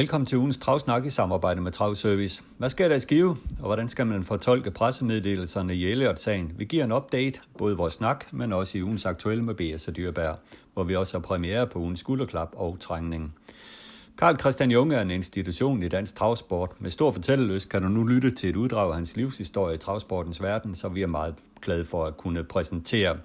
Velkommen 0.00 0.26
til 0.26 0.38
ugens 0.38 0.56
travsnak 0.56 1.06
i 1.06 1.10
samarbejde 1.10 1.60
med 1.60 1.72
Travservice. 1.72 2.44
Hvad 2.58 2.70
sker 2.70 2.88
der 2.88 2.94
i 2.94 3.00
Skive, 3.00 3.36
og 3.58 3.64
hvordan 3.66 3.88
skal 3.88 4.06
man 4.06 4.24
fortolke 4.24 4.70
pressemeddelelserne 4.70 5.74
i 5.74 5.86
Elliot-sagen? 5.86 6.52
Vi 6.58 6.64
giver 6.64 6.84
en 6.84 6.92
update, 6.92 7.40
både 7.58 7.76
vores 7.76 7.92
snak, 7.92 8.32
men 8.32 8.52
også 8.52 8.78
i 8.78 8.82
ugens 8.82 9.06
aktuelle 9.06 9.44
med 9.44 9.54
BS 9.54 9.88
og 9.88 9.96
Dyrbær, 9.96 10.32
hvor 10.74 10.84
vi 10.84 10.96
også 10.96 11.14
har 11.14 11.20
premiere 11.20 11.66
på 11.66 11.78
ugens 11.78 12.00
skulderklap 12.00 12.48
og 12.56 12.76
trængning. 12.80 13.34
Karl 14.18 14.38
Christian 14.38 14.70
Junge 14.70 14.96
er 14.96 15.02
en 15.02 15.10
institution 15.10 15.82
i 15.82 15.88
dansk 15.88 16.14
travsport. 16.14 16.70
Med 16.78 16.90
stor 16.90 17.12
fortællelyst 17.12 17.68
kan 17.68 17.82
du 17.82 17.88
nu 17.88 18.04
lytte 18.04 18.30
til 18.30 18.50
et 18.50 18.56
uddrag 18.56 18.88
af 18.88 18.94
hans 18.94 19.16
livshistorie 19.16 19.74
i 19.74 19.78
travsportens 19.78 20.42
verden, 20.42 20.74
så 20.74 20.88
vi 20.88 21.02
er 21.02 21.06
meget 21.06 21.34
glade 21.62 21.84
for 21.84 22.04
at 22.04 22.16
kunne 22.16 22.44
præsentere. 22.44 23.16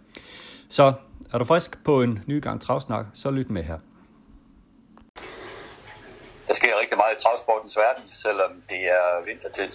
Så 0.70 0.94
er 1.34 1.38
du 1.38 1.46
frisk 1.46 1.84
på 1.84 2.02
en 2.02 2.20
ny 2.26 2.42
gang 2.42 2.62
travsnak, 2.62 3.06
så 3.14 3.32
lyt 3.32 3.50
med 3.50 3.64
her. 3.64 3.78
Der 6.48 6.54
sker 6.54 6.80
rigtig 6.80 6.98
meget 6.98 7.20
i 7.20 7.24
travsportens 7.24 7.78
verden, 7.78 8.04
selvom 8.14 8.64
det 8.70 8.84
er 8.86 9.22
vintertid, 9.26 9.70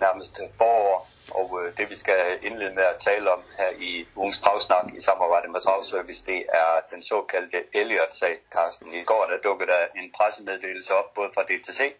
nærmest 0.00 0.40
forår. 0.56 1.08
Og 1.30 1.60
øh, 1.62 1.76
det 1.76 1.90
vi 1.90 1.94
skal 1.94 2.38
indlede 2.42 2.74
med 2.74 2.82
at 2.82 2.98
tale 2.98 3.32
om 3.32 3.42
her 3.58 3.70
i 3.78 4.06
ugens 4.16 4.40
travsnak 4.40 4.86
i 4.96 5.00
samarbejde 5.00 5.48
med 5.48 5.60
Travservice, 5.60 6.26
det 6.26 6.44
er 6.52 6.80
den 6.90 7.02
såkaldte 7.02 7.64
Elliot-sag, 7.74 8.36
Carsten. 8.52 8.94
I 8.94 9.04
går 9.04 9.26
der 9.30 9.38
dukkede 9.44 9.70
der 9.70 9.86
en 9.96 10.12
pressemeddelelse 10.16 10.94
op, 10.94 11.14
både 11.14 11.30
fra 11.34 11.42
DTC 11.42 11.94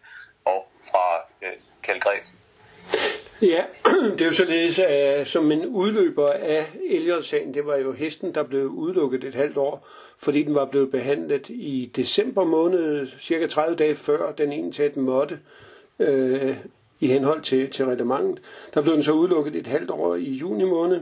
og 0.45 0.67
fra 0.91 1.05
øh, 1.41 1.53
Kjeld 1.83 2.01
Græsen. 2.01 2.39
Ja, 3.41 3.63
det 4.17 4.21
er 4.21 4.25
jo 4.25 4.33
således, 4.33 4.79
at 4.79 5.27
som 5.27 5.51
en 5.51 5.65
udløber 5.65 6.29
af 6.29 6.65
Elliot-sagen, 6.89 7.53
det 7.53 7.65
var 7.65 7.75
jo 7.75 7.91
hesten, 7.91 8.35
der 8.35 8.43
blev 8.43 8.67
udelukket 8.67 9.23
et 9.23 9.35
halvt 9.35 9.57
år, 9.57 9.87
fordi 10.17 10.43
den 10.43 10.55
var 10.55 10.65
blevet 10.65 10.91
behandlet 10.91 11.49
i 11.49 11.91
december 11.95 12.43
måned, 12.43 13.07
cirka 13.19 13.47
30 13.47 13.75
dage 13.75 13.95
før 13.95 14.31
den 14.31 14.53
ene 14.53 14.71
tæt 14.71 14.97
måtte, 14.97 15.39
øh, 15.99 16.57
i 16.99 17.07
henhold 17.07 17.41
til, 17.41 17.69
til 17.69 17.85
reglementet. 17.85 18.41
Der 18.73 18.81
blev 18.81 18.93
den 18.93 19.03
så 19.03 19.11
udelukket 19.11 19.55
et 19.55 19.67
halvt 19.67 19.89
år 19.89 20.15
i 20.15 20.31
juni 20.31 20.63
måned, 20.63 21.01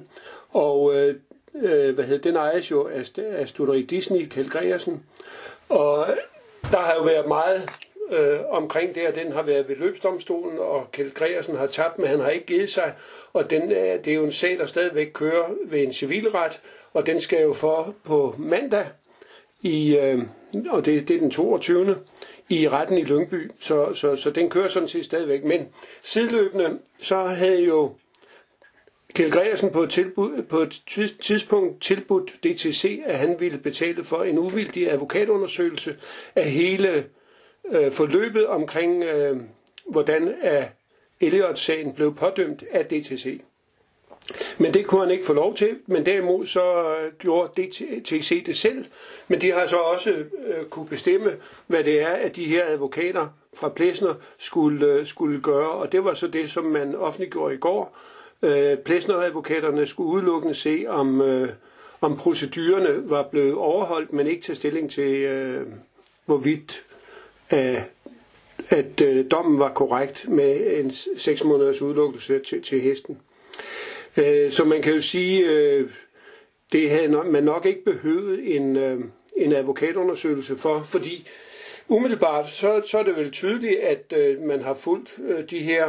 og 0.50 0.96
øh, 0.96 1.16
øh 1.62 1.96
hvad 1.96 2.06
hedder, 2.06 2.22
den 2.22 2.36
ejes 2.36 2.72
jo 2.72 2.88
af, 2.88 3.10
af 3.18 3.48
studeri 3.48 3.82
Disney, 3.82 4.26
Kjeld 4.26 4.50
Gregersen, 4.50 5.04
og 5.70 6.08
der 6.72 6.78
har 6.78 6.96
jo 6.96 7.02
været 7.02 7.28
meget 7.28 7.62
øh, 8.12 8.40
omkring 8.50 8.96
det, 8.96 9.08
og 9.08 9.16
den 9.16 9.32
har 9.32 9.42
været 9.42 9.70
ved 9.70 9.76
løbsdomstolen, 9.76 10.60
og 10.60 10.92
Kjeld 10.92 11.14
Gregersen 11.14 11.58
har 11.58 11.68
tabt, 11.68 12.00
men 12.00 12.08
han 12.08 12.20
har 12.20 12.30
ikke 12.30 12.46
givet 12.46 12.70
sig, 12.70 12.94
og 13.34 13.50
den, 13.50 13.72
øh, 13.72 14.06
det 14.06 14.08
er 14.08 14.16
jo 14.16 14.24
en 14.24 14.32
sag, 14.32 14.58
der 14.58 14.66
stadigvæk 14.66 15.08
kører 15.14 15.50
ved 15.66 15.84
en 15.84 15.94
civilret, 15.94 16.62
og 16.94 17.06
den 17.06 17.22
skal 17.22 17.42
jo 17.42 17.54
for 17.54 17.96
på 18.04 18.36
mandag, 18.38 18.86
i, 19.62 19.98
øh, 19.98 20.20
og 20.70 20.86
det, 20.86 21.08
det 21.08 21.16
er 21.16 21.20
den 21.20 21.32
22 21.32 21.96
i 22.50 22.68
retten 22.68 22.98
i 22.98 23.04
Lyngby, 23.04 23.52
så, 23.60 23.94
så, 23.94 24.16
så 24.16 24.30
den 24.30 24.50
kører 24.50 24.68
sådan 24.68 24.90
set 24.90 25.06
stadigvæk. 25.06 25.44
Men 25.44 25.68
sideløbende, 26.02 26.80
så 27.00 27.18
havde 27.18 27.62
jo 27.62 27.94
Kjeld 29.14 29.32
Gregersen 29.32 29.72
på 29.72 29.84
et, 29.84 29.90
tilbud, 29.90 30.44
på 30.44 30.60
et 30.60 30.82
tidspunkt 31.22 31.82
tilbudt 31.82 32.32
DTC, 32.44 33.02
at 33.06 33.20
han 33.20 33.40
ville 33.40 33.58
betale 33.58 34.04
for 34.04 34.24
en 34.24 34.38
uvildig 34.38 34.92
advokatundersøgelse 34.92 35.96
af 36.36 36.52
hele 36.52 37.06
øh, 37.72 37.92
forløbet 37.92 38.48
omkring, 38.48 39.04
øh, 39.04 39.38
hvordan 39.86 40.36
Elliot-sagen 41.22 41.94
blev 41.94 42.16
pådømt 42.16 42.64
af 42.72 42.86
DTC. 42.86 43.42
Men 44.58 44.74
det 44.74 44.88
kunne 44.88 45.02
han 45.02 45.12
ikke 45.12 45.26
få 45.26 45.34
lov 45.34 45.56
til, 45.56 45.78
men 45.88 46.06
derimod 46.06 46.46
så 46.46 46.96
øh, 46.96 47.12
gjorde 47.20 47.62
DTC 47.62 48.46
det 48.46 48.58
selv. 48.58 48.86
Men 49.28 49.42
de 49.42 49.52
har 49.52 49.66
så 49.66 49.78
også 49.78 50.10
øh, 50.48 50.66
kunne 50.70 50.88
bestemme, 50.88 51.32
hvad 51.68 51.84
det 51.84 52.02
er, 52.02 52.08
at 52.14 52.36
de 52.36 52.46
her 52.46 52.66
advokater 52.66 53.28
fra 53.54 53.70
Plesner 53.70 54.14
skulle, 54.38 54.86
øh, 54.86 55.06
skulle 55.06 55.42
gøre, 55.42 55.72
og 55.72 55.92
det 55.92 56.04
var 56.04 56.14
så 56.14 56.28
det, 56.28 56.52
som 56.52 56.64
man 56.64 56.96
offentliggjorde 56.96 57.54
i 57.56 57.58
går. 57.58 57.98
Øh, 58.42 58.78
Plesner-advokaterne 58.78 59.86
skulle 59.86 60.10
udelukkende 60.10 60.54
se, 60.54 60.86
om, 60.88 61.22
øh, 61.22 61.50
om 62.02 62.18
procedurerne 62.18 63.10
var 63.10 63.24
blevet 63.24 63.54
overholdt, 63.54 64.14
men 64.14 64.28
ikke 64.28 64.42
tage 64.42 64.56
stilling 64.56 64.92
til, 64.92 65.12
øh, 65.14 65.68
hvorvidt 66.26 66.86
øh, 67.54 67.82
at 68.70 69.02
øh, 69.02 69.26
dommen 69.32 69.60
var 69.60 69.74
korrekt 69.74 70.30
med 70.30 70.80
en 70.80 70.92
seks 71.18 71.44
måneders 71.44 71.82
udelukkelse 71.82 72.40
til, 72.40 72.62
til 72.62 72.82
hesten. 72.82 73.18
Øh, 74.18 74.52
så 74.52 74.66
man 74.66 74.82
kan 74.82 74.94
jo 74.94 75.02
sige, 75.02 75.50
øh, 75.50 75.90
det 76.72 76.90
havde 76.90 77.10
man 77.10 77.44
nok 77.44 77.66
ikke 77.66 77.84
behøvet 77.86 78.56
en, 78.56 78.76
øh, 78.76 79.00
en 79.36 79.54
advokatundersøgelse 79.54 80.56
for, 80.56 80.82
fordi 80.82 81.28
umiddelbart 81.88 82.50
så, 82.50 82.82
så 82.88 83.00
er 83.00 83.04
det 83.04 83.16
vel 83.16 83.32
tydeligt, 83.32 83.80
at 83.80 84.14
øh, 84.18 84.42
man 84.42 84.62
har 84.62 84.74
fulgt 84.74 85.20
øh, 85.28 85.50
de 85.50 85.60
her 85.60 85.86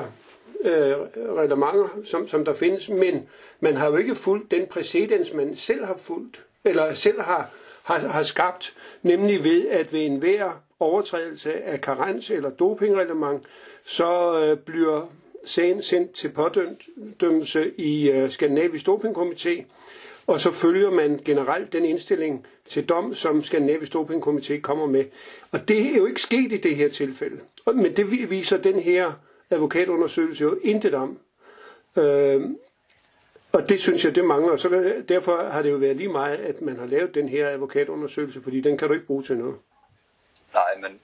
øh, 0.60 0.94
reglementer, 1.36 1.88
som, 2.04 2.28
som 2.28 2.44
der 2.44 2.54
findes, 2.54 2.88
men 2.88 3.28
man 3.60 3.76
har 3.76 3.86
jo 3.86 3.96
ikke 3.96 4.14
fulgt 4.14 4.50
den 4.50 4.66
præcedens, 4.66 5.34
man 5.34 5.56
selv 5.56 5.84
har 5.84 5.96
fulgt, 5.96 6.46
eller 6.64 6.92
selv 6.92 7.20
har, 7.20 7.50
har, 7.82 7.98
har 7.98 8.22
skabt, 8.22 8.74
nemlig 9.02 9.44
ved, 9.44 9.68
at 9.68 9.92
ved 9.92 10.00
enhver 10.00 10.62
overtrædelse 10.80 11.52
af 11.54 11.80
karens 11.80 12.30
eller 12.30 12.50
dopingreglement, 12.50 13.44
så 13.84 14.40
øh, 14.44 14.58
bliver 14.58 15.06
sagen 15.44 15.82
sendt 15.82 16.10
til 16.12 16.28
pådømmelse 16.28 17.70
i 17.76 18.10
øh, 18.10 18.30
Skandinavisk 18.30 18.88
Dopingkomité, 18.88 19.62
og 20.26 20.40
så 20.40 20.52
følger 20.52 20.90
man 20.90 21.20
generelt 21.24 21.72
den 21.72 21.84
indstilling 21.84 22.46
til 22.64 22.88
dom, 22.88 23.14
som 23.14 23.42
Skandinavisk 23.42 23.94
Dopingkomité 23.94 24.60
kommer 24.60 24.86
med. 24.86 25.04
Og 25.52 25.68
det 25.68 25.86
er 25.92 25.96
jo 25.96 26.06
ikke 26.06 26.22
sket 26.22 26.52
i 26.52 26.56
det 26.56 26.76
her 26.76 26.88
tilfælde. 26.88 27.40
Men 27.74 27.96
det 27.96 28.30
viser 28.30 28.56
den 28.58 28.78
her 28.80 29.12
advokatundersøgelse 29.50 30.42
jo 30.44 30.58
intet 30.62 30.94
om. 30.94 31.18
Øh, 31.96 32.40
og 33.52 33.68
det 33.68 33.80
synes 33.80 34.04
jeg, 34.04 34.14
det 34.14 34.24
mangler. 34.24 34.56
Så 34.56 34.92
derfor 35.08 35.42
har 35.50 35.62
det 35.62 35.70
jo 35.70 35.76
været 35.76 35.96
lige 35.96 36.08
meget, 36.08 36.36
at 36.36 36.60
man 36.62 36.76
har 36.78 36.86
lavet 36.86 37.14
den 37.14 37.28
her 37.28 37.48
advokatundersøgelse, 37.48 38.40
fordi 38.40 38.60
den 38.60 38.78
kan 38.78 38.88
du 38.88 38.94
ikke 38.94 39.06
bruge 39.06 39.22
til 39.22 39.36
noget. 39.38 39.54
Nej, 40.54 40.76
men 40.76 41.00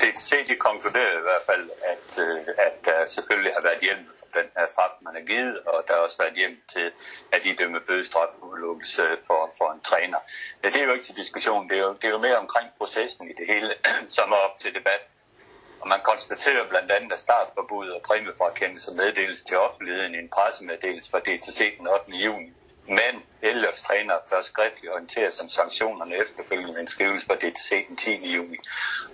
det, 0.00 0.48
de 0.48 0.56
konkluderede 0.56 1.18
i 1.18 1.26
hvert 1.28 1.44
fald, 1.46 1.70
at, 1.92 2.18
øh, 2.24 2.38
at 2.58 2.84
der 2.84 3.06
selvfølgelig 3.06 3.52
har 3.54 3.62
været 3.62 3.80
hjælp 3.80 4.06
for 4.18 4.26
den 4.38 4.48
her 4.56 4.66
straf, 4.66 4.94
man 5.00 5.14
har 5.14 5.22
givet, 5.22 5.58
og 5.58 5.84
der 5.88 5.94
har 5.94 6.00
også 6.00 6.18
været 6.18 6.34
hjælp 6.34 6.58
til, 6.68 6.92
at 7.32 7.44
de 7.44 7.56
dømmer 7.56 7.80
bødestraf 7.86 8.32
udelukkelse 8.42 9.02
for, 9.26 9.50
for 9.58 9.72
en 9.72 9.80
træner. 9.80 10.18
Ja, 10.62 10.68
det 10.68 10.80
er 10.80 10.84
jo 10.84 10.92
ikke 10.92 11.04
til 11.04 11.16
diskussion, 11.16 11.68
det 11.68 11.76
er 11.76 11.82
jo, 11.82 11.92
det 11.92 12.04
er 12.04 12.10
jo 12.10 12.18
mere 12.18 12.36
omkring 12.36 12.68
processen 12.78 13.30
i 13.30 13.34
det 13.38 13.46
hele, 13.46 13.74
som 14.16 14.32
er 14.32 14.36
op 14.36 14.58
til 14.58 14.74
debat. 14.74 15.02
Og 15.80 15.88
man 15.88 16.00
konstaterer 16.04 16.68
blandt 16.68 16.90
andet, 16.90 17.12
at 17.12 17.18
startforbuddet 17.18 17.94
og 17.94 18.02
præmiefrakendelse 18.02 18.94
meddeles 18.94 19.42
til 19.42 19.58
offentligheden 19.58 20.14
i 20.14 20.18
en 20.18 20.28
pressemeddelelse 20.28 21.10
fra 21.10 21.18
DTC 21.18 21.78
den 21.78 21.86
8. 21.86 22.12
juni 22.12 22.52
men 22.88 23.22
ellers 23.42 23.82
træner 23.82 24.14
først 24.30 24.46
skriftligt 24.46 24.92
orienteret 24.92 25.32
som 25.32 25.48
sanktionerne 25.48 26.16
efterfølgende 26.16 26.80
en 26.80 26.86
skrivelse 26.86 27.26
på 27.28 27.34
DTC 27.34 27.86
den 27.88 27.96
10. 27.96 28.34
juni. 28.36 28.58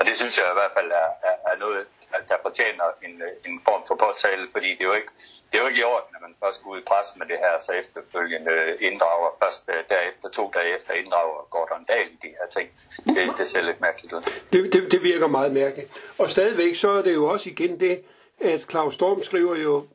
Og 0.01 0.07
det 0.07 0.17
synes 0.17 0.39
jeg 0.39 0.47
i 0.51 0.59
hvert 0.61 0.73
fald 0.77 0.91
er, 0.91 1.09
er, 1.29 1.53
er 1.53 1.57
noget, 1.59 1.87
der 2.29 2.37
fortjener 2.43 2.85
en, 3.07 3.23
en 3.47 3.61
form 3.65 3.83
for 3.89 3.95
påtale, 3.95 4.49
fordi 4.53 4.71
det 4.77 4.81
er 4.81 4.91
jo 4.93 4.93
ikke, 4.93 5.13
det 5.49 5.59
er 5.59 5.63
jo 5.63 5.69
ikke 5.69 5.81
i 5.81 5.89
orden, 5.95 6.11
at 6.17 6.23
man 6.27 6.35
først 6.43 6.63
går 6.63 6.71
ud 6.71 6.79
i 6.79 6.87
pres 6.91 7.07
med 7.19 7.27
det 7.27 7.39
her, 7.45 7.55
så 7.67 7.73
efterfølgende 7.73 8.55
inddrager, 8.81 9.29
først 9.43 9.63
øh, 9.69 9.81
derefter, 9.93 10.29
to 10.39 10.45
dage 10.55 10.77
efter 10.77 10.93
inddrager 11.01 11.49
Gordon 11.51 11.85
Dahl 11.85 12.09
i 12.17 12.19
de 12.23 12.31
her 12.39 12.49
ting. 12.57 12.69
Det, 13.07 13.39
det 13.39 13.47
ser 13.47 13.63
lidt 13.63 13.81
mærkeligt 13.81 14.13
ud. 14.13 14.23
Det, 14.53 14.73
det, 14.73 14.93
det 14.93 15.03
virker 15.03 15.27
meget 15.27 15.53
mærkeligt. 15.53 15.89
Og 16.19 16.31
stadigvæk 16.31 16.75
så 16.75 16.91
er 16.91 17.03
det 17.03 17.15
jo 17.15 17.25
også 17.29 17.51
igen 17.51 17.81
det, 17.81 18.05
at 18.41 18.61
Claus 18.71 18.95
Storm 18.95 19.23
skriver 19.23 19.57
jo 19.57 19.87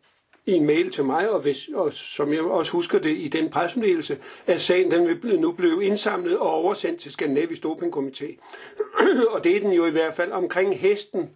i 0.45 0.51
en 0.51 0.65
mail 0.65 0.91
til 0.91 1.05
mig, 1.05 1.29
og, 1.29 1.39
hvis, 1.39 1.69
og 1.73 1.93
som 1.93 2.33
jeg 2.33 2.41
også 2.41 2.71
husker 2.71 2.99
det 2.99 3.17
i 3.17 3.27
den 3.27 3.49
pressemeddelelse, 3.49 4.17
at 4.47 4.61
sagen 4.61 4.91
den 4.91 5.19
nu 5.39 5.51
blev 5.51 5.81
indsamlet 5.83 6.37
og 6.37 6.49
oversendt 6.49 6.99
til 6.99 7.11
Skandinavisk 7.11 7.65
Dopingkomité. 7.65 8.35
og 9.33 9.43
det 9.43 9.55
er 9.55 9.59
den 9.59 9.71
jo 9.71 9.85
i 9.85 9.91
hvert 9.91 10.13
fald 10.13 10.31
omkring 10.31 10.79
hesten, 10.79 11.29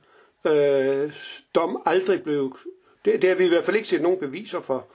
øh, 0.45 1.13
dom 1.55 1.81
aldrig 1.85 2.23
blev... 2.23 2.57
Det, 3.05 3.21
det 3.21 3.29
har 3.29 3.37
vi 3.37 3.45
i 3.45 3.49
hvert 3.49 3.63
fald 3.63 3.75
ikke 3.75 3.87
set 3.89 4.01
nogen 4.01 4.19
beviser 4.19 4.59
for. 4.59 4.87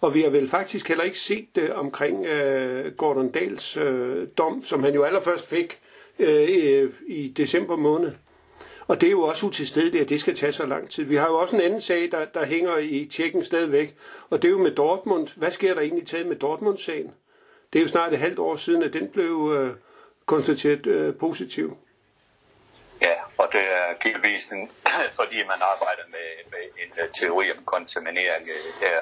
Og 0.00 0.14
vi 0.14 0.22
har 0.22 0.30
vel 0.30 0.48
faktisk 0.48 0.88
heller 0.88 1.04
ikke 1.04 1.18
set 1.18 1.46
det 1.54 1.72
omkring 1.72 2.26
øh, 2.26 2.92
Gordon 2.92 3.30
Dals 3.30 3.76
øh, 3.76 4.26
dom, 4.38 4.64
som 4.64 4.82
han 4.82 4.94
jo 4.94 5.02
allerførst 5.02 5.48
fik 5.48 5.78
øh, 6.18 6.92
i 7.06 7.28
december 7.28 7.76
måned. 7.76 8.12
Og 8.88 9.00
det 9.00 9.06
er 9.06 9.10
jo 9.10 9.22
også 9.22 9.46
utilstedeligt, 9.46 10.02
at 10.02 10.08
det 10.08 10.20
skal 10.20 10.34
tage 10.36 10.52
så 10.52 10.66
lang 10.66 10.90
tid. 10.90 11.04
Vi 11.04 11.16
har 11.16 11.26
jo 11.26 11.38
også 11.38 11.56
en 11.56 11.62
anden 11.62 11.80
sag, 11.80 12.08
der, 12.12 12.24
der 12.24 12.46
hænger 12.46 12.76
i 12.76 13.08
tjekken 13.12 13.44
stadigvæk, 13.44 13.96
og 14.30 14.42
det 14.42 14.48
er 14.48 14.52
jo 14.52 14.58
med 14.58 14.70
Dortmund. 14.70 15.28
Hvad 15.36 15.50
sker 15.50 15.74
der 15.74 15.80
egentlig 15.80 16.06
taget 16.06 16.26
med 16.26 16.36
Dortmund-sagen? 16.36 17.14
Det 17.72 17.78
er 17.78 17.82
jo 17.82 17.88
snart 17.88 18.12
et 18.12 18.18
halvt 18.18 18.38
år 18.38 18.56
siden, 18.56 18.82
at 18.82 18.92
den 18.92 19.08
blev 19.08 19.52
øh, 19.58 19.76
konstateret 20.26 20.86
øh, 20.86 21.14
positiv. 21.14 21.76
Ja, 23.02 23.14
og 23.38 23.48
det 23.52 23.60
er 23.60 23.98
givetvis 24.02 24.50
en, 24.52 24.70
fordi 25.20 25.36
man 25.36 25.60
arbejder 25.72 26.02
med, 26.10 26.28
med 26.50 26.64
en 26.82 26.92
uh, 27.04 27.10
teori 27.20 27.52
om 27.52 27.64
kontaminering 27.64 28.42
uh, 28.42 28.80
her, 28.80 28.98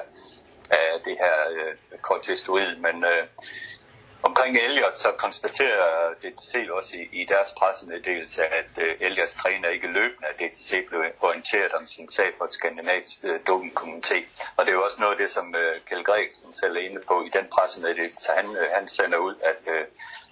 af 0.71 1.01
det 1.05 1.17
her 1.19 1.35
uh, 1.51 1.99
kortistoid, 2.01 2.75
men 2.75 2.95
uh, 3.03 3.45
omkring 4.29 4.57
Elliot, 4.57 4.97
så 4.97 5.09
konstaterer 5.17 6.13
DTC 6.21 6.53
også 6.77 6.93
i, 6.97 7.03
i 7.21 7.23
deres 7.33 7.51
pressemeddelelse, 7.59 8.41
at 8.59 8.71
uh, 8.77 9.05
Elliots 9.05 9.33
træner 9.33 9.69
ikke 9.69 9.87
løbende, 9.87 10.27
at 10.31 10.37
DTC 10.41 10.71
blev 10.87 10.99
orienteret 11.27 11.71
om 11.79 11.87
sin 11.87 12.09
sag 12.09 12.29
for 12.37 12.45
et 12.45 12.53
skandinavisk 12.53 13.19
øh, 13.23 13.29
uh, 13.29 13.39
dopingkomité. 13.49 14.19
Og 14.55 14.65
det 14.65 14.71
er 14.71 14.77
jo 14.79 14.83
også 14.83 14.99
noget 14.99 15.13
af 15.15 15.19
det, 15.23 15.29
som 15.29 15.55
øh, 15.61 15.75
uh, 15.75 15.81
Kjell 15.87 16.03
Gregsen 16.03 16.53
selv 16.53 16.75
er 16.77 16.83
inde 16.87 17.01
på 17.09 17.15
i 17.27 17.29
den 17.37 17.45
pressemeddelelse. 17.55 18.31
Han, 18.37 18.47
uh, 18.49 18.67
han 18.77 18.87
sender 18.87 19.17
ud, 19.17 19.35
at 19.51 19.61
uh, 19.75 19.83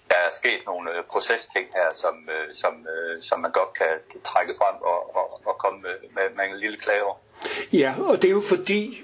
der 0.09 0.19
er 0.25 0.31
sket 0.39 0.61
nogle 0.65 0.87
uh, 0.91 1.05
procesting 1.11 1.67
her, 1.77 1.89
som, 2.03 2.15
uh, 2.35 2.53
som, 2.61 2.73
uh, 2.93 3.21
som 3.27 3.39
man 3.39 3.51
godt 3.51 3.73
kan 3.79 4.21
trække 4.23 4.53
frem 4.59 4.75
og, 4.91 5.15
og, 5.19 5.25
og 5.49 5.55
komme 5.63 5.79
med, 5.81 5.95
med, 6.15 6.25
med 6.37 6.45
en 6.45 6.59
lille 6.59 6.77
klage 6.77 7.03
over. 7.03 7.15
Ja, 7.73 7.93
og 8.09 8.21
det 8.21 8.27
er 8.27 8.35
jo 8.41 8.43
fordi, 8.55 9.01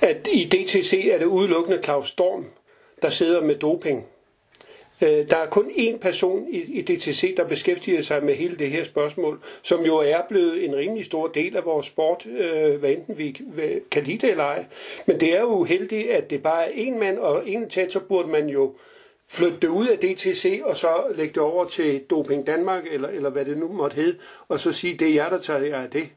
at 0.00 0.26
i 0.26 0.40
DTC 0.52 0.92
er 1.12 1.18
det 1.18 1.26
udelukkende 1.26 1.82
Claus 1.82 2.08
Storm, 2.08 2.44
der 3.06 3.12
sidder 3.12 3.40
med 3.40 3.54
doping. 3.54 4.06
Øh, 5.02 5.28
der 5.30 5.36
er 5.36 5.46
kun 5.46 5.70
én 5.70 5.98
person 5.98 6.46
i 6.50 6.82
DTC, 6.82 7.36
der 7.36 7.48
beskæftiger 7.48 8.02
sig 8.02 8.24
med 8.24 8.34
hele 8.34 8.56
det 8.56 8.70
her 8.70 8.84
spørgsmål, 8.84 9.40
som 9.62 9.84
jo 9.84 9.96
er 9.96 10.22
blevet 10.28 10.64
en 10.64 10.76
rimelig 10.76 11.04
stor 11.04 11.26
del 11.26 11.56
af 11.56 11.64
vores 11.64 11.86
sport, 11.86 12.26
øh, 12.26 12.80
hvad 12.80 12.90
enten 12.90 13.18
vi 13.18 13.42
kan 13.90 14.02
lide 14.02 14.18
det 14.18 14.30
eller 14.30 14.44
ej. 14.44 14.64
Men 15.06 15.20
det 15.20 15.34
er 15.34 15.40
jo 15.40 15.46
uheldigt, 15.46 16.10
at 16.10 16.30
det 16.30 16.42
bare 16.42 16.72
er 16.72 16.86
én 16.86 16.98
mand, 16.98 17.18
og 17.18 17.48
en 17.48 17.70
så 17.70 18.00
burde 18.08 18.30
man 18.30 18.48
jo 18.48 18.74
flytte 19.30 19.58
det 19.60 19.68
ud 19.68 19.86
af 19.86 19.98
DTC, 19.98 20.60
og 20.64 20.76
så 20.76 20.88
lægge 21.14 21.34
det 21.34 21.42
over 21.42 21.64
til 21.64 22.02
Doping 22.10 22.46
Danmark, 22.46 22.84
eller, 22.90 23.08
eller 23.08 23.30
hvad 23.30 23.44
det 23.44 23.58
nu 23.58 23.68
måtte 23.72 23.94
hedde, 23.94 24.18
og 24.48 24.60
så 24.60 24.72
sige, 24.72 24.94
det 24.94 25.08
er 25.08 25.14
jer, 25.14 25.28
der 25.28 25.38
tager 25.38 25.60
jer 25.60 25.82
af 25.82 25.90
det. 25.90 26.08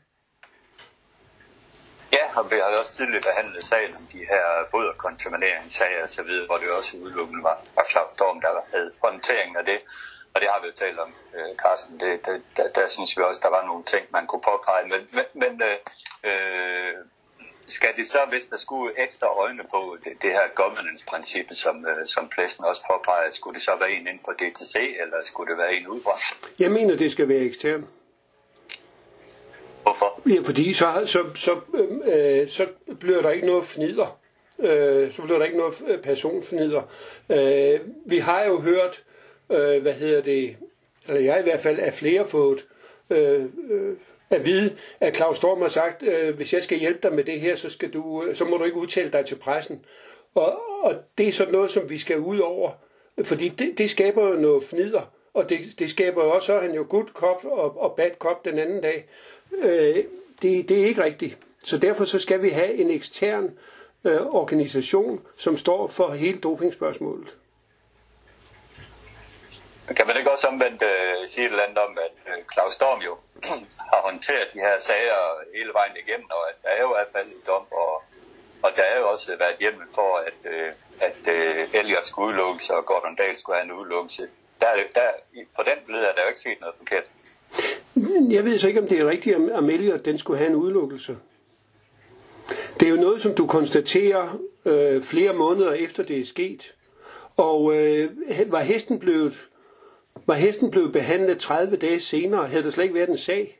Ja, 2.17 2.25
og 2.39 2.51
vi 2.51 2.55
har 2.55 2.77
også 2.81 2.93
tidligere 2.93 3.21
behandlet 3.29 3.63
sagen 3.63 3.93
om 3.99 4.05
de 4.13 4.21
her 4.31 4.45
både 4.71 4.93
kontamineringssager 4.97 6.03
og 6.03 6.09
så 6.09 6.23
videre, 6.23 6.45
hvor 6.45 6.57
det 6.57 6.71
også 6.71 6.97
udelukkende 6.97 7.43
var, 7.43 7.57
var 7.75 7.85
Claus 7.91 8.15
Storm, 8.15 8.41
der 8.41 8.51
havde 8.73 8.91
håndteringen 9.03 9.57
af 9.57 9.65
det. 9.65 9.79
Og 10.33 10.41
det 10.41 10.49
har 10.51 10.59
vi 10.61 10.67
jo 10.67 10.73
talt 10.73 10.99
om, 10.99 11.11
øh, 11.35 11.51
Carsten. 11.61 11.99
Det, 11.99 12.25
det, 12.25 12.41
der, 12.57 12.67
der 12.77 12.87
synes 12.87 13.17
vi 13.17 13.23
også, 13.23 13.41
der 13.43 13.49
var 13.57 13.63
nogle 13.65 13.83
ting, 13.83 14.03
man 14.11 14.27
kunne 14.27 14.45
påpege. 14.51 14.83
Men, 14.91 15.01
men, 15.15 15.25
men 15.41 15.51
øh, 15.69 15.77
øh 16.29 16.95
skal 17.69 17.89
det 17.97 18.07
så, 18.07 18.19
hvis 18.29 18.45
der 18.45 18.57
skulle 18.57 19.03
ekstra 19.03 19.27
øjne 19.27 19.63
på 19.71 19.97
det, 20.03 20.13
det 20.21 20.31
her 20.31 20.47
governance-princippet, 20.55 21.57
som, 21.57 21.85
øh, 21.85 22.05
som 22.05 22.29
Plæsten 22.29 22.65
også 22.65 22.81
påpeger, 22.91 23.29
skulle 23.31 23.53
det 23.53 23.61
så 23.61 23.75
være 23.79 23.91
en 23.91 24.07
ind 24.07 24.19
på 24.25 24.31
DTC, 24.31 24.75
eller 24.75 25.17
skulle 25.23 25.49
det 25.51 25.57
være 25.57 25.73
en 25.73 25.87
udefra? 25.87 26.13
Jeg 26.59 26.71
mener, 26.71 26.95
det 26.97 27.11
skal 27.11 27.29
være 27.29 27.39
ekstern. 27.39 27.87
Hvorfor? 29.83 30.21
Ja, 30.29 30.41
fordi 30.45 30.73
så, 30.73 31.01
så, 31.05 31.19
så, 31.35 31.55
øh, 32.05 32.47
så 32.47 32.67
bliver 32.99 33.21
der 33.21 33.29
ikke 33.29 33.47
noget 33.47 33.65
fnider. 33.65 34.19
Øh, 34.59 35.11
så 35.11 35.21
bliver 35.21 35.37
der 35.37 35.45
ikke 35.45 35.57
noget 35.57 35.83
øh, 35.87 36.01
personfnider. 36.01 36.81
Øh, 37.29 37.79
vi 38.05 38.17
har 38.17 38.45
jo 38.45 38.59
hørt, 38.59 39.03
øh, 39.51 39.81
hvad 39.81 39.93
hedder 39.93 40.21
det, 40.21 40.57
eller 41.07 41.21
jeg 41.21 41.39
i 41.39 41.43
hvert 41.43 41.59
fald 41.59 41.79
er 41.79 41.91
flere 41.91 42.25
fået 42.25 42.65
øh, 43.09 43.45
øh, 43.69 43.95
at 44.29 44.45
vide, 44.45 44.75
at 44.99 45.15
Claus 45.15 45.37
Storm 45.37 45.61
har 45.61 45.69
sagt, 45.69 46.03
øh, 46.03 46.35
hvis 46.35 46.53
jeg 46.53 46.63
skal 46.63 46.77
hjælpe 46.77 46.99
dig 47.03 47.13
med 47.13 47.23
det 47.23 47.41
her, 47.41 47.55
så, 47.55 47.69
skal 47.69 47.93
du, 47.93 48.23
øh, 48.23 48.35
så 48.35 48.45
må 48.45 48.57
du 48.57 48.63
ikke 48.63 48.77
udtale 48.77 49.11
dig 49.11 49.25
til 49.25 49.35
pressen. 49.35 49.85
Og, 50.35 50.59
og 50.83 50.95
det 51.17 51.27
er 51.27 51.31
sådan 51.31 51.53
noget, 51.53 51.69
som 51.69 51.89
vi 51.89 51.97
skal 51.97 52.19
ud 52.19 52.39
over, 52.39 52.71
fordi 53.23 53.49
det, 53.49 53.77
det 53.77 53.89
skaber 53.89 54.27
jo 54.29 54.33
noget 54.33 54.63
fnider, 54.63 55.01
og 55.33 55.49
det, 55.49 55.59
det 55.79 55.89
skaber 55.89 56.23
jo 56.23 56.31
også, 56.31 56.55
at 56.55 56.61
han 56.61 56.73
jo 56.73 56.85
good 56.89 57.07
cop 57.13 57.45
og, 57.45 57.81
og 57.81 57.95
bad 57.95 58.11
cop 58.19 58.45
den 58.45 58.59
anden 58.59 58.81
dag. 58.81 59.09
Øh, 59.57 60.03
det, 60.41 60.69
det 60.69 60.81
er 60.81 60.85
ikke 60.85 61.03
rigtigt. 61.03 61.37
Så 61.63 61.77
derfor 61.77 62.05
så 62.05 62.19
skal 62.19 62.41
vi 62.41 62.49
have 62.49 62.73
en 62.73 62.91
ekstern 62.91 63.57
øh, 64.03 64.21
organisation, 64.25 65.27
som 65.37 65.57
står 65.57 65.87
for 65.87 66.09
hele 66.13 66.39
dopingspørgsmålet. 66.39 67.37
Kan 69.97 70.07
man 70.07 70.17
ikke 70.17 70.31
også 70.31 70.47
omvendt 70.47 70.81
øh, 70.83 71.27
sige 71.27 71.45
et 71.45 71.51
eller 71.51 71.63
andet 71.63 71.77
om, 71.77 71.97
at 72.07 72.33
øh, 72.33 72.43
Claus 72.53 72.73
Storm 72.73 73.01
jo 73.01 73.17
har 73.91 74.01
håndteret 74.01 74.53
de 74.53 74.59
her 74.59 74.79
sager 74.79 75.21
hele 75.55 75.73
vejen 75.73 75.95
igennem, 76.03 76.29
og 76.31 76.49
at 76.49 76.55
der 76.63 76.69
er 76.69 76.81
jo 76.81 76.89
i 76.93 76.95
hvert 76.97 77.11
fald 77.15 77.27
en 77.27 77.41
dom, 77.47 77.65
og, 77.71 78.03
og 78.63 78.71
der 78.75 78.83
er 78.83 78.97
jo 78.99 79.09
også 79.09 79.35
været 79.37 79.59
hjemme 79.59 79.83
for, 79.95 80.17
at, 80.17 80.39
øh, 80.53 80.71
at 81.01 81.21
øh, 81.35 81.67
Elliot 81.73 82.05
skulle 82.05 82.27
udelukkes, 82.27 82.69
og 82.69 82.85
Gordon 82.85 83.15
Dahl 83.15 83.37
skulle 83.37 83.55
have 83.57 83.65
en 83.65 83.77
udelukkelse. 83.79 84.29
Der, 84.61 84.67
der, 84.95 85.09
på 85.55 85.63
den 85.63 85.79
blid 85.85 85.99
er 85.99 86.13
der 86.13 86.21
jo 86.21 86.27
ikke 86.27 86.39
set 86.39 86.59
noget 86.59 86.75
forkert. 86.77 87.03
Jeg 88.29 88.45
ved 88.45 88.57
så 88.59 88.67
ikke, 88.67 88.81
om 88.81 88.87
det 88.87 88.99
er 88.99 89.09
rigtigt, 89.09 89.35
om 89.53 89.69
at 89.69 90.05
den 90.05 90.17
skulle 90.17 90.37
have 90.37 90.49
en 90.49 90.55
udelukkelse. 90.55 91.17
Det 92.79 92.85
er 92.85 92.89
jo 92.89 92.95
noget, 92.95 93.21
som 93.21 93.35
du 93.35 93.47
konstaterer 93.47 94.37
øh, 94.65 95.01
flere 95.01 95.33
måneder 95.33 95.73
efter 95.73 96.03
det 96.03 96.19
er 96.19 96.25
sket. 96.25 96.75
Og 97.37 97.75
øh, 97.75 98.09
var 98.51 98.59
hesten 98.61 98.99
blevet 98.99 99.47
var 100.27 100.33
hesten 100.35 100.71
blevet 100.71 100.91
behandlet 100.93 101.37
30 101.39 101.75
dage 101.75 101.99
senere, 101.99 102.47
havde 102.47 102.63
der 102.63 102.69
slet 102.71 102.83
ikke 102.83 102.95
været 102.95 103.09
en 103.09 103.17
sag. 103.17 103.59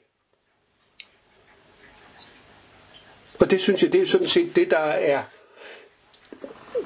Og 3.39 3.51
det 3.51 3.59
synes 3.61 3.83
jeg, 3.83 3.93
det 3.93 4.01
er 4.01 4.05
sådan 4.05 4.27
set 4.27 4.55
det, 4.55 4.71
der 4.71 4.77
er... 4.79 5.23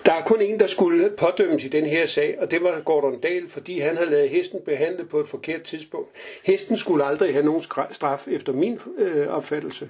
Der 0.05 0.13
er 0.13 0.23
kun 0.23 0.41
en, 0.41 0.59
der 0.59 0.67
skulle 0.67 1.09
pådømmes 1.09 1.63
i 1.63 1.67
den 1.67 1.85
her 1.85 2.05
sag, 2.05 2.37
og 2.39 2.51
det 2.51 2.63
var 2.63 2.79
Gordon 2.79 3.19
Dahl, 3.19 3.49
fordi 3.49 3.79
han 3.79 3.97
havde 3.97 4.09
lavet 4.09 4.29
hesten 4.29 4.61
behandlet 4.65 5.09
på 5.09 5.19
et 5.19 5.27
forkert 5.27 5.61
tidspunkt. 5.63 6.09
Hesten 6.43 6.77
skulle 6.77 7.05
aldrig 7.05 7.33
have 7.33 7.45
nogen 7.45 7.63
straf, 7.91 8.27
efter 8.27 8.53
min 8.53 8.79
øh, 8.97 9.27
opfattelse. 9.27 9.89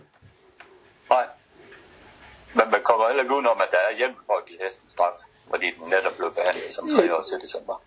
Nej. 1.10 1.25
Men 2.54 2.71
man 2.71 2.81
kommer 2.83 3.07
heller 3.07 3.24
ikke 3.24 3.36
udenom, 3.36 3.57
at 3.62 3.68
der 3.71 3.77
er 3.92 3.98
hjemme 3.98 4.15
for 4.25 4.33
at 4.33 4.45
give 4.45 4.60
hesten 4.63 4.89
straf, 4.89 5.13
fordi 5.50 5.65
den 5.65 5.89
netop 5.89 6.13
blev 6.18 6.33
behandlet 6.33 6.71
som 6.71 6.89
tre 6.98 7.16
år 7.16 7.21
til 7.21 7.42
december. 7.42 7.81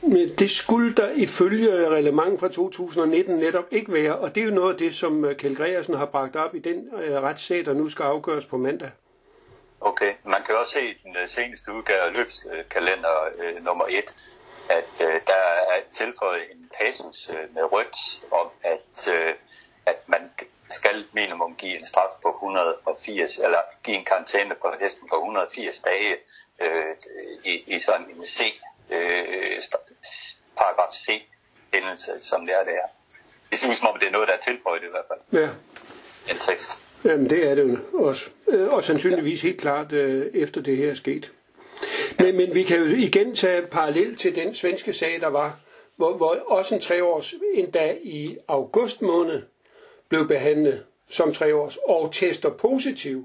Men 0.00 0.28
det 0.28 0.50
skulle 0.50 0.94
der 0.94 1.10
ifølge 1.10 1.88
reglement 1.88 2.40
fra 2.40 2.48
2019 2.48 3.36
netop 3.36 3.64
ikke 3.70 3.92
være, 3.92 4.18
og 4.18 4.34
det 4.34 4.40
er 4.40 4.44
jo 4.44 4.54
noget 4.54 4.72
af 4.72 4.78
det, 4.78 4.94
som 4.94 5.24
øh, 5.24 5.36
Kjell 5.36 5.56
Gregersen 5.56 5.94
har 5.94 6.06
bragt 6.06 6.36
op 6.36 6.54
i 6.54 6.58
den 6.58 6.88
øh, 7.02 7.22
retssag, 7.22 7.64
der 7.64 7.72
nu 7.72 7.88
skal 7.88 8.02
afgøres 8.02 8.46
på 8.46 8.56
mandag. 8.56 8.90
Okay, 9.80 10.14
man 10.24 10.42
kan 10.42 10.56
også 10.56 10.72
se 10.72 10.90
i 10.90 10.98
den 11.04 11.16
øh, 11.16 11.28
seneste 11.28 11.72
udgave 11.72 12.00
af 12.00 12.12
løbskalender 12.12 13.28
øh, 13.38 13.64
nummer 13.64 13.84
1, 13.88 14.14
at 14.70 15.00
øh, 15.00 15.20
der 15.26 15.42
er 15.72 15.80
tilføjet 15.92 16.50
en 16.52 16.70
passus 16.78 17.30
øh, 17.30 17.54
med 17.54 17.72
rødt 17.72 18.24
om, 18.30 18.50
at, 18.62 19.08
øh, 19.12 19.34
at 19.86 20.08
man 20.08 20.30
skal 20.70 21.06
minimum 21.12 21.54
give 21.56 21.78
en 21.78 21.86
straf 21.86 22.10
på 22.22 22.28
180, 22.28 23.38
eller 23.38 23.60
give 23.82 23.96
en 23.96 24.04
karantæne 24.04 24.54
på 24.54 24.74
hesten 24.80 25.08
på 25.08 25.16
180 25.16 25.80
dage 25.80 26.16
øh, 26.60 26.96
i, 27.44 27.74
i 27.74 27.78
sådan 27.78 28.10
en 28.10 28.26
C 28.26 28.40
øh, 28.90 29.58
paragraf 30.56 30.92
C 30.92 31.22
hændelse, 31.74 32.12
som 32.20 32.46
det 32.46 32.54
er 32.54 32.64
der. 32.64 32.80
Det 33.50 33.58
synes 33.58 33.78
som 33.78 33.88
om, 33.88 33.98
det 33.98 34.08
er 34.08 34.12
noget, 34.12 34.28
der 34.28 34.34
er 34.34 34.40
tilføjet 34.40 34.82
i 34.82 34.90
hvert 34.90 35.04
fald. 35.08 35.42
Ja. 35.42 35.48
En 36.32 36.38
tekst. 36.38 36.82
Jamen, 37.04 37.30
det 37.30 37.50
er 37.50 37.54
det 37.54 37.78
også. 37.92 38.30
Øh, 38.48 38.68
og 38.68 38.84
sandsynligvis 38.84 39.42
helt 39.42 39.60
klart 39.60 39.92
øh, 39.92 40.26
efter 40.34 40.60
det 40.60 40.76
her 40.76 40.90
er 40.90 40.94
sket. 40.94 41.32
Men, 42.18 42.36
men 42.36 42.54
vi 42.54 42.62
kan 42.62 42.78
jo 42.78 42.84
igen 42.84 43.34
tage 43.34 43.62
parallel 43.62 44.16
til 44.16 44.34
den 44.34 44.54
svenske 44.54 44.92
sag, 44.92 45.20
der 45.20 45.26
var, 45.28 45.60
hvor, 45.96 46.16
hvor 46.16 46.38
også 46.46 46.74
en 46.74 46.80
treårs 46.80 47.34
endda 47.54 47.94
i 48.02 48.36
august 48.48 49.02
måned, 49.02 49.42
blev 50.08 50.28
behandlet 50.28 50.84
som 51.08 51.32
treårs 51.32 51.78
og 51.88 52.12
tester 52.12 52.50
positiv, 52.50 53.24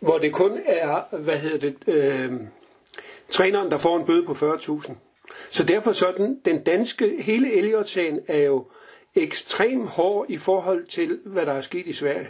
hvor 0.00 0.18
det 0.18 0.32
kun 0.32 0.60
er, 0.64 1.16
hvad 1.16 1.38
hedder 1.38 1.58
det, 1.58 1.76
øh, 1.86 2.32
træneren, 3.30 3.70
der 3.70 3.78
får 3.78 3.96
en 3.96 4.06
bøde 4.06 4.26
på 4.26 4.32
40.000. 4.32 4.92
Så 5.48 5.64
derfor 5.64 5.92
sådan, 5.92 6.40
den 6.44 6.62
danske, 6.62 7.22
hele 7.22 7.52
Elliot-sagen 7.52 8.20
er 8.26 8.38
jo 8.38 8.64
ekstrem 9.14 9.86
hård 9.86 10.26
i 10.28 10.36
forhold 10.36 10.86
til, 10.86 11.20
hvad 11.24 11.46
der 11.46 11.52
er 11.52 11.62
sket 11.62 11.86
i 11.86 11.92
Sverige. 11.92 12.28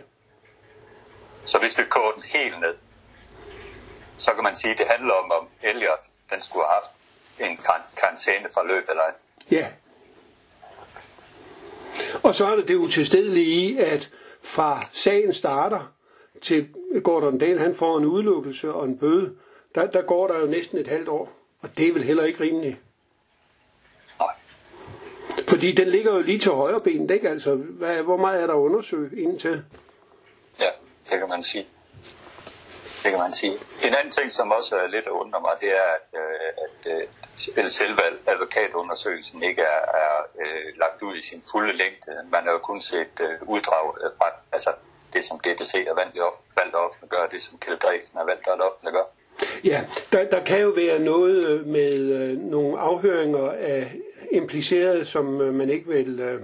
Så 1.46 1.58
hvis 1.58 1.78
vi 1.78 1.82
går 1.90 2.12
den 2.14 2.22
helt 2.22 2.60
ned, 2.60 2.74
så 4.18 4.32
kan 4.34 4.44
man 4.44 4.56
sige, 4.56 4.72
at 4.72 4.78
det 4.78 4.86
handler 4.86 5.14
om, 5.14 5.30
om 5.30 5.48
Elliot, 5.62 6.04
den 6.30 6.40
skulle 6.40 6.64
have 6.66 6.74
haft 6.74 6.90
en 7.50 7.58
karantæne 7.96 8.48
fra 8.54 8.66
løb 8.66 8.88
eller 8.88 9.02
ej. 9.02 9.12
Ja. 9.50 9.66
Og 12.22 12.34
så 12.34 12.46
er 12.46 12.56
det 12.56 12.68
det 12.68 12.74
utilstedelige 12.74 13.46
i, 13.46 13.78
at 13.78 14.10
fra 14.42 14.80
sagen 14.92 15.34
starter 15.34 15.92
til 16.42 16.68
Gordon 17.04 17.38
Dahl, 17.38 17.58
han 17.58 17.74
får 17.74 17.98
en 17.98 18.04
udelukkelse 18.04 18.72
og 18.72 18.84
en 18.84 18.98
bøde, 18.98 19.36
der, 19.74 19.86
der 19.86 20.02
går 20.02 20.26
der 20.26 20.38
jo 20.40 20.46
næsten 20.46 20.78
et 20.78 20.88
halvt 20.88 21.08
år. 21.08 21.32
Og 21.60 21.78
det 21.78 21.88
er 21.88 21.92
vel 21.92 22.02
heller 22.02 22.24
ikke 22.24 22.40
rimeligt. 22.40 22.76
Nej. 24.18 24.34
Fordi 25.48 25.72
den 25.72 25.88
ligger 25.88 26.14
jo 26.14 26.22
lige 26.22 26.38
til 26.38 26.52
højre 26.52 26.80
benet, 26.84 27.10
ikke? 27.10 27.28
Altså, 27.28 27.54
hvad, 27.54 28.02
hvor 28.02 28.16
meget 28.16 28.42
er 28.42 28.46
der 28.46 28.54
at 28.54 28.58
undersøge 28.58 29.22
indtil? 29.22 29.64
Det 31.10 31.18
kan 31.18 31.28
man 31.28 31.42
sige. 31.42 31.66
Det 33.02 33.10
kan 33.12 33.20
man 33.20 33.32
sige. 33.32 33.52
En 33.82 33.94
anden 33.94 34.10
ting, 34.10 34.32
som 34.32 34.50
også 34.50 34.76
er 34.76 34.86
lidt 34.86 35.06
under 35.06 35.40
mig, 35.40 35.54
det 35.60 35.70
er, 35.70 35.88
at, 35.98 36.08
øh, 36.22 36.48
at, 36.64 36.78
øh, 37.64 37.68
selve 37.70 38.00
advokatundersøgelsen 38.26 39.42
ikke 39.42 39.62
er, 39.62 39.82
er 40.04 40.14
øh, 40.42 40.78
lagt 40.78 41.02
ud 41.02 41.16
i 41.16 41.22
sin 41.22 41.42
fulde 41.52 41.76
længde. 41.76 42.10
Man 42.30 42.42
har 42.44 42.52
jo 42.52 42.58
kun 42.58 42.80
set 42.80 43.14
øh, 43.20 43.48
uddrag 43.48 43.94
øh, 44.04 44.10
fra 44.18 44.26
altså 44.52 44.70
det, 45.12 45.24
som 45.24 45.38
DTC 45.38 45.74
er 45.74 45.94
valgt, 45.94 46.16
at 46.16 46.74
offentliggøre, 46.74 47.28
det 47.32 47.42
som 47.42 47.58
Kjeld 47.58 47.78
Dresen 47.78 48.18
har 48.18 48.24
valgt 48.24 48.46
at 48.46 48.60
offentliggøre. 48.60 49.06
Ja, 49.64 49.80
der, 50.12 50.30
der 50.30 50.44
kan 50.44 50.60
jo 50.60 50.68
være 50.68 50.98
noget 50.98 51.48
øh, 51.48 51.66
med 51.66 51.98
øh, 51.98 52.38
nogle 52.38 52.78
afhøringer 52.78 53.50
af 53.50 53.96
implicerede, 54.30 55.04
som 55.04 55.40
øh, 55.40 55.54
man 55.54 55.70
ikke 55.70 55.86
vil, 55.88 56.20
øh, 56.20 56.40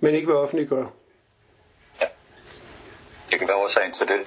man 0.00 0.14
ikke 0.14 0.26
vil 0.26 0.36
offentliggøre. 0.36 0.90
Det 3.34 3.40
kan 3.40 3.48
være 3.48 3.56
årsagen 3.56 3.92
til 3.92 4.08
det. 4.08 4.20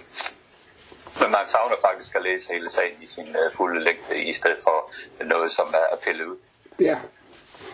Men 1.19 1.31
man 1.31 1.45
savner 1.45 1.75
faktisk 1.81 2.15
at 2.15 2.23
læse 2.23 2.53
hele 2.53 2.69
sagen 2.69 3.01
i 3.01 3.05
sin 3.05 3.27
uh, 3.27 3.57
fulde 3.57 3.83
længde, 3.83 4.23
i 4.23 4.33
stedet 4.33 4.57
for 4.63 4.91
noget, 5.25 5.51
som 5.51 5.67
er 5.73 5.97
pillet 6.03 6.25
ud. 6.25 6.37
Ja. 6.79 6.99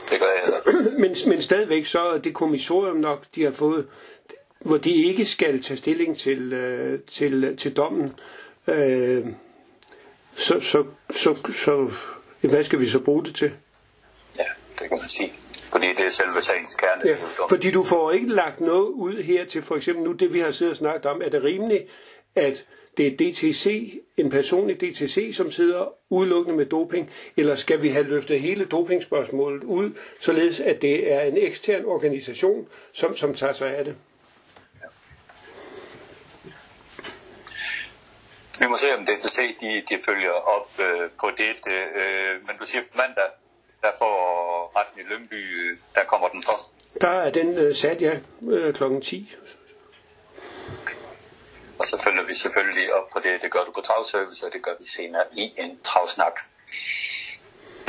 Det 0.09 0.19
gør 0.19 0.27
jeg 0.27 0.61
men, 1.01 1.15
men 1.27 1.41
stadigvæk 1.41 1.85
så 1.85 2.01
er 2.01 2.17
det 2.17 2.33
kommissorium 2.33 2.95
nok, 2.95 3.25
de 3.35 3.43
har 3.43 3.51
fået, 3.51 3.87
hvor 4.59 4.77
de 4.77 5.05
ikke 5.05 5.25
skal 5.25 5.61
tage 5.61 5.77
stilling 5.77 6.17
til, 6.17 6.53
øh, 6.53 6.99
til, 6.99 7.57
til 7.57 7.75
dommen. 7.75 8.19
Øh, 8.67 9.25
så, 10.35 10.59
så, 10.59 10.85
så, 11.11 11.35
så, 11.53 11.91
hvad 12.41 12.63
skal 12.63 12.79
vi 12.79 12.89
så 12.89 12.99
bruge 12.99 13.25
det 13.25 13.35
til? 13.35 13.51
Ja, 14.37 14.45
det 14.79 14.89
kan 14.89 14.97
man 14.99 15.09
sige. 15.09 15.33
Fordi 15.73 15.87
det 15.87 16.05
er 16.05 16.09
selve 16.09 16.41
sagens 16.41 16.75
kerne. 16.75 17.01
Ja, 17.05 17.15
fordi 17.49 17.71
du 17.71 17.83
får 17.83 18.11
ikke 18.11 18.27
lagt 18.27 18.59
noget 18.61 18.87
ud 18.87 19.23
her 19.23 19.45
til 19.45 19.61
for 19.61 19.75
eksempel 19.75 20.03
nu 20.03 20.11
det 20.11 20.33
vi 20.33 20.39
har 20.39 20.51
siddet 20.51 20.71
og 20.71 20.77
snakket 20.77 21.05
om. 21.05 21.21
Er 21.21 21.29
det 21.29 21.43
rimeligt, 21.43 21.83
at 22.35 22.65
det 22.97 23.07
er 23.07 23.11
DTC, 23.11 23.93
en 24.17 24.29
person 24.29 24.69
i 24.69 24.73
DTC, 24.73 25.33
som 25.35 25.51
sidder 25.51 25.93
udelukkende 26.09 26.57
med 26.57 26.65
doping, 26.65 27.11
eller 27.37 27.55
skal 27.55 27.81
vi 27.81 27.89
have 27.89 28.05
løftet 28.05 28.39
hele 28.39 28.65
dopingspørgsmålet 28.65 29.63
ud, 29.63 29.91
således 30.19 30.59
at 30.59 30.81
det 30.81 31.13
er 31.13 31.21
en 31.21 31.37
ekstern 31.37 31.85
organisation, 31.85 32.67
som, 32.91 33.17
som 33.17 33.33
tager 33.33 33.53
sig 33.53 33.77
af 33.77 33.85
det? 33.85 33.95
Vi 38.59 38.67
må 38.67 38.77
se, 38.77 38.95
om 38.95 39.05
DTC 39.05 39.57
de, 39.59 39.83
de 39.89 40.01
følger 40.05 40.31
op 40.31 40.69
øh, 40.79 41.09
på 41.19 41.29
det. 41.37 41.73
Øh, 41.73 42.47
men 42.47 42.57
du 42.59 42.65
siger 42.65 42.83
mandag, 42.95 43.29
der 43.83 43.91
får 43.97 44.15
retten 44.77 44.99
i 45.01 45.03
Lønby, 45.09 45.71
øh, 45.71 45.77
der 45.95 46.03
kommer 46.03 46.27
den 46.27 46.43
for? 46.43 46.57
Der 47.01 47.09
er 47.25 47.29
den 47.29 47.57
øh, 47.57 47.73
sat, 47.75 48.01
ja, 48.01 48.13
øh, 48.51 48.73
klokken 48.73 49.01
10. 49.01 49.35
Og 51.79 51.85
så 51.85 52.01
følger 52.03 52.23
vi 52.23 52.33
selvfølgelig 52.33 52.93
op 52.95 53.09
på 53.13 53.19
det. 53.19 53.41
Det 53.41 53.51
gør 53.51 53.63
du 53.63 53.71
på 53.71 53.81
travservice, 53.81 54.45
og 54.45 54.53
det 54.53 54.63
gør 54.63 54.75
vi 54.79 54.87
senere 54.87 55.23
i 55.31 55.53
en 55.57 55.79
travsnak. 55.83 56.35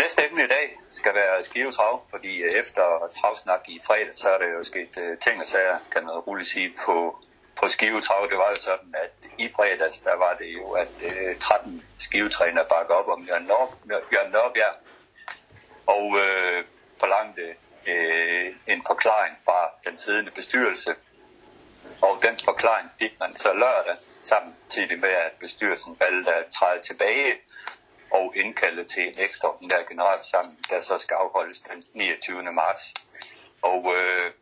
Næste 0.00 0.26
emne 0.26 0.44
i 0.44 0.46
dag 0.48 0.66
skal 0.88 1.14
være 1.14 1.42
Skive 1.42 1.72
Trav, 1.72 2.02
fordi 2.10 2.42
efter 2.60 2.84
travsnak 3.20 3.60
i 3.68 3.80
fredag, 3.86 4.08
så 4.14 4.28
er 4.34 4.38
der 4.38 4.48
jo 4.58 4.62
sket 4.62 4.92
uh, 4.96 5.18
ting 5.18 5.38
og 5.38 5.44
sager, 5.44 5.78
kan 5.92 6.02
man 6.04 6.14
roligt 6.14 6.48
sige, 6.48 6.74
på, 6.86 7.16
på 7.60 7.66
Skive 7.66 8.00
Trav. 8.00 8.26
Det 8.30 8.38
var 8.38 8.48
jo 8.48 8.54
sådan, 8.68 8.94
at 9.04 9.12
i 9.38 9.48
fredags, 9.56 9.98
der 10.00 10.16
var 10.16 10.34
det 10.34 10.46
jo, 10.58 10.70
at 10.70 10.94
uh, 11.04 11.38
13 11.38 11.84
skivetrænere 11.98 12.66
bakker 12.70 12.94
op 12.94 13.08
om 13.08 13.20
Jørgen, 13.28 13.46
Nør- 13.50 14.08
Jørgen 14.12 14.32
Nørbjerg, 14.32 14.74
og 15.86 16.18
øh, 16.18 16.64
forlangte 17.00 17.54
øh, 17.86 18.54
en 18.66 18.82
forklaring 18.86 19.36
fra 19.44 19.70
den 19.84 19.98
siddende 19.98 20.30
bestyrelse 20.30 20.94
og 22.02 22.22
den 22.22 22.36
forklaring 22.44 22.90
fik 22.98 23.20
man 23.20 23.36
så 23.36 23.52
lørdag, 23.52 23.96
samtidig 24.22 24.98
med 24.98 25.08
at 25.08 25.32
bestyrelsen 25.40 25.96
valgte 26.00 26.34
at 26.34 26.46
træde 26.46 26.80
tilbage 26.82 27.34
og 28.10 28.36
indkalde 28.36 28.84
til 28.84 29.08
en 29.08 29.14
ekstraordinær 29.18 29.82
generalforsamling, 29.88 30.58
der 30.70 30.80
så 30.80 30.98
skal 30.98 31.14
afholdes 31.14 31.60
den 31.60 31.82
29. 31.94 32.52
marts. 32.52 32.94
Og 33.62 33.94
øh, 33.96 34.32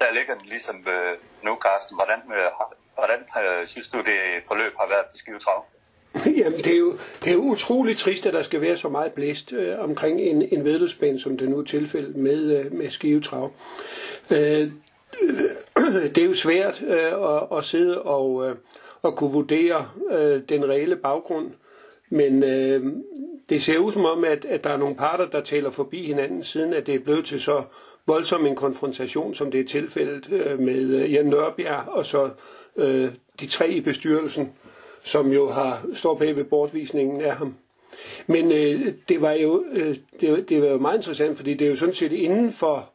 der 0.00 0.10
ligger 0.10 0.34
den 0.34 0.46
ligesom 0.46 0.88
øh, 0.88 1.18
nu, 1.42 1.58
Carsten. 1.62 1.96
Hvordan, 1.96 2.20
øh, 2.32 2.50
hvordan 2.94 3.20
øh, 3.44 3.66
synes 3.66 3.88
du, 3.88 3.98
det 3.98 4.42
forløb 4.48 4.76
har 4.76 4.86
været 4.86 5.06
på 5.06 5.16
Skive 5.16 5.38
Trav? 5.38 5.66
Jamen, 6.40 6.58
det 6.58 6.74
er, 6.74 6.78
jo, 6.78 6.92
det 7.24 7.30
er 7.30 7.34
jo 7.34 7.40
utroligt 7.40 7.98
trist, 7.98 8.26
at 8.26 8.32
der 8.32 8.42
skal 8.42 8.60
være 8.60 8.76
så 8.76 8.88
meget 8.88 9.12
blæst 9.12 9.52
øh, 9.52 9.78
omkring 9.78 10.20
en, 10.20 10.42
en 10.52 10.64
vedløbsbane, 10.64 11.20
som 11.20 11.36
det 11.36 11.48
nu 11.48 11.58
er 11.58 11.64
tilfældet 11.64 12.16
med, 12.16 12.58
øh, 12.58 12.72
med 12.72 12.90
Skive 12.90 13.20
Trav. 13.20 13.52
Øh, 14.30 14.36
det 16.14 16.18
er 16.18 16.24
jo 16.24 16.34
svært 16.34 16.82
øh, 16.82 17.34
at, 17.34 17.58
at 17.58 17.64
sidde 17.64 18.02
og 18.02 18.48
øh, 18.48 18.56
at 19.04 19.16
kunne 19.16 19.32
vurdere 19.32 19.88
øh, 20.10 20.42
den 20.48 20.68
reelle 20.68 20.96
baggrund, 20.96 21.50
men 22.10 22.44
øh, 22.44 22.86
det 23.48 23.62
ser 23.62 23.78
ud 23.78 23.92
som 23.92 24.04
om, 24.04 24.24
at, 24.24 24.44
at 24.44 24.64
der 24.64 24.70
er 24.70 24.76
nogle 24.76 24.96
parter, 24.96 25.26
der 25.26 25.40
taler 25.40 25.70
forbi 25.70 26.06
hinanden, 26.06 26.42
siden 26.42 26.74
at 26.74 26.86
det 26.86 26.94
er 26.94 26.98
blevet 26.98 27.24
til 27.24 27.40
så 27.40 27.62
voldsom 28.06 28.46
en 28.46 28.56
konfrontation, 28.56 29.34
som 29.34 29.50
det 29.50 29.60
er 29.60 29.64
tilfældet 29.64 30.32
øh, 30.32 30.58
med 30.58 30.80
øh, 30.80 31.12
Jan 31.12 31.26
Nørbjerg 31.26 31.88
og 31.88 32.06
så 32.06 32.30
øh, 32.76 33.08
de 33.40 33.46
tre 33.46 33.70
i 33.70 33.80
bestyrelsen, 33.80 34.52
som 35.04 35.32
jo 35.32 35.50
har 35.50 35.82
står 35.94 36.14
bag 36.14 36.36
ved 36.36 36.44
bortvisningen 36.44 37.20
af 37.20 37.36
ham. 37.36 37.56
Men 38.26 38.52
øh, 38.52 38.94
det 39.08 39.22
var 39.22 39.32
jo 39.32 39.64
øh, 39.72 39.96
det, 40.20 40.48
det 40.48 40.62
var 40.62 40.68
jo 40.68 40.78
meget 40.78 40.96
interessant, 40.96 41.36
fordi 41.36 41.54
det 41.54 41.64
er 41.64 41.70
jo 41.70 41.76
sådan 41.76 41.94
set 41.94 42.12
inden 42.12 42.52
for 42.52 42.90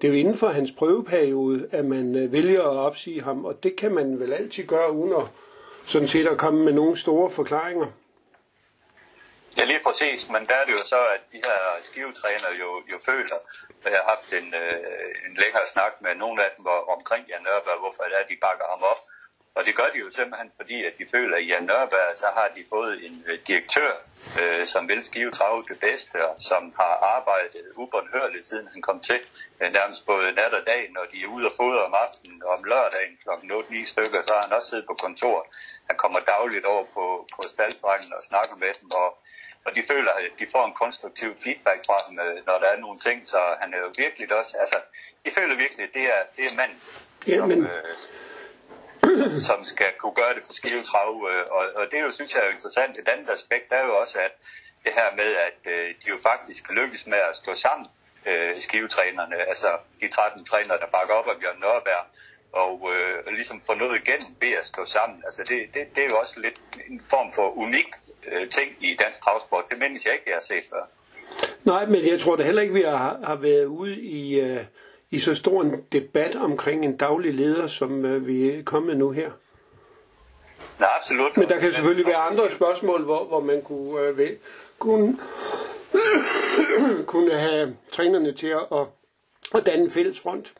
det 0.00 0.08
er 0.08 0.12
jo 0.12 0.18
inden 0.18 0.36
for 0.36 0.48
hans 0.48 0.72
prøveperiode, 0.78 1.68
at 1.72 1.84
man 1.84 2.16
øh, 2.16 2.32
vælger 2.32 2.62
at 2.62 2.76
opsige 2.76 3.22
ham, 3.22 3.44
og 3.44 3.62
det 3.62 3.76
kan 3.76 3.94
man 3.94 4.20
vel 4.20 4.32
altid 4.32 4.66
gøre, 4.66 4.92
uden 4.92 5.12
at, 5.20 5.26
sådan 5.86 6.08
set 6.08 6.26
at 6.26 6.38
komme 6.38 6.64
med 6.64 6.72
nogle 6.72 6.96
store 6.96 7.30
forklaringer. 7.30 7.86
Ja, 9.58 9.64
lige 9.64 9.82
præcis, 9.86 10.20
men 10.34 10.42
der 10.48 10.56
er 10.60 10.64
det 10.64 10.72
jo 10.78 10.84
så, 10.94 11.00
at 11.14 11.22
de 11.32 11.40
her 11.48 11.60
skivetræner 11.88 12.50
jo, 12.62 12.68
jo 12.92 12.96
føler, 13.08 13.38
at 13.84 13.92
jeg 13.92 14.00
har 14.04 14.10
haft 14.14 14.28
en, 14.40 14.48
øh, 14.62 15.10
en 15.26 15.34
længere 15.42 15.66
snak 15.74 15.92
med 16.04 16.14
nogle 16.22 16.44
af 16.44 16.50
dem 16.54 16.62
hvor, 16.66 16.80
omkring 16.96 17.22
Jan 17.30 17.42
Nørberg, 17.46 17.78
hvorfor 17.84 18.02
det 18.08 18.16
er, 18.20 18.26
de 18.32 18.38
bakker 18.46 18.66
ham 18.72 18.82
op. 18.92 19.00
Og 19.56 19.64
det 19.66 19.76
gør 19.76 19.88
de 19.94 19.98
jo 19.98 20.10
simpelthen, 20.10 20.50
fordi 20.56 20.84
at 20.88 20.94
de 20.98 21.04
føler, 21.14 21.36
at 21.36 21.42
i 21.42 21.46
Jan 21.46 21.64
Nørberg, 21.70 22.16
så 22.22 22.28
har 22.36 22.48
de 22.56 22.62
både 22.70 22.92
en 23.06 23.24
øh, 23.28 23.38
direktør, 23.48 23.92
øh, 24.40 24.64
som 24.72 24.88
vil 24.88 25.02
skive 25.04 25.30
trave 25.30 25.64
det 25.70 25.80
bedste, 25.80 26.16
og 26.28 26.36
som 26.50 26.62
har 26.80 26.92
arbejdet 27.16 27.64
ubåndhørligt, 27.82 28.46
siden 28.46 28.68
han 28.72 28.82
kom 28.82 29.00
til. 29.00 29.20
Øh, 29.60 29.72
nærmest 29.72 30.06
både 30.06 30.32
nat 30.32 30.54
og 30.58 30.64
dag, 30.66 30.82
når 30.96 31.04
de 31.12 31.18
er 31.24 31.28
ude 31.34 31.46
og 31.50 31.54
fodre 31.60 31.84
om 31.88 31.94
aftenen, 32.04 32.42
og 32.46 32.50
om 32.56 32.64
lørdagen 32.64 33.14
kl. 33.22 33.28
8-9 33.52 33.84
stykker, 33.92 34.20
så 34.22 34.32
har 34.34 34.42
han 34.46 34.52
også 34.56 34.68
siddet 34.70 34.86
på 34.86 34.96
kontor. 35.04 35.38
Han 35.88 35.96
kommer 36.02 36.20
dagligt 36.20 36.64
over 36.64 36.84
på, 36.94 37.04
på 37.34 37.40
staldstrengen 37.52 38.12
og 38.16 38.22
snakker 38.22 38.56
med 38.56 38.72
dem, 38.80 38.90
og 39.02 39.08
og 39.66 39.74
de 39.74 39.82
føler, 39.92 40.12
at 40.12 40.30
de 40.40 40.46
får 40.52 40.64
en 40.66 40.74
konstruktiv 40.82 41.30
feedback 41.44 41.80
fra 41.88 41.98
dem, 42.06 42.18
øh, 42.18 42.46
når 42.46 42.56
der 42.62 42.68
er 42.74 42.78
nogle 42.84 42.98
ting, 42.98 43.18
så 43.28 43.40
han 43.60 43.74
er 43.74 43.78
jo 43.78 43.90
virkelig 43.98 44.32
også, 44.40 44.56
altså, 44.60 44.78
de 45.24 45.30
føler 45.38 45.54
virkelig, 45.56 45.84
at 45.88 45.94
det 45.94 46.02
er, 46.02 46.20
det 46.36 46.44
er 46.44 46.56
manden, 46.56 46.80
ja, 47.28 47.36
som, 47.36 47.48
men... 47.48 47.60
øh, 47.66 47.84
som 49.48 49.64
skal 49.64 49.90
kunne 50.00 50.16
gøre 50.20 50.34
det 50.36 50.42
for 50.46 50.52
skive 50.60 50.82
trav. 50.90 51.10
Øh, 51.30 51.44
og, 51.56 51.64
og 51.78 51.84
det 51.90 51.96
er 51.98 52.04
jo, 52.08 52.10
synes 52.10 52.34
jeg 52.34 52.40
er 52.42 52.46
jo 52.46 52.52
interessant. 52.52 52.98
Et 52.98 53.08
andet 53.08 53.30
aspekt 53.30 53.68
er 53.72 53.82
jo 53.88 53.92
også, 54.02 54.16
at 54.26 54.34
det 54.84 54.92
her 54.98 55.08
med, 55.20 55.30
at 55.48 55.60
øh, 55.74 55.88
de 56.00 56.06
jo 56.14 56.18
faktisk 56.30 56.70
lykkes 56.70 57.06
med 57.06 57.20
at 57.28 57.36
stå 57.36 57.52
sammen, 57.52 57.86
øh, 58.26 58.56
skivetrænerne, 58.56 59.36
altså 59.52 59.70
de 60.00 60.08
13 60.08 60.44
trænere, 60.44 60.78
der 60.82 60.88
bakker 60.96 61.14
op 61.14 61.28
af 61.32 61.36
Bjørn 61.40 61.60
Nørberg, 61.60 62.04
og 62.52 62.74
øh, 62.94 63.34
ligesom 63.38 63.60
få 63.66 63.74
noget 63.74 64.00
igen 64.02 64.20
ved 64.40 64.52
at 64.60 64.64
stå 64.72 64.82
sammen. 64.84 65.18
Altså 65.24 65.42
det, 65.50 65.58
det, 65.74 65.82
det 65.94 66.04
er 66.04 66.08
jo 66.10 66.18
også 66.18 66.40
lidt 66.40 66.58
en 66.90 67.02
form 67.10 67.32
for 67.32 67.58
unik 67.64 67.88
øh, 68.32 68.48
ting 68.48 68.68
i 68.80 68.96
dansk 69.02 69.22
travsport. 69.22 69.64
Det 69.70 69.78
mindes 69.78 70.06
jeg 70.06 70.14
ikke, 70.14 70.24
jeg 70.26 70.34
har 70.40 70.46
set 70.52 70.64
før. 70.72 70.84
Nej, 71.64 71.86
men 71.86 72.06
jeg 72.06 72.20
tror 72.20 72.36
da 72.36 72.42
heller 72.42 72.62
ikke, 72.62 72.74
vi 72.74 72.82
har, 72.82 73.20
har 73.24 73.34
været 73.34 73.64
ude 73.64 73.96
i... 74.00 74.40
Øh 74.40 74.64
i 75.10 75.18
så 75.18 75.34
stor 75.34 75.62
en 75.62 75.84
debat 75.92 76.36
omkring 76.36 76.84
en 76.84 76.96
daglig 76.96 77.34
leder, 77.34 77.66
som 77.66 78.04
øh, 78.04 78.26
vi 78.26 78.50
er 78.50 78.62
kommet 78.62 78.96
nu 78.96 79.10
her. 79.10 79.30
Nej, 80.78 80.88
absolut. 80.96 81.36
Men 81.36 81.48
der 81.48 81.58
kan 81.58 81.72
selvfølgelig 81.72 82.06
være 82.06 82.16
andre 82.16 82.50
spørgsmål, 82.50 83.04
hvor, 83.04 83.24
hvor 83.24 83.40
man 83.40 83.62
kunne, 83.62 84.00
øh, 84.00 84.30
kunne, 84.78 85.18
kunne 87.12 87.34
have 87.34 87.76
trænerne 87.92 88.32
til 88.32 88.46
at, 88.46 88.66
at, 88.72 88.86
at 89.54 89.66
danne 89.66 89.84
en 89.84 89.90
fælles 89.90 90.20
front. 90.20 90.52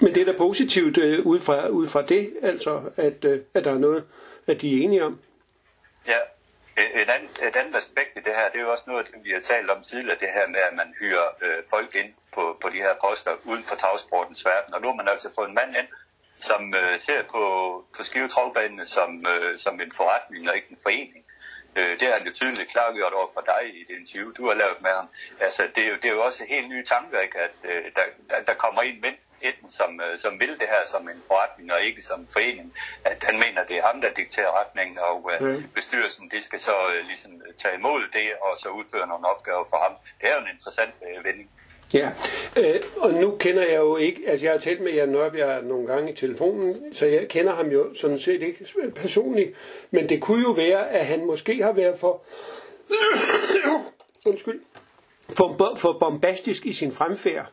Men 0.00 0.14
det 0.14 0.20
er 0.20 0.32
da 0.32 0.38
positivt 0.38 0.98
øh, 0.98 1.26
ud, 1.26 1.40
fra, 1.40 1.68
ud 1.68 1.86
fra 1.86 2.02
det, 2.02 2.32
altså, 2.42 2.80
at, 2.96 3.24
øh, 3.24 3.40
at 3.54 3.64
der 3.64 3.72
er 3.72 3.78
noget, 3.78 4.04
at 4.46 4.60
de 4.60 4.78
er 4.78 4.84
enige 4.84 5.04
om. 5.04 5.18
Ja, 6.06 6.18
Øh, 6.78 7.02
et 7.02 7.10
andet, 7.10 7.42
et 7.48 7.56
andet 7.56 7.76
aspekt 7.76 8.16
i 8.16 8.20
det 8.20 8.34
her, 8.36 8.48
det 8.48 8.58
er 8.58 8.62
jo 8.62 8.70
også 8.70 8.84
noget, 8.86 9.06
vi 9.24 9.30
har 9.30 9.40
talt 9.40 9.70
om 9.70 9.82
tidligere, 9.82 10.18
det 10.18 10.28
her 10.32 10.46
med, 10.46 10.60
at 10.60 10.74
man 10.74 10.94
hyrer 11.00 11.28
øh, 11.42 11.62
folk 11.70 11.94
ind 11.94 12.14
på, 12.34 12.58
på 12.60 12.68
de 12.68 12.76
her 12.86 12.94
poster 13.04 13.32
uden 13.44 13.64
for 13.64 13.74
tagsportens 13.74 14.46
verden. 14.46 14.74
Og 14.74 14.80
nu 14.80 14.88
har 14.88 14.94
man 14.94 15.08
altså 15.08 15.28
fået 15.34 15.48
en 15.48 15.54
mand 15.54 15.76
ind, 15.76 15.88
som 16.36 16.74
øh, 16.74 16.98
ser 16.98 17.22
på, 17.22 17.42
på 17.96 18.02
Skive 18.02 18.28
som, 18.84 19.26
øh, 19.26 19.58
som 19.58 19.80
en 19.80 19.92
forretning 19.92 20.48
og 20.48 20.56
ikke 20.56 20.70
en 20.70 20.78
forening. 20.82 21.24
Øh, 21.76 22.00
det 22.00 22.08
har 22.08 22.14
han 22.18 22.26
jo 22.26 22.32
tydeligt 22.32 22.70
klargjort 22.70 23.12
over 23.12 23.30
for 23.34 23.40
dig 23.40 23.62
i 23.80 23.84
det 23.88 23.94
interview, 24.00 24.32
du 24.32 24.46
har 24.48 24.54
lavet 24.54 24.80
med 24.82 24.90
ham. 24.90 25.08
Altså, 25.40 25.62
det 25.74 25.84
er 25.84 25.88
jo, 25.88 25.96
det 25.96 26.04
er 26.04 26.12
jo 26.12 26.22
også 26.22 26.44
helt 26.48 26.68
nye 26.68 26.84
tanker, 26.84 27.20
ikke? 27.20 27.38
at 27.38 27.56
øh, 27.64 27.84
der, 27.96 28.02
der, 28.30 28.42
der 28.42 28.54
kommer 28.54 28.82
en 28.82 29.00
mænd 29.00 29.16
enten 29.42 29.70
som, 29.70 30.00
øh, 30.00 30.18
som 30.18 30.40
vil 30.40 30.48
det 30.48 30.68
her 30.74 30.82
som 30.86 31.08
en 31.08 31.22
forretning 31.26 31.72
og 31.72 31.82
ikke 31.82 32.02
som 32.02 32.26
forening, 32.32 32.72
at 33.04 33.24
han 33.28 33.36
mener, 33.44 33.64
det 33.68 33.76
er 33.76 33.86
ham, 33.90 34.00
der 34.00 34.12
dikterer 34.12 34.60
retningen, 34.60 34.98
og 34.98 35.30
øh, 35.32 35.40
mm. 35.40 35.62
bestyrelsen, 35.74 36.30
det 36.30 36.42
skal 36.44 36.60
så 36.60 36.76
øh, 36.94 37.06
ligesom 37.06 37.32
tage 37.58 37.74
imod 37.74 38.02
det, 38.12 38.28
og 38.42 38.58
så 38.58 38.68
udføre 38.68 39.06
nogle 39.06 39.26
opgaver 39.26 39.64
for 39.70 39.76
ham. 39.76 39.92
Det 40.20 40.28
er 40.28 40.34
jo 40.34 40.40
en 40.40 40.54
interessant 40.54 40.94
øh, 41.06 41.24
vending. 41.24 41.50
Ja, 41.94 42.10
øh, 42.56 42.82
og 42.96 43.12
nu 43.12 43.36
kender 43.36 43.62
jeg 43.62 43.76
jo 43.76 43.96
ikke, 43.96 44.22
altså 44.26 44.46
jeg 44.46 44.52
har 44.52 44.58
talt 44.58 44.80
med 44.80 44.92
Jan 44.92 45.08
Nørbjerg 45.08 45.64
nogle 45.64 45.86
gange 45.86 46.12
i 46.12 46.14
telefonen, 46.14 46.94
så 46.94 47.06
jeg 47.06 47.28
kender 47.28 47.54
ham 47.54 47.68
jo 47.70 47.94
sådan 47.94 48.18
set 48.18 48.42
ikke 48.42 48.66
personligt, 48.96 49.56
men 49.90 50.08
det 50.08 50.20
kunne 50.20 50.42
jo 50.42 50.50
være, 50.50 50.90
at 50.90 51.06
han 51.06 51.24
måske 51.24 51.62
har 51.62 51.72
været 51.72 51.98
for, 51.98 52.22
undskyld, 54.28 54.60
for, 55.28 55.76
for 55.76 55.92
bombastisk 55.92 56.66
i 56.66 56.72
sin 56.72 56.92
fremfærd. 56.92 57.52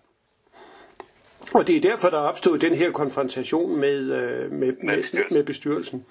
Og 1.56 1.68
det 1.68 1.78
er 1.78 1.82
derfor, 1.82 2.10
der 2.10 2.18
er 2.18 2.28
opstået 2.28 2.62
den 2.62 2.74
her 2.74 2.92
konfrontation 2.92 3.76
med, 3.76 4.00
øh, 4.14 4.52
med, 4.52 4.74
med, 4.84 5.32
med 5.32 5.44
bestyrelsen. 5.44 6.06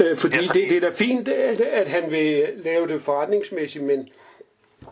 Øh, 0.00 0.16
fordi 0.16 0.46
det, 0.46 0.54
det 0.54 0.76
er 0.76 0.80
da 0.80 0.90
fint, 0.90 1.28
at, 1.28 1.60
at 1.60 1.88
han 1.88 2.10
vil 2.10 2.48
lave 2.56 2.88
det 2.88 3.02
forretningsmæssigt, 3.02 3.84
men, 3.84 4.08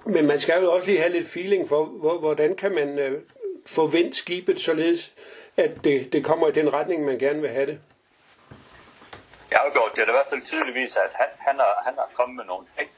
men 0.07 0.27
man 0.27 0.39
skal 0.39 0.63
jo 0.63 0.73
også 0.73 0.87
lige 0.87 0.99
have 0.99 1.13
lidt 1.13 1.29
feeling 1.29 1.69
for, 1.69 1.85
hvordan 2.19 2.57
kan 2.57 2.73
man 2.73 2.99
øh, 2.99 3.21
forvente 3.67 4.19
skibet 4.19 4.61
således, 4.61 5.13
at 5.57 5.85
det, 5.85 6.13
det 6.13 6.25
kommer 6.25 6.49
i 6.49 6.53
den 6.53 6.73
retning, 6.73 7.05
man 7.05 7.19
gerne 7.19 7.41
vil 7.41 7.51
have 7.51 7.67
det. 7.67 7.79
Jeg 9.51 9.59
har 9.59 9.67
jo 9.67 9.73
gjort 9.73 9.91
det 9.95 10.03
er 10.03 10.09
i 10.09 10.11
hvert 10.11 10.31
fald 10.31 10.43
tydeligvis, 10.43 10.97
at 10.97 11.11
han, 11.15 11.27
han, 11.39 11.57
har, 11.57 11.83
han 11.85 11.95
har 11.95 12.11
kommet 12.17 12.37
med 12.37 12.45
nogle 12.45 12.67
ting, 12.79 12.91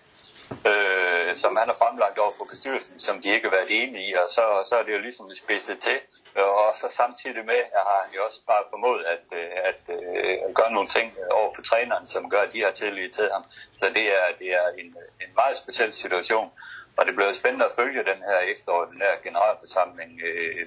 øh, 0.70 1.34
som 1.34 1.56
han 1.56 1.68
har 1.70 1.76
fremlagt 1.82 2.18
over 2.18 2.32
for 2.38 2.44
bestyrelsen, 2.44 3.00
som 3.00 3.22
de 3.22 3.28
ikke 3.34 3.48
har 3.48 3.56
været 3.56 3.70
enige 3.82 4.08
i, 4.08 4.12
og 4.22 4.28
så, 4.36 4.44
så 4.68 4.74
er 4.76 4.82
det 4.82 4.92
jo 4.96 5.02
ligesom 5.06 5.34
spidset 5.34 5.78
til, 5.78 5.98
øh, 6.38 6.50
og 6.62 6.68
så 6.80 6.86
samtidig 7.00 7.44
med 7.44 7.60
har 7.88 8.00
han 8.04 8.14
jo 8.16 8.20
også 8.24 8.40
bare 8.46 8.64
formået 8.70 9.04
at, 9.14 9.26
øh, 9.40 9.50
at, 9.70 9.82
øh, 9.96 10.36
at, 10.46 10.54
gøre 10.54 10.72
nogle 10.72 10.88
ting 10.88 11.08
over 11.40 11.50
for 11.54 11.62
træneren, 11.62 12.06
som 12.06 12.30
gør, 12.30 12.42
at 12.46 12.52
de 12.52 12.62
har 12.62 12.70
tillid 12.70 13.10
til 13.10 13.28
ham. 13.34 13.44
Så 13.76 13.86
det 13.96 14.06
er, 14.18 14.26
det 14.38 14.48
er 14.60 14.66
en, 14.82 14.90
en 15.24 15.32
meget 15.40 15.56
speciel 15.56 15.92
situation. 15.92 16.50
Og 16.96 17.06
det 17.06 17.14
bliver 17.14 17.32
spændende 17.32 17.64
at 17.66 17.76
følge 17.76 18.10
den 18.12 18.20
her 18.28 18.38
ekstraordinære 18.52 19.16
generalforsamling, 19.24 20.20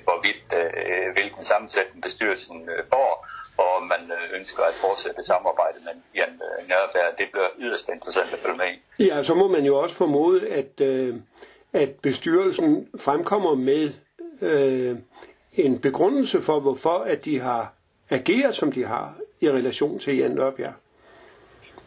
hvorvidt 0.03 0.47
hvilken 1.13 1.43
sammensætning 1.43 2.03
bestyrelsen 2.03 2.69
får, 2.89 3.27
og 3.57 3.75
om 3.75 3.83
man 3.83 4.11
øh, 4.11 4.39
ønsker 4.39 4.63
at 4.63 4.73
fortsætte 4.73 5.23
samarbejdet 5.23 5.81
med 5.83 5.93
Jan 6.15 6.29
øh, 6.29 6.69
Nørberg. 6.69 7.17
Det 7.17 7.27
bliver 7.31 7.49
yderst 7.59 7.89
interessant 7.89 8.33
at 8.33 8.39
følge 8.39 8.57
med 8.57 8.69
i. 8.99 9.03
Ja, 9.07 9.23
så 9.23 9.33
må 9.35 9.47
man 9.47 9.65
jo 9.65 9.79
også 9.79 9.95
formode, 9.95 10.49
at, 10.49 10.81
øh, 10.81 11.15
at 11.73 11.89
bestyrelsen 11.89 12.89
fremkommer 12.99 13.55
med 13.55 13.93
øh, 14.41 14.95
en 15.53 15.79
begrundelse 15.79 16.41
for, 16.41 16.59
hvorfor 16.59 16.97
at 16.97 17.25
de 17.25 17.39
har 17.39 17.73
ageret, 18.09 18.55
som 18.55 18.71
de 18.71 18.85
har 18.85 19.13
i 19.41 19.49
relation 19.49 19.99
til 19.99 20.17
Jan 20.17 20.31
Nørbjerg? 20.31 20.73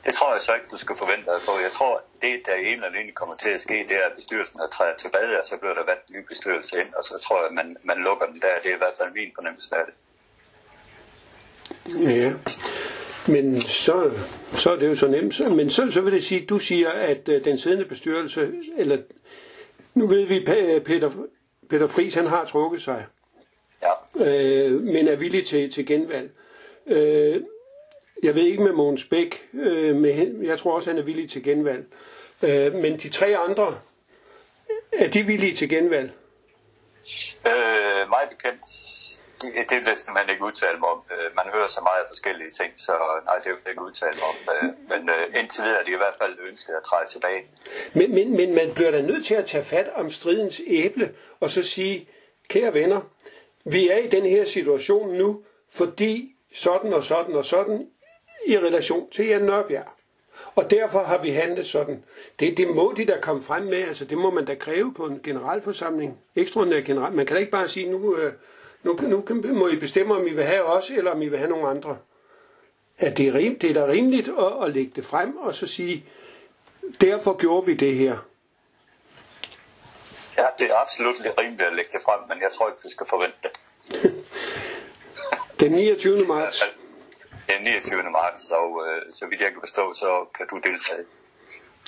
Det 0.05 0.15
tror 0.15 0.33
jeg 0.33 0.41
så 0.41 0.55
ikke, 0.55 0.67
du 0.71 0.77
skal 0.85 0.97
forvente 0.97 1.27
dig 1.33 1.41
på. 1.49 1.53
Jeg 1.67 1.73
tror, 1.73 2.03
det 2.23 2.43
der 2.47 2.55
en 2.55 2.67
eller 2.67 2.87
anden 2.87 3.15
kommer 3.15 3.37
til 3.37 3.51
at 3.51 3.61
ske, 3.61 3.75
det 3.89 3.97
er, 4.03 4.07
at 4.11 4.17
bestyrelsen 4.17 4.61
har 4.61 4.67
træet 4.67 4.97
tilbage, 4.97 5.39
og 5.41 5.45
så 5.51 5.57
bliver 5.57 5.75
der 5.75 5.85
valgt 5.85 6.11
en 6.11 6.17
ny 6.17 6.23
bestyrelse 6.29 6.81
ind, 6.81 6.95
og 6.99 7.03
så 7.05 7.15
tror 7.25 7.37
jeg, 7.41 7.47
at 7.47 7.55
man, 7.61 7.77
man 7.83 7.99
lukker 7.99 8.27
den 8.27 8.41
der. 8.41 8.55
Det 8.63 8.71
er 8.71 8.75
i 8.75 8.83
hvert 8.85 8.99
fald 8.99 9.13
min 9.13 9.33
fornemmelse 9.35 9.77
af 9.77 9.85
det. 9.87 9.95
Ja, 12.03 12.33
men 13.29 13.61
så, 13.61 14.11
så 14.55 14.71
er 14.71 14.77
det 14.77 14.89
jo 14.89 14.97
så 14.97 15.09
nemt. 15.09 15.57
Men 15.57 15.71
så, 15.71 15.93
så 15.93 16.01
vil 16.01 16.13
det 16.13 16.25
sige, 16.25 16.43
at 16.43 16.49
du 16.49 16.59
siger, 16.59 16.89
at 16.89 17.29
uh, 17.29 17.35
den 17.45 17.59
siddende 17.59 17.85
bestyrelse, 17.85 18.51
eller 18.77 18.99
nu 19.95 20.07
ved 20.07 20.25
vi, 20.25 20.45
Peter, 20.85 21.11
Peter 21.71 21.87
Friis, 21.87 22.15
han 22.15 22.27
har 22.27 22.45
trukket 22.45 22.83
sig 22.83 23.07
ja. 23.83 24.25
øh, 24.25 24.81
men 24.81 25.09
er 25.09 25.17
villig 25.17 25.47
til, 25.47 25.73
til 25.73 25.87
genvalg. 25.87 26.31
Øh, 26.87 27.43
jeg 28.23 28.35
ved 28.35 28.43
ikke 28.43 28.63
med 28.63 28.73
Mogens 28.73 29.05
Bæk, 29.05 29.49
øh, 29.55 29.97
med, 29.97 30.45
jeg 30.47 30.59
tror 30.59 30.75
også, 30.77 30.91
han 30.91 30.99
er 30.99 31.03
villig 31.03 31.31
til 31.31 31.43
genvalg. 31.43 31.87
Øh, 32.43 32.75
men 32.75 32.97
de 32.97 33.09
tre 33.09 33.37
andre, 33.37 33.79
er 34.93 35.11
de 35.11 35.23
villige 35.23 35.55
til 35.55 35.69
genvalg? 35.69 36.11
Øh, 37.47 38.09
meget 38.09 38.29
bekendt, 38.31 38.61
det, 39.43 39.71
det 39.71 39.79
vil 39.87 40.15
man 40.19 40.31
ikke 40.33 40.45
udtale 40.45 40.79
mig 40.79 40.89
om. 40.89 41.01
Øh, 41.15 41.29
man 41.41 41.47
hører 41.55 41.69
så 41.77 41.81
meget 41.89 42.01
af 42.03 42.09
forskellige 42.09 42.51
ting, 42.51 42.71
så 42.77 42.93
nej, 43.25 43.37
det 43.45 43.51
vil 43.53 43.71
ikke 43.71 43.83
udtale 43.83 44.17
mig 44.21 44.29
om. 44.33 44.39
Øh, 44.55 44.69
men 44.91 45.01
øh, 45.15 45.41
indtil 45.41 45.65
videre 45.65 45.81
er 45.81 45.85
de 45.85 45.91
i 45.91 46.01
hvert 46.03 46.17
fald 46.21 46.35
ønsket 46.49 46.73
at 46.81 46.83
træde 46.83 47.07
tilbage. 47.15 47.43
Men, 47.99 48.15
men, 48.17 48.37
men 48.37 48.55
man 48.55 48.75
bliver 48.75 48.91
da 48.91 49.01
nødt 49.03 49.25
til 49.25 49.35
at 49.35 49.45
tage 49.45 49.65
fat 49.65 49.89
om 49.95 50.11
stridens 50.11 50.61
æble, 50.67 51.15
og 51.41 51.51
så 51.51 51.63
sige, 51.63 52.09
kære 52.49 52.75
venner, 52.75 53.01
vi 53.65 53.89
er 53.89 53.97
i 53.97 54.09
den 54.09 54.27
her 54.27 54.45
situation 54.45 55.13
nu, 55.13 55.43
fordi 55.71 56.37
sådan 56.53 56.93
og 56.93 57.03
sådan 57.03 57.35
og 57.35 57.45
sådan 57.45 57.87
i 58.47 58.59
relation 58.59 59.11
til 59.11 59.27
Jan 59.27 59.43
Nørbjerg. 59.43 59.89
Og 60.55 60.71
derfor 60.71 61.03
har 61.03 61.23
vi 61.23 61.31
handlet 61.31 61.67
sådan. 61.67 62.05
Det, 62.41 62.57
det 62.57 62.69
må 62.69 62.95
de 62.97 63.07
der 63.07 63.21
komme 63.21 63.43
frem 63.43 63.63
med, 63.63 63.79
altså 63.79 64.05
det 64.05 64.19
må 64.19 64.31
man 64.31 64.45
da 64.45 64.55
kræve 64.55 64.95
på 64.95 65.07
en 65.07 65.21
generalforsamling. 65.25 66.19
Ekstraordinær 66.37 66.81
general. 66.81 67.13
Man 67.13 67.27
kan 67.27 67.35
da 67.35 67.41
ikke 67.41 67.53
bare 67.53 67.69
sige, 67.69 67.91
nu, 67.91 68.17
øh, 68.17 68.33
nu, 68.97 69.25
nu 69.29 69.55
må 69.55 69.69
I 69.69 69.77
bestemme, 69.77 70.15
om 70.15 70.27
I 70.27 70.31
vil 70.31 70.45
have 70.45 70.65
os, 70.65 70.91
eller 70.91 71.11
om 71.11 71.23
I 71.23 71.29
vil 71.29 71.39
have 71.39 71.51
nogle 71.51 71.69
andre. 71.69 71.99
At 72.99 73.17
det 73.17 73.29
er, 73.29 73.35
rim, 73.35 73.59
det 73.59 73.71
er 73.71 73.75
da 73.75 73.87
rimeligt 73.87 74.29
at, 74.29 74.65
at 74.67 74.75
lægge 74.75 74.93
det 74.97 75.05
frem, 75.05 75.37
og 75.37 75.55
så 75.55 75.67
sige, 75.67 76.05
derfor 77.01 77.37
gjorde 77.37 77.67
vi 77.67 77.75
det 77.75 77.95
her. 77.95 78.19
Ja, 80.37 80.47
det 80.59 80.71
er 80.71 80.75
absolut 80.83 81.17
rimeligt 81.39 81.69
at 81.69 81.75
lægge 81.75 81.91
det 81.93 82.03
frem, 82.05 82.21
men 82.29 82.43
jeg 82.43 82.51
tror 82.53 82.69
ikke, 82.69 82.81
du 82.83 82.91
skal 82.91 83.07
forvente 83.07 83.37
det. 83.43 83.53
Den 85.61 85.73
29. 85.73 86.27
marts. 86.27 86.63
Den 87.49 87.63
29. 87.63 88.03
marts, 88.03 88.51
og 88.51 88.87
øh, 88.87 89.13
så 89.13 89.27
vidt 89.27 89.41
jeg 89.41 89.51
kan 89.53 89.61
forstå, 89.61 89.93
så 89.95 90.27
kan 90.37 90.47
du 90.51 90.57
deltage. 90.57 91.05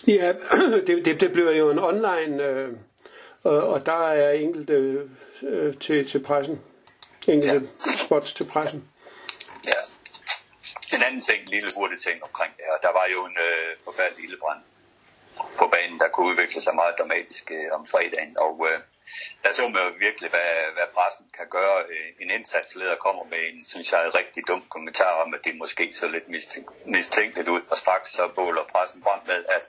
Ja, 0.07 0.33
det, 0.87 1.05
det, 1.05 1.21
det 1.21 1.33
bliver 1.33 1.53
jo 1.53 1.71
en 1.71 1.79
online, 1.79 2.45
øh, 2.45 2.73
og, 3.43 3.69
og 3.69 3.87
der 3.87 4.09
er 4.09 4.33
enkelte 4.33 4.73
øh, 5.43 5.77
til, 5.77 6.09
til 6.09 6.23
pressen. 6.23 6.61
Enkelte 7.29 7.69
ja. 7.87 8.05
spots 8.05 8.33
til 8.33 8.45
pressen. 8.45 8.89
Ja. 9.67 9.81
En 10.97 11.03
anden 11.03 11.21
ting, 11.21 11.43
en 11.43 11.49
lille 11.49 11.71
hurtig 11.77 12.01
ting 12.01 12.23
omkring 12.23 12.53
det 12.57 12.65
her. 12.69 12.77
Der 12.87 12.93
var 12.99 13.07
jo 13.15 13.25
en 13.25 13.37
øh, 13.49 13.77
forfærdelig 13.85 14.25
ildebrand 14.25 14.63
på 15.59 15.67
banen, 15.75 16.01
der 16.01 16.09
kunne 16.09 16.31
udvikle 16.31 16.61
sig 16.61 16.75
meget 16.75 16.95
dramatisk 16.99 17.51
øh, 17.51 17.67
om 17.73 17.87
fredagen. 17.87 18.39
Og 18.39 18.55
øh, 18.71 18.81
der 19.43 19.53
så 19.53 19.69
man 19.69 19.83
jo 19.89 19.93
virkelig, 20.07 20.31
hvad, 20.31 20.51
hvad 20.77 20.89
pressen 20.95 21.27
kan 21.39 21.47
gøre. 21.57 21.77
Øh, 21.91 22.09
en 22.23 22.31
indsatsleder 22.31 22.97
kommer 22.97 23.25
med 23.25 23.41
en, 23.49 23.65
synes 23.65 23.93
jeg, 23.93 24.15
rigtig 24.15 24.43
dum 24.49 24.63
kommentar 24.75 25.13
om, 25.23 25.35
at 25.35 25.41
det 25.45 25.57
måske 25.57 25.93
så 25.93 26.09
lidt 26.09 26.29
mistænkeligt 26.87 27.49
ud. 27.49 27.63
Og 27.71 27.77
straks 27.79 28.09
så 28.09 28.29
båler 28.29 28.65
pressen 28.73 29.03
brændt 29.03 29.27
med, 29.27 29.45
at 29.57 29.65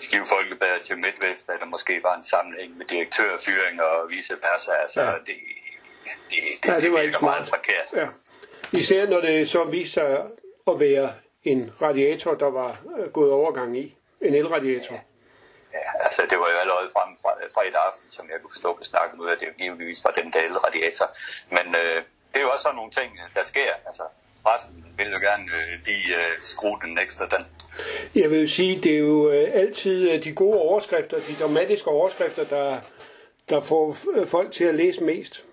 Skive 0.00 0.26
Folkebad 0.26 0.80
til 0.80 0.98
Midtvest, 0.98 1.48
at 1.48 1.60
der 1.60 1.66
måske 1.66 2.02
var 2.02 2.14
en 2.16 2.24
sammenhæng 2.24 2.76
med 2.76 2.86
direktørfyring 2.86 3.82
og 3.82 4.10
vice 4.10 4.34
versa. 4.42 4.72
Altså, 4.72 5.02
ja. 5.02 5.12
det, 5.26 5.38
det, 6.30 6.42
det, 6.62 6.68
ja, 6.68 6.80
det, 6.80 6.92
var 6.92 7.00
ikke 7.00 7.18
meget 7.20 7.48
forkert. 7.48 7.92
Ja. 7.94 8.06
Især 8.72 9.06
når 9.06 9.20
det 9.20 9.48
så 9.48 9.64
viser 9.64 9.92
sig 9.92 10.24
at 10.66 10.80
være 10.80 11.12
en 11.44 11.72
radiator, 11.82 12.34
der 12.34 12.50
var 12.50 12.78
øh, 12.98 13.10
gået 13.12 13.30
overgang 13.30 13.78
i. 13.78 13.96
En 14.20 14.34
elradiator? 14.34 14.94
Ja, 15.72 16.04
altså 16.04 16.22
det 16.30 16.38
var 16.38 16.50
jo 16.50 16.58
allerede 16.58 16.88
frem 16.92 17.10
fra, 17.22 17.30
fredag 17.54 17.80
aften, 17.88 18.10
som 18.10 18.28
jeg 18.30 18.40
kunne 18.40 18.50
forstå 18.50 18.74
på 18.74 18.82
snakken 18.82 19.20
ud, 19.20 19.28
at 19.30 19.40
det 19.40 19.46
jo 19.46 19.52
givetvis 19.58 20.04
var 20.04 20.10
den 20.10 20.32
der 20.32 20.40
elradiator. 20.40 21.08
Men 21.50 21.74
øh, 21.74 21.96
det 22.32 22.38
er 22.40 22.40
jo 22.40 22.50
også 22.50 22.62
sådan 22.62 22.76
nogle 22.76 22.90
ting, 22.90 23.10
der 23.34 23.44
sker. 23.44 23.72
Altså 23.86 24.02
pressen 24.44 24.84
vil 24.96 25.06
jo 25.06 25.20
gerne 25.28 25.44
øh, 25.58 25.84
de 25.86 25.96
øh, 26.14 26.32
skrue 26.40 26.78
den 26.84 26.98
ekstra 26.98 27.26
den. 27.26 27.46
Jeg 28.14 28.30
vil 28.30 28.48
sige, 28.48 28.80
det 28.82 28.92
er 28.94 28.98
jo 28.98 29.30
øh, 29.30 29.48
altid 29.54 30.10
øh, 30.10 30.24
de 30.24 30.32
gode 30.32 30.58
overskrifter, 30.58 31.16
de 31.16 31.34
dramatiske 31.40 31.88
overskrifter, 31.90 32.44
der, 32.44 32.80
der 33.48 33.60
får 33.60 33.96
øh, 34.16 34.26
folk 34.26 34.52
til 34.52 34.64
at 34.64 34.74
læse 34.74 35.04
mest. 35.04 35.44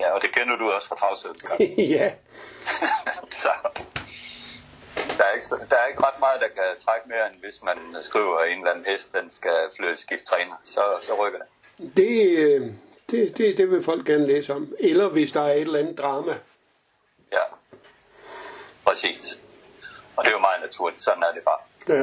Ja, 0.00 0.10
og 0.10 0.22
det 0.22 0.32
kender 0.34 0.56
du 0.56 0.70
også 0.70 0.88
fra 0.88 0.96
travsødet. 0.96 1.44
ja. 1.96 2.12
så 3.42 3.50
der 5.18 5.24
er, 5.24 5.32
ikke, 5.34 5.46
der 5.70 5.76
er 5.76 5.86
ikke 5.86 6.04
ret 6.06 6.20
meget, 6.20 6.40
der 6.40 6.48
kan 6.48 6.80
trække 6.80 7.08
mere, 7.08 7.26
end 7.26 7.40
hvis 7.40 7.62
man 7.62 8.02
skriver, 8.02 8.38
at 8.38 8.50
en 8.52 8.58
eller 8.58 8.70
anden 8.70 8.84
hest, 8.84 9.12
den 9.12 9.30
skal 9.30 9.58
flytte 9.76 9.96
skift 9.96 10.24
træner. 10.24 10.54
Så, 10.64 10.80
så 11.02 11.26
rykker 11.26 11.38
det. 11.38 11.96
Det, 11.96 12.38
øh, 12.38 12.72
det, 13.10 13.38
det, 13.38 13.58
det 13.58 13.70
vil 13.70 13.82
folk 13.82 14.06
gerne 14.06 14.26
læse 14.26 14.54
om. 14.54 14.74
Eller 14.78 15.08
hvis 15.08 15.32
der 15.32 15.40
er 15.40 15.52
et 15.52 15.60
eller 15.60 15.78
andet 15.78 15.98
drama. 15.98 16.38
Ja, 17.32 17.44
præcis. 18.84 19.42
Og 20.16 20.24
det 20.24 20.30
er 20.30 20.34
jo 20.34 20.40
meget 20.40 20.60
naturligt. 20.62 21.02
Sådan 21.02 21.22
er 21.22 21.32
det 21.32 21.42
bare. 21.42 21.60
Ja. 21.88 22.02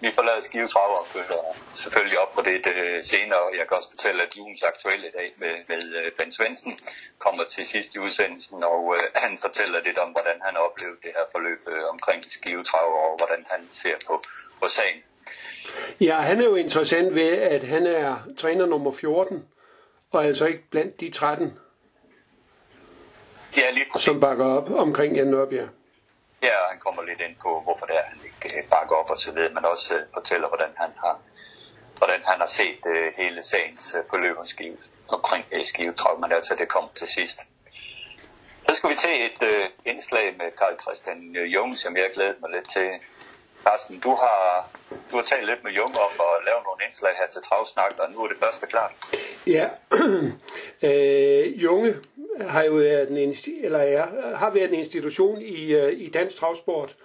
Vi 0.00 0.10
forlader 0.12 0.40
Skive 0.40 0.68
Trav 0.68 0.90
og 0.90 1.06
følger 1.06 1.40
selvfølgelig 1.74 2.18
op 2.18 2.32
på 2.34 2.42
det, 2.42 2.64
det 2.64 3.06
senere. 3.12 3.42
Jeg 3.58 3.64
kan 3.68 3.76
også 3.78 3.90
fortælle, 3.90 4.22
at 4.22 4.36
ugens 4.40 4.64
aktuelle 4.72 5.08
i 5.08 5.14
dag 5.18 5.28
med, 5.42 5.54
med 5.68 5.82
øh, 5.98 6.12
Ben 6.18 6.32
Svendsen 6.32 6.78
kommer 7.18 7.44
til 7.44 7.66
sidst 7.66 7.94
i 7.94 7.98
udsendelsen, 7.98 8.64
og 8.64 8.96
øh, 8.96 9.02
han 9.24 9.38
fortæller 9.44 9.78
lidt 9.86 9.98
om, 9.98 10.10
hvordan 10.16 10.38
han 10.46 10.54
oplevede 10.56 11.00
det 11.04 11.12
her 11.16 11.26
forløb 11.32 11.60
øh, 11.68 11.84
omkring 11.94 12.24
Skive 12.24 12.64
Trav, 12.64 12.88
og 13.04 13.16
hvordan 13.20 13.46
han 13.52 13.60
ser 13.70 13.96
på, 14.06 14.22
på 14.60 14.66
sagen. 14.66 14.98
Ja, 16.00 16.16
han 16.16 16.40
er 16.40 16.44
jo 16.44 16.54
interessant 16.54 17.14
ved, 17.14 17.32
at 17.56 17.62
han 17.62 17.86
er 17.86 18.16
træner 18.38 18.66
nummer 18.66 18.92
14, 18.92 19.44
og 20.10 20.24
altså 20.24 20.46
ikke 20.46 20.64
blandt 20.70 21.00
de 21.00 21.10
13, 21.10 21.58
ja, 23.56 23.70
lige 23.70 23.86
som 23.98 24.20
bakker 24.20 24.44
op 24.44 24.70
omkring 24.70 25.16
Jan 25.16 25.26
Nørbjerg. 25.26 25.68
Ja, 26.42 26.56
han 26.70 26.78
kommer 26.78 27.02
lidt 27.02 27.20
ind 27.20 27.36
på, 27.42 27.60
hvorfor 27.60 27.86
det 27.86 27.96
er, 27.96 28.02
han 28.02 28.18
ikke 28.24 28.58
øh, 28.58 28.68
bakker 28.70 28.96
op 28.96 29.10
og 29.10 29.18
så 29.18 29.32
videre, 29.32 29.54
men 29.54 29.64
også 29.64 29.96
øh, 29.96 30.02
fortæller, 30.14 30.48
hvordan 30.48 30.72
han 30.76 30.90
har, 31.04 31.18
hvordan 31.98 32.20
han 32.24 32.38
har 32.38 32.46
set 32.46 32.82
uh, 32.86 33.08
hele 33.16 33.42
sagens 33.42 33.96
uh, 33.98 34.10
forløb 34.10 34.36
og 34.38 34.46
skive, 34.46 34.76
omkring 35.08 35.44
uh, 35.56 35.64
skivetrav, 35.64 36.20
men 36.20 36.32
altså 36.32 36.54
det 36.54 36.68
kom 36.68 36.88
til 36.94 37.08
sidst. 37.08 37.38
Så 38.68 38.74
skal 38.74 38.90
vi 38.90 38.94
til 38.94 39.26
et 39.26 39.42
uh, 39.42 39.66
indslag 39.84 40.26
med 40.40 40.48
Karl 40.58 40.80
Christian 40.80 41.20
Jung, 41.54 41.78
som 41.78 41.96
jeg 41.96 42.10
glæder 42.14 42.34
mig 42.40 42.50
lidt 42.50 42.68
til. 42.70 42.90
Carsten, 43.64 44.00
du 44.00 44.14
har, 44.14 44.68
du 45.10 45.14
har 45.16 45.22
talt 45.22 45.46
lidt 45.46 45.64
med 45.64 45.72
Jung 45.72 45.98
om 45.98 46.12
at 46.28 46.44
lave 46.44 46.62
nogle 46.66 46.84
indslag 46.86 47.12
her 47.16 47.26
til 47.26 47.42
Travsnak, 47.42 47.92
og 47.98 48.12
nu 48.12 48.18
er 48.24 48.28
det 48.28 48.36
første 48.44 48.66
klart. 48.66 48.92
Ja, 49.46 49.68
øh, 50.88 51.62
Junge 51.62 51.94
har 52.40 52.62
jo 52.62 52.72
været 52.72 53.22
en, 53.22 53.34
eller 53.62 53.78
er, 53.78 54.06
har 54.34 54.50
været 54.50 54.68
en 54.68 54.78
institution 54.78 55.40
i, 55.40 55.74
øh, 55.74 56.00
i 56.00 56.10
dansk 56.10 56.36
travsport. 56.36 56.96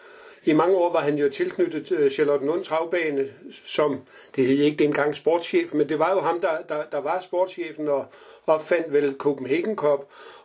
I 0.47 0.53
mange 0.53 0.75
år 0.75 0.91
var 0.91 1.01
han 1.01 1.17
jo 1.17 1.29
tilknyttet 1.29 1.91
uh, 1.91 2.09
Charlotte 2.09 2.45
Lund 2.45 2.63
Travbane, 2.63 3.27
som 3.65 3.99
det 4.35 4.45
hed 4.45 4.57
ikke 4.57 4.77
dengang 4.77 5.15
sportschef, 5.15 5.73
men 5.73 5.89
det 5.89 5.99
var 5.99 6.11
jo 6.11 6.19
ham, 6.19 6.41
der, 6.41 6.57
der, 6.69 6.83
der 6.91 6.97
var 6.97 7.19
sportschefen 7.19 7.87
og 7.87 8.05
opfandt 8.47 8.93
vel 8.93 9.15
Copenhagen 9.17 9.75
Cup 9.75 9.99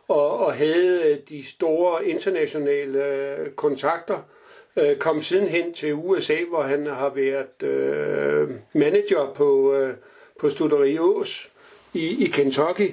og, 0.07 0.37
og 0.37 0.53
havde 0.53 1.01
øh, 1.11 1.17
de 1.29 1.45
store 1.47 2.05
internationale 2.05 3.35
kontakter. 3.55 4.19
Uh, 4.75 4.97
kom 4.99 5.21
sidenhen 5.21 5.73
til 5.73 5.93
USA, 5.93 6.37
hvor 6.49 6.61
han 6.61 6.85
har 6.85 7.09
været 7.09 7.63
øh, 7.63 8.49
manager 8.73 9.33
på, 9.35 9.73
øh, 9.73 9.93
på 10.39 10.49
Studerios 10.49 11.49
i, 11.93 12.25
i 12.25 12.27
Kentucky. 12.27 12.91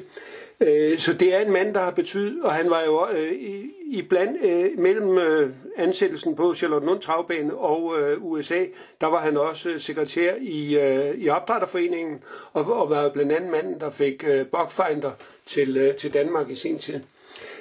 Øh, 0.60 0.98
så 0.98 1.12
det 1.12 1.34
er 1.34 1.38
en 1.38 1.52
mand, 1.52 1.74
der 1.74 1.80
har 1.80 1.90
betydet, 1.90 2.42
og 2.42 2.52
han 2.52 2.70
var 2.70 2.82
jo 2.82 3.08
øh, 3.12 3.32
i, 3.32 3.70
i 3.86 4.02
bland 4.02 4.44
øh, 4.44 4.78
mellem 4.78 5.18
øh, 5.18 5.50
ansættelsen 5.76 6.36
på 6.36 6.54
Charlotte 6.54 6.86
Lund 6.86 7.00
Travbane 7.00 7.54
og 7.54 8.00
øh, 8.00 8.24
USA, 8.24 8.64
der 9.00 9.06
var 9.06 9.20
han 9.20 9.36
også 9.36 9.70
øh, 9.70 9.80
sekretær 9.80 10.34
i, 10.40 10.78
øh, 10.78 11.14
i 11.14 11.28
opdrætterforeningen, 11.28 12.22
og, 12.52 12.72
og 12.72 12.90
var 12.90 13.08
blandt 13.08 13.32
andet 13.32 13.50
manden, 13.50 13.80
der 13.80 13.90
fik 13.90 14.24
øh, 14.26 14.46
Bogfinder 14.46 15.10
til, 15.46 15.76
øh, 15.76 15.94
til 15.94 16.14
Danmark 16.14 16.50
i 16.50 16.54
sin 16.54 16.78
tid. 16.78 17.00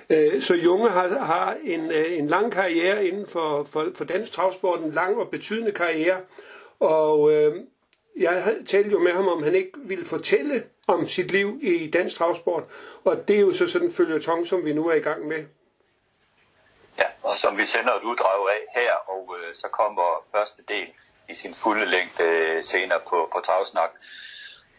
Øh, 0.10 0.42
så 0.42 0.54
Junge 0.54 0.90
har, 0.90 1.20
har 1.20 1.58
en, 1.64 1.92
øh, 1.92 2.18
en 2.18 2.28
lang 2.28 2.52
karriere 2.52 3.06
inden 3.06 3.28
for, 3.28 3.64
for, 3.64 3.88
for 3.96 4.06
dansk 4.06 4.32
travsport, 4.32 4.80
en 4.80 4.92
lang 4.92 5.18
og 5.18 5.30
betydende 5.30 5.72
karriere, 5.72 6.18
og 6.80 7.32
øh, 7.32 7.56
jeg 8.20 8.56
talte 8.68 8.90
jo 8.90 9.00
med 9.00 9.12
ham 9.12 9.28
om, 9.28 9.44
han 9.44 9.56
ikke 9.56 9.72
ville 9.76 10.06
fortælle 10.06 10.64
om 10.88 11.08
sit 11.08 11.32
liv 11.32 11.60
i 11.62 11.90
dansk 11.90 12.18
travsport, 12.18 12.64
og 13.04 13.28
det 13.28 13.36
er 13.36 13.40
jo 13.40 13.54
så 13.54 13.68
sådan 13.68 13.88
en 13.88 13.94
følgetong, 13.94 14.48
som 14.48 14.66
vi 14.66 14.74
nu 14.74 14.88
er 14.88 14.94
i 14.94 15.00
gang 15.00 15.28
med. 15.28 15.46
Ja, 16.98 17.06
og 17.24 17.34
som 17.36 17.58
vi 17.58 17.66
sender 17.66 17.94
et 17.94 18.04
uddrag 18.04 18.50
af 18.50 18.82
her, 18.82 18.94
og 18.94 19.36
øh, 19.40 19.56
så 19.56 19.68
kommer 19.68 20.26
første 20.32 20.64
del 20.68 20.94
i 21.30 21.34
sin 21.34 21.54
fulde 21.54 21.86
længde 21.86 22.24
øh, 22.24 22.64
senere 22.64 23.00
på, 23.10 23.30
på 23.34 23.40
Travsnak. 23.44 23.92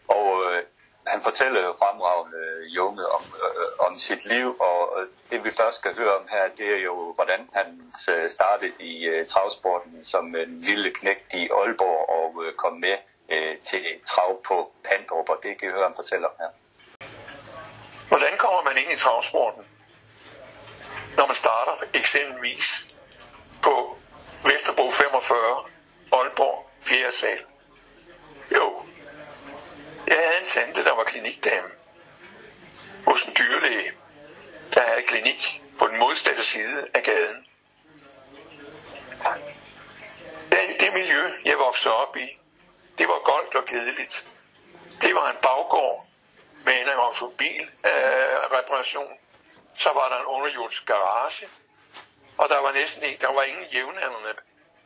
Og 0.08 0.42
øh, 0.44 0.62
han 1.06 1.22
fortæller 1.22 1.60
jo 1.60 1.72
fremragende 1.78 2.38
øh, 2.38 2.76
Junge 2.76 3.06
om, 3.06 3.22
øh, 3.44 3.86
om 3.86 3.94
sit 3.98 4.24
liv, 4.24 4.60
og 4.60 5.00
øh, 5.00 5.08
det 5.30 5.44
vi 5.44 5.50
først 5.50 5.76
skal 5.76 5.96
høre 5.96 6.16
om 6.16 6.26
her, 6.30 6.48
det 6.58 6.68
er 6.76 6.82
jo, 6.90 7.12
hvordan 7.12 7.48
han 7.52 7.92
øh, 8.14 8.28
startede 8.28 8.72
i 8.80 9.04
øh, 9.04 9.26
travsporten 9.26 10.04
som 10.04 10.36
en 10.36 10.60
lille 10.60 10.90
knægt 10.90 11.34
i 11.34 11.48
Aalborg 11.48 12.08
og 12.18 12.44
øh, 12.44 12.52
kom 12.54 12.72
med 12.72 12.96
øh, 13.30 13.58
til 13.58 13.84
trav 14.06 14.42
på 14.42 14.72
Pandrup, 14.84 15.28
og 15.28 15.40
det 15.42 15.58
kan 15.58 15.68
I 15.68 15.72
høre 15.72 15.82
ham 15.82 15.94
fortælle 15.94 16.26
om 16.26 16.34
her. 16.38 16.48
Hvordan 18.08 18.38
kommer 18.38 18.62
man 18.62 18.76
ind 18.76 18.92
i 18.92 18.96
travsporten? 18.96 19.64
Når 21.16 21.26
man 21.26 21.36
starter 21.36 21.86
eksempelvis 21.94 22.86
på 23.62 23.98
Vesterbro 24.44 24.90
45, 24.90 25.64
Aalborg, 26.12 26.70
4. 26.80 27.10
sal. 27.10 27.44
Jo, 28.54 28.82
jeg 30.06 30.16
havde 30.16 30.40
en 30.40 30.46
tante, 30.46 30.84
der 30.84 30.94
var 30.96 31.04
klinikdame 31.04 31.68
hos 33.06 33.24
en 33.24 33.34
dyrlæge, 33.38 33.92
der 34.74 34.80
havde 34.80 35.02
klinik 35.02 35.62
på 35.78 35.86
den 35.86 35.98
modsatte 35.98 36.44
side 36.44 36.88
af 36.94 37.02
gaden. 37.02 37.46
Det, 40.50 40.80
det 40.80 40.92
miljø, 40.92 41.30
jeg 41.44 41.58
voksede 41.58 41.94
op 41.94 42.16
i, 42.16 42.38
det 42.98 43.08
var 43.08 43.18
goldt 43.24 43.54
og 43.54 43.64
kedeligt. 43.64 44.28
Det 45.02 45.14
var 45.14 45.30
en 45.30 45.36
baggård 45.42 46.06
med 46.64 46.72
en 46.72 46.88
automobilreparation. 46.88 47.70
øh, 47.84 48.58
reparation. 48.58 49.18
Så 49.74 49.90
var 49.94 50.08
der 50.08 50.20
en 50.20 50.26
underjordisk 50.26 50.86
garage, 50.86 51.48
og 52.38 52.48
der 52.48 52.58
var 52.58 52.72
næsten 52.72 53.02
ikke, 53.02 53.20
der 53.20 53.32
var 53.32 53.42
ingen 53.42 53.64
jævnaldrende 53.64 54.34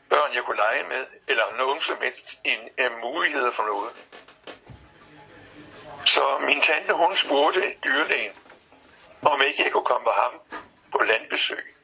børn, 0.09 0.35
jeg 0.35 0.43
kunne 0.45 0.57
lege 0.57 0.85
med, 0.85 1.07
eller 1.29 1.57
nogen 1.57 1.81
som 1.81 1.97
helst 2.03 2.40
en, 2.45 2.61
en 2.79 3.01
mulighed 3.01 3.53
for 3.53 3.62
noget. 3.62 3.93
Så 6.07 6.38
min 6.38 6.61
tante, 6.61 6.93
hun 6.93 7.17
spurgte 7.17 7.75
dyrlægen, 7.85 8.33
om 9.23 9.43
ikke 9.43 9.62
jeg 9.64 9.73
kunne 9.73 9.85
komme 9.85 10.05
på 10.05 10.14
ham 10.23 10.33
på 10.93 10.99
landbesøg. 11.05 11.77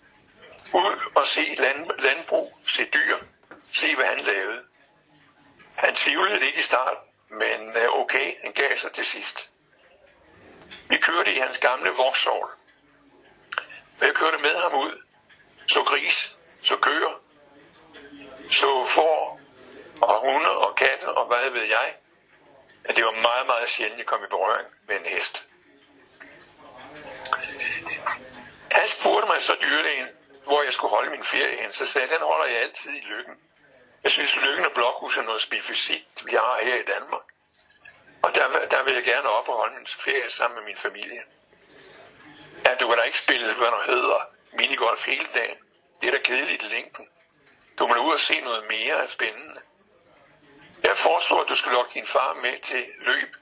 Ud 0.75 1.11
og 1.15 1.27
se 1.27 1.55
land, 1.59 1.91
landbrug, 1.99 2.59
se 2.65 2.85
dyr, 2.85 3.19
se 3.73 3.95
hvad 3.97 4.07
han 4.07 4.21
lavede. 4.21 4.61
Han 5.81 5.95
tvivlede 5.95 6.39
lidt 6.39 6.57
i 6.57 6.63
starten, 6.63 6.99
men 7.29 7.77
øh, 7.77 7.89
okay, 8.01 8.35
han 8.43 8.53
gav 8.53 8.77
sig 8.77 8.93
til 8.93 9.05
sidst. 9.05 9.53
Vi 10.89 10.99
kørte 10.99 11.35
i 11.35 11.39
hans 11.39 11.59
gamle 11.59 11.91
voksovl. 11.91 12.51
Jeg 14.01 14.15
kørte 14.15 14.39
med 14.39 14.57
ham 14.57 14.75
ud. 14.75 15.03
Så 15.67 15.83
gris, 15.83 16.37
så 16.63 16.77
køer, 16.77 17.23
så 18.51 18.85
får 18.85 19.41
og 20.03 20.21
hunde 20.21 20.51
og 20.51 20.77
katte 20.77 21.09
og 21.09 21.27
hvad 21.27 21.51
ved 21.51 21.65
jeg. 21.65 21.95
At 22.85 22.97
det 22.97 23.05
var 23.05 23.13
meget, 23.13 23.47
meget 23.47 23.69
sjældent, 23.69 24.01
at 24.01 24.07
komme 24.07 24.27
i 24.27 24.29
berøring 24.29 24.69
med 24.89 24.97
en 24.97 25.05
hest. 25.05 25.49
Han 28.71 28.89
spurgte 28.89 29.29
mig 29.29 29.43
så 29.43 29.57
dyrlægen, 29.63 30.09
hvor 30.45 30.63
jeg 30.63 30.73
skulle 30.73 30.91
holde 30.91 31.11
min 31.11 31.23
ferie 31.23 31.61
hen, 31.61 31.73
så 31.73 31.87
sagde 31.87 32.09
han, 32.09 32.21
holder 32.21 32.47
jeg 32.47 32.63
altid 32.63 32.93
i 32.93 33.01
lykken. 33.01 33.35
Jeg 34.05 34.11
synes, 34.11 34.37
Lykken 34.37 34.65
og 34.65 34.73
Blokhus 34.73 35.17
er 35.17 35.23
noget 35.23 35.43
specifikt, 35.43 36.27
vi 36.27 36.31
har 36.31 36.61
her 36.63 36.75
i 36.75 36.83
Danmark. 36.85 37.23
Og 38.23 38.35
der, 38.35 38.67
der 38.71 38.83
vil 38.83 38.95
jeg 38.95 39.05
gerne 39.05 39.29
op 39.29 39.49
og 39.49 39.57
holde 39.57 39.75
min 39.77 39.87
ferie 39.87 40.31
sammen 40.31 40.59
med 40.59 40.65
min 40.65 40.77
familie. 40.77 41.23
Ja, 42.67 42.75
du 42.75 42.89
kan 42.89 42.99
da 42.99 43.03
ikke 43.03 43.19
spille, 43.19 43.55
hvad 43.55 43.67
der 43.67 43.83
hedder, 43.87 44.21
minigolf 44.53 45.07
hele 45.07 45.27
dagen. 45.35 45.57
Det 46.01 46.07
er 46.09 46.11
da 46.11 46.19
kedeligt 46.19 46.63
i 46.63 46.67
længden. 46.67 47.09
Du 47.79 47.87
må 47.87 47.95
ud 47.95 48.13
og 48.13 48.21
se 48.21 48.41
noget 48.41 48.65
mere 48.69 49.03
af 49.03 49.09
spændende. 49.09 49.61
Jeg 50.83 50.97
foreslår, 50.97 51.43
at 51.43 51.49
du 51.49 51.55
skal 51.55 51.73
lokke 51.73 51.95
din 51.95 52.07
far 52.07 52.35
med 52.35 52.59
til 52.59 52.87
løb, 53.01 53.37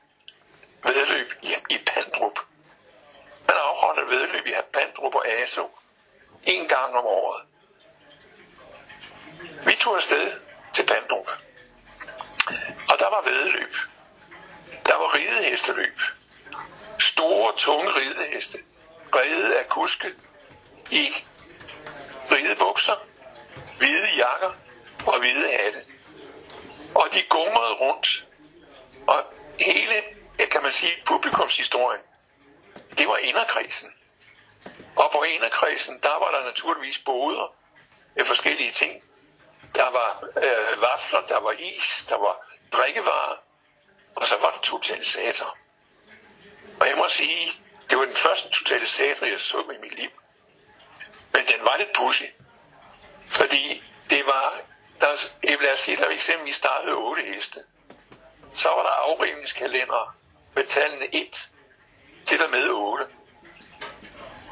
vedløb 0.82 1.32
i, 1.42 1.54
i 1.70 1.78
Pandrup. 1.86 2.38
Man 3.48 3.56
afholder 3.56 4.04
vedløb 4.04 4.46
i 4.46 4.54
Pandrup 4.72 5.14
og 5.14 5.28
ASO 5.28 5.78
en 6.42 6.68
gang 6.68 6.94
om 6.94 7.06
året. 7.06 7.42
Vi 9.66 9.76
tog 9.76 9.96
afsted 9.96 10.47
til 10.78 10.86
Pandrup. 10.86 11.28
Og 12.90 12.98
der 12.98 13.10
var 13.10 13.22
vedløb. 13.24 13.74
Der 14.86 14.94
var 14.94 15.14
ridehesteløb. 15.14 16.00
Store, 16.98 17.52
tunge 17.56 17.90
rideheste. 17.90 18.58
Redet 19.14 19.52
af 19.52 19.68
kuske 19.68 20.14
i 20.90 21.14
ridebukser, 22.30 22.96
hvide 23.78 24.08
jakker 24.16 24.52
og 25.06 25.18
hvide 25.18 25.52
hatte. 25.52 25.84
Og 26.94 27.08
de 27.12 27.22
gumrede 27.28 27.74
rundt. 27.74 28.26
Og 29.06 29.24
hele, 29.60 30.02
kan 30.50 30.62
man 30.62 30.72
sige, 30.72 30.92
publikumshistorien, 31.06 32.00
det 32.98 33.08
var 33.08 33.16
inderkredsen. 33.16 33.92
Og 34.96 35.10
på 35.12 35.22
inderkredsen, 35.22 36.00
der 36.02 36.18
var 36.18 36.30
der 36.30 36.44
naturligvis 36.44 36.98
boder 36.98 37.54
med 38.16 38.24
forskellige 38.24 38.70
ting. 38.70 39.02
Der 39.74 39.90
var 39.90 40.24
øh, 40.36 40.82
vafler, 40.82 41.20
der 41.28 41.40
var 41.40 41.52
is, 41.52 42.06
der 42.08 42.18
var 42.18 42.46
drikkevarer, 42.72 43.36
og 44.16 44.26
så 44.26 44.34
var 44.40 44.50
der 44.50 44.60
totalisator. 44.60 45.56
Og 46.80 46.88
jeg 46.88 46.96
må 46.96 47.08
sige, 47.08 47.46
det 47.90 47.98
var 47.98 48.04
den 48.04 48.16
første 48.16 48.50
totalisator, 48.50 49.26
jeg 49.26 49.40
så 49.40 49.60
i 49.60 49.78
mit 49.80 49.94
liv. 49.94 50.10
Men 51.32 51.46
den 51.46 51.64
var 51.64 51.76
lidt 51.76 51.92
pussy, 51.96 52.24
fordi 53.28 53.82
det 54.10 54.26
var 54.26 54.60
der, 55.00 55.30
jeg 55.42 55.72
os 55.72 55.80
sige, 55.80 55.96
der 55.96 56.08
eksempelvis 56.08 56.56
startede 56.56 56.92
8 56.92 57.22
heste. 57.22 57.60
Så 58.54 58.68
var 58.68 58.82
der 58.82 58.90
afrivningskalender 58.90 60.16
med 60.54 60.64
tallene 60.64 61.14
1 61.14 61.48
til 62.26 62.42
og 62.42 62.50
med 62.50 62.70
8. 62.70 63.06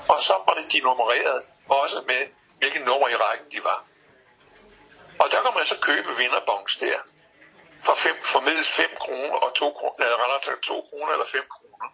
Og 0.09 0.19
så 0.23 0.33
var 0.47 0.55
det 0.55 0.73
de 0.73 0.81
nummereret, 0.81 1.43
også 1.69 2.05
med 2.07 2.27
hvilke 2.59 2.79
nummer 2.79 3.09
i 3.09 3.17
rækken 3.17 3.51
de 3.51 3.65
var. 3.65 3.85
Og 5.19 5.31
der 5.31 5.43
kan 5.43 5.55
man 5.55 5.65
så 5.65 5.79
købe 5.81 6.17
vinderbongs 6.17 6.77
der 6.77 6.99
for, 7.85 7.95
fem, 7.95 8.17
for 8.23 8.41
middels 8.41 8.71
5 8.71 8.87
kroner 8.97 9.35
og 9.35 9.55
2 9.55 9.71
kroner, 9.71 10.05
eller 10.05 10.59
2 10.63 10.87
kroner 10.91 11.13
eller 11.13 11.27
5 11.27 11.45
kroner. 11.51 11.89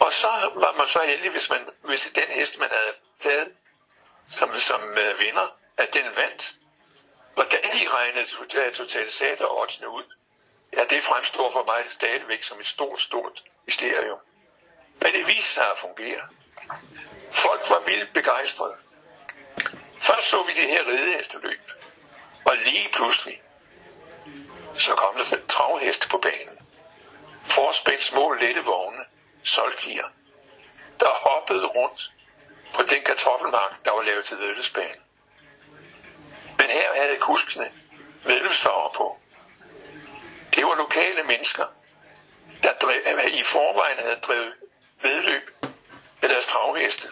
Og 0.00 0.12
så 0.12 0.50
var 0.54 0.72
man 0.72 0.86
så 0.86 1.02
heldig, 1.02 1.30
hvis, 1.30 1.50
man, 1.50 1.68
hvis 1.80 2.12
den 2.14 2.28
hest, 2.28 2.58
man 2.58 2.68
havde 2.70 2.94
taget 3.20 3.52
som, 4.28 4.54
som 4.54 4.80
uh, 4.82 5.20
vinder, 5.20 5.56
at 5.76 5.94
den 5.94 6.04
vandt. 6.16 6.54
Hvordan 7.34 7.62
de 7.62 7.88
regnede 7.88 8.26
totalisator 8.74 9.60
oddsene 9.60 9.88
ud, 9.88 10.04
ja, 10.72 10.84
det 10.84 11.02
fremstår 11.02 11.52
for 11.52 11.64
mig 11.64 11.84
stadigvæk 11.90 12.42
som 12.42 12.60
et 12.60 12.66
stort, 12.66 13.00
stort 13.00 13.42
mysterium. 13.66 14.18
Men 15.00 15.12
det 15.12 15.26
viste 15.26 15.50
sig 15.50 15.70
at 15.70 15.78
fungere. 15.78 16.28
Folk 17.32 17.70
var 17.70 17.80
vildt 17.80 18.12
begejstrede. 18.12 18.76
Først 20.02 20.28
så 20.28 20.42
vi 20.42 20.52
det 20.52 20.68
her 20.68 20.86
ridehesteløb, 20.86 21.70
og 22.44 22.56
lige 22.56 22.88
pludselig, 22.92 23.42
så 24.74 24.94
kom 24.94 25.16
der 25.16 25.36
travheste 25.48 26.08
på 26.08 26.18
banen. 26.18 26.58
Forspændt 27.44 28.02
små 28.02 28.32
lette 28.32 28.64
vogne, 28.64 29.04
solkier, 29.44 30.08
der 31.00 31.08
hoppede 31.08 31.66
rundt 31.66 32.12
på 32.74 32.82
den 32.82 33.02
kartoffelmark, 33.04 33.84
der 33.84 33.90
var 33.90 34.02
lavet 34.02 34.24
til 34.24 34.38
vedløbsbanen. 34.38 35.02
Men 36.58 36.70
her 36.70 36.94
havde 36.94 37.16
kuskene 37.16 37.72
vedløbsfarver 38.24 38.92
på. 38.92 39.18
Det 40.54 40.66
var 40.66 40.74
lokale 40.74 41.22
mennesker, 41.22 41.66
der 42.62 42.74
drev, 42.74 43.28
i 43.28 43.42
forvejen 43.42 43.98
havde 43.98 44.20
drevet 44.20 44.54
vedløb 45.02 45.50
med 46.20 46.28
deres 46.28 46.46
travheste. 46.46 47.08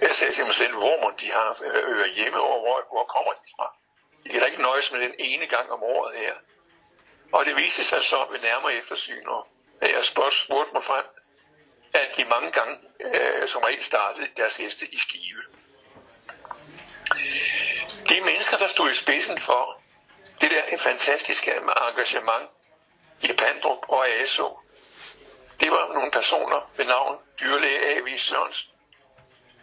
Jeg 0.00 0.14
sagde 0.14 0.32
til 0.32 0.44
mig 0.44 0.54
selv, 0.54 0.74
hvor 0.74 1.14
de 1.20 1.32
har 1.32 1.58
øh, 1.64 1.96
øer 1.96 2.06
hjemme, 2.06 2.40
og 2.40 2.60
hvor, 2.60 2.86
hvor 2.92 3.04
kommer 3.04 3.32
de 3.32 3.50
fra? 3.56 3.74
De 4.24 4.28
kan 4.28 4.40
da 4.40 4.46
ikke 4.46 4.62
nøjes 4.62 4.92
med 4.92 5.00
den 5.00 5.14
ene 5.18 5.46
gang 5.46 5.70
om 5.72 5.82
året 5.82 6.16
her. 6.16 6.34
Og 7.32 7.46
det 7.46 7.56
viste 7.56 7.84
sig 7.84 8.02
så 8.02 8.26
ved 8.30 8.40
nærmere 8.40 8.74
eftersyn, 8.74 9.26
og 9.26 9.46
jeg 9.82 10.04
spurgte 10.04 10.72
mig 10.72 10.84
frem, 10.84 11.04
at 11.94 12.16
de 12.16 12.24
mange 12.24 12.52
gange 12.52 12.76
øh, 13.00 13.48
som 13.48 13.62
regel 13.62 13.84
startede 13.84 14.28
deres 14.36 14.56
heste 14.56 14.86
i 14.86 14.98
skive. 14.98 15.42
De 18.08 18.20
mennesker, 18.20 18.56
der 18.56 18.66
stod 18.66 18.90
i 18.90 18.94
spidsen 18.94 19.38
for 19.38 19.82
det 20.40 20.50
der 20.50 20.78
fantastiske 20.78 21.52
engagement 21.88 22.50
i 23.20 23.32
Pandrup 23.32 23.78
og 23.88 24.08
ASO, 24.08 24.58
det 25.60 25.70
var 25.70 25.92
nogle 25.94 26.10
personer 26.10 26.70
ved 26.76 26.84
navn 26.84 27.18
dyrlæge 27.40 27.96
A.V. 27.96 28.16
Sørensen, 28.16 28.69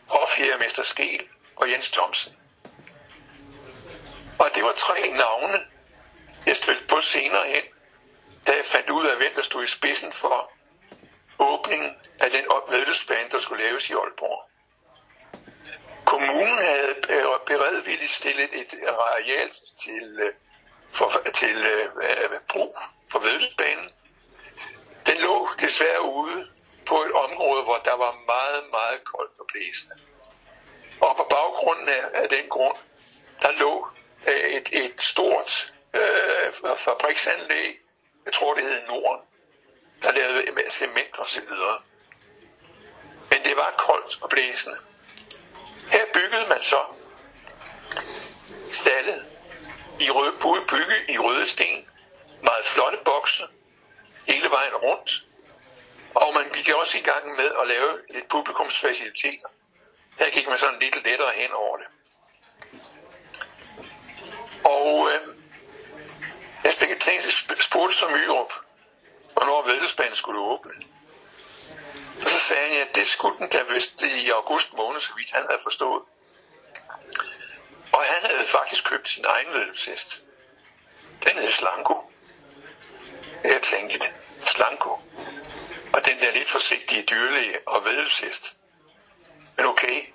hofjærmester 0.08 0.84
Skel 0.84 1.28
og 1.56 1.72
Jens 1.72 1.92
Thomsen. 1.92 2.38
Og 4.40 4.50
det 4.56 4.64
var 4.64 4.74
tre 4.74 5.12
navne, 5.12 5.66
jeg 6.46 6.56
stødte 6.56 6.88
på 6.88 7.02
senere 7.02 7.48
hen, 7.48 7.64
da 8.48 8.52
jeg 8.52 8.66
fandt 8.66 8.90
ud 8.90 9.08
af, 9.08 9.18
hvem 9.18 9.34
der 9.36 9.42
stod 9.42 9.64
i 9.64 9.68
spidsen 9.68 10.14
for 10.14 10.52
åbningen 11.40 11.96
af 12.20 12.32
den 12.32 12.46
vedløbsbane, 12.70 13.30
der 13.30 13.40
skulle 13.40 13.64
laves 13.64 13.90
i 13.90 13.94
Aalborg. 13.94 14.50
Kommunen 16.06 16.58
havde 16.58 16.96
beredvilligt 17.46 18.12
stillet 18.12 18.50
et 18.54 18.74
areal 18.90 19.50
til, 19.84 20.20
øh, 20.24 20.34
for, 20.92 21.12
til 21.34 21.58
uh, 21.58 22.42
brug 22.50 22.78
for 23.12 23.20
vedløbsbanen. 23.20 23.90
Den 25.06 25.18
lå 25.18 25.50
desværre 25.62 26.02
ude 26.02 26.48
på 26.88 27.04
et 27.04 27.12
område, 27.12 27.64
hvor 27.64 27.78
der 27.78 27.94
var 27.94 28.14
meget, 28.26 28.64
meget 28.72 29.04
koldt 29.04 29.32
og 29.40 29.46
blæsende. 29.48 29.96
Og 31.02 31.16
på 31.18 31.24
baggrunden 31.30 31.90
af, 31.90 32.04
af 32.14 32.30
den 32.30 32.50
grund, 32.50 32.78
der 33.42 33.52
lå 33.52 33.88
øh, 34.28 34.50
et, 34.58 34.70
et 34.74 35.02
stort 35.02 35.74
øh, 35.94 36.78
fabriksanlæg, 36.78 37.80
jeg 38.26 38.34
tror 38.34 38.54
det 38.54 38.64
hed 38.64 38.88
Norden, 38.88 39.22
der 40.02 40.12
lavede 40.12 40.52
med 40.52 40.70
cement 40.70 41.20
og 41.20 41.26
så 41.26 41.42
videre. 41.42 41.82
Men 43.32 43.44
det 43.44 43.58
var 43.58 43.74
koldt 43.78 44.24
og 44.24 44.30
blæsende. 44.30 44.78
Her 45.92 46.06
byggede 46.14 46.46
man 46.50 46.60
så 46.60 46.80
stallet 48.72 49.26
i 50.00 50.12
røde, 50.12 50.66
bygge 50.70 51.14
i 51.14 51.18
røde 51.18 51.46
sten. 51.46 51.90
Meget 52.44 52.66
flotte 52.66 52.98
bokse 53.06 53.44
hele 54.28 54.50
vejen 54.50 54.76
rundt. 54.76 55.27
Og 56.24 56.34
man 56.34 56.50
gik 56.54 56.70
også 56.70 56.98
i 56.98 57.02
gang 57.02 57.36
med 57.36 57.50
at 57.62 57.68
lave 57.68 58.00
lidt 58.10 58.28
publikumsfaciliteter. 58.28 59.48
Her 60.20 60.30
gik 60.30 60.48
man 60.48 60.58
sådan 60.58 60.80
lidt 60.80 61.04
lettere 61.04 61.34
hen 61.34 61.52
over 61.52 61.78
det. 61.78 61.88
Og 64.64 65.12
øh, 65.12 65.22
jeg 66.64 66.74
spurgte 67.60 67.96
som 67.96 68.12
Myrup, 68.12 68.54
hvornår 69.34 69.66
vedløbsbanen 69.66 70.16
skulle 70.16 70.40
åbne. 70.40 70.74
Og 72.22 72.30
så 72.30 72.40
sagde 72.40 72.70
han, 72.70 72.88
at 72.88 72.96
det 72.96 73.08
skulle 73.08 73.38
den 73.38 73.50
da 73.50 73.64
vist 73.74 74.04
i 74.04 74.30
august 74.30 74.74
måned, 74.74 75.00
så 75.00 75.14
vidt 75.16 75.32
han 75.32 75.46
havde 75.50 75.62
forstået. 75.64 76.04
Og 77.94 78.04
han 78.04 78.32
havde 78.32 78.46
faktisk 78.46 78.86
købt 78.86 79.10
sin 79.10 79.26
egen 79.26 79.48
vedløbshest. 79.48 80.24
Den 81.28 81.38
hed 81.38 81.50
Slanko. 81.50 82.12
Jeg 83.44 83.62
tænkte, 83.62 84.00
Slanko. 84.46 84.98
Og 85.98 86.06
den 86.06 86.20
der 86.20 86.32
lidt 86.32 86.50
forsigtige 86.50 87.04
dyrlæge 87.04 87.68
og 87.68 87.86
vedløbshest. 87.86 88.58
Men 89.58 89.66
okay, 89.66 90.06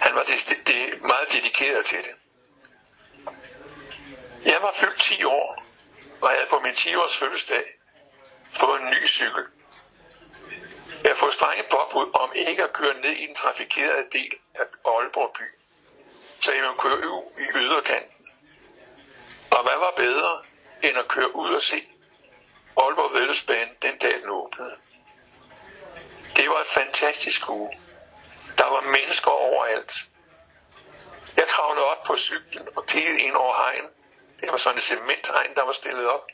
han 0.00 0.14
var 0.14 0.22
det, 0.22 0.66
det, 0.66 1.02
meget 1.02 1.32
dedikeret 1.32 1.84
til 1.84 1.98
det. 1.98 2.14
Jeg 4.44 4.62
var 4.62 4.72
fyldt 4.72 5.00
10 5.00 5.24
år, 5.24 5.64
og 6.20 6.30
havde 6.30 6.46
på 6.50 6.58
min 6.58 6.72
10-års 6.72 7.16
fødselsdag 7.18 7.64
fået 8.60 8.80
en 8.80 8.90
ny 8.90 9.06
cykel. 9.06 9.44
Jeg 11.04 11.16
får 11.16 11.30
strenge 11.30 11.64
påbud 11.70 12.10
om 12.14 12.32
ikke 12.34 12.64
at 12.64 12.72
køre 12.72 13.00
ned 13.00 13.12
i 13.12 13.26
den 13.26 13.34
trafikerede 13.34 14.06
del 14.12 14.34
af 14.54 14.64
Aalborg 14.84 15.32
by, 15.38 15.44
så 16.40 16.54
jeg 16.54 16.64
må 16.64 16.82
køre 16.82 16.98
ud 16.98 17.22
i 17.38 17.58
yderkanten. 17.58 18.28
Og 19.50 19.62
hvad 19.62 19.78
var 19.78 19.92
bedre 19.96 20.42
end 20.82 20.98
at 20.98 21.08
køre 21.08 21.36
ud 21.36 21.54
og 21.54 21.62
se 21.62 21.88
Aalborg 22.78 23.14
Vedløbsbane 23.14 23.70
den 23.82 23.98
dag 23.98 24.14
den 24.22 24.30
åbnede. 24.30 24.74
Det 26.36 26.48
var 26.50 26.60
et 26.60 26.66
fantastisk 26.66 27.48
uge. 27.48 27.78
Der 28.58 28.64
var 28.64 28.80
mennesker 28.80 29.30
overalt. 29.30 29.92
Jeg 31.36 31.46
kravlede 31.48 31.84
op 31.86 32.02
på 32.06 32.16
cyklen 32.16 32.68
og 32.76 32.86
kiggede 32.86 33.20
ind 33.20 33.34
over 33.34 33.56
hegn. 33.56 33.84
Det 34.40 34.50
var 34.50 34.56
sådan 34.56 34.76
et 34.76 34.82
cementhegn, 34.82 35.54
der 35.54 35.62
var 35.62 35.72
stillet 35.72 36.08
op. 36.08 36.26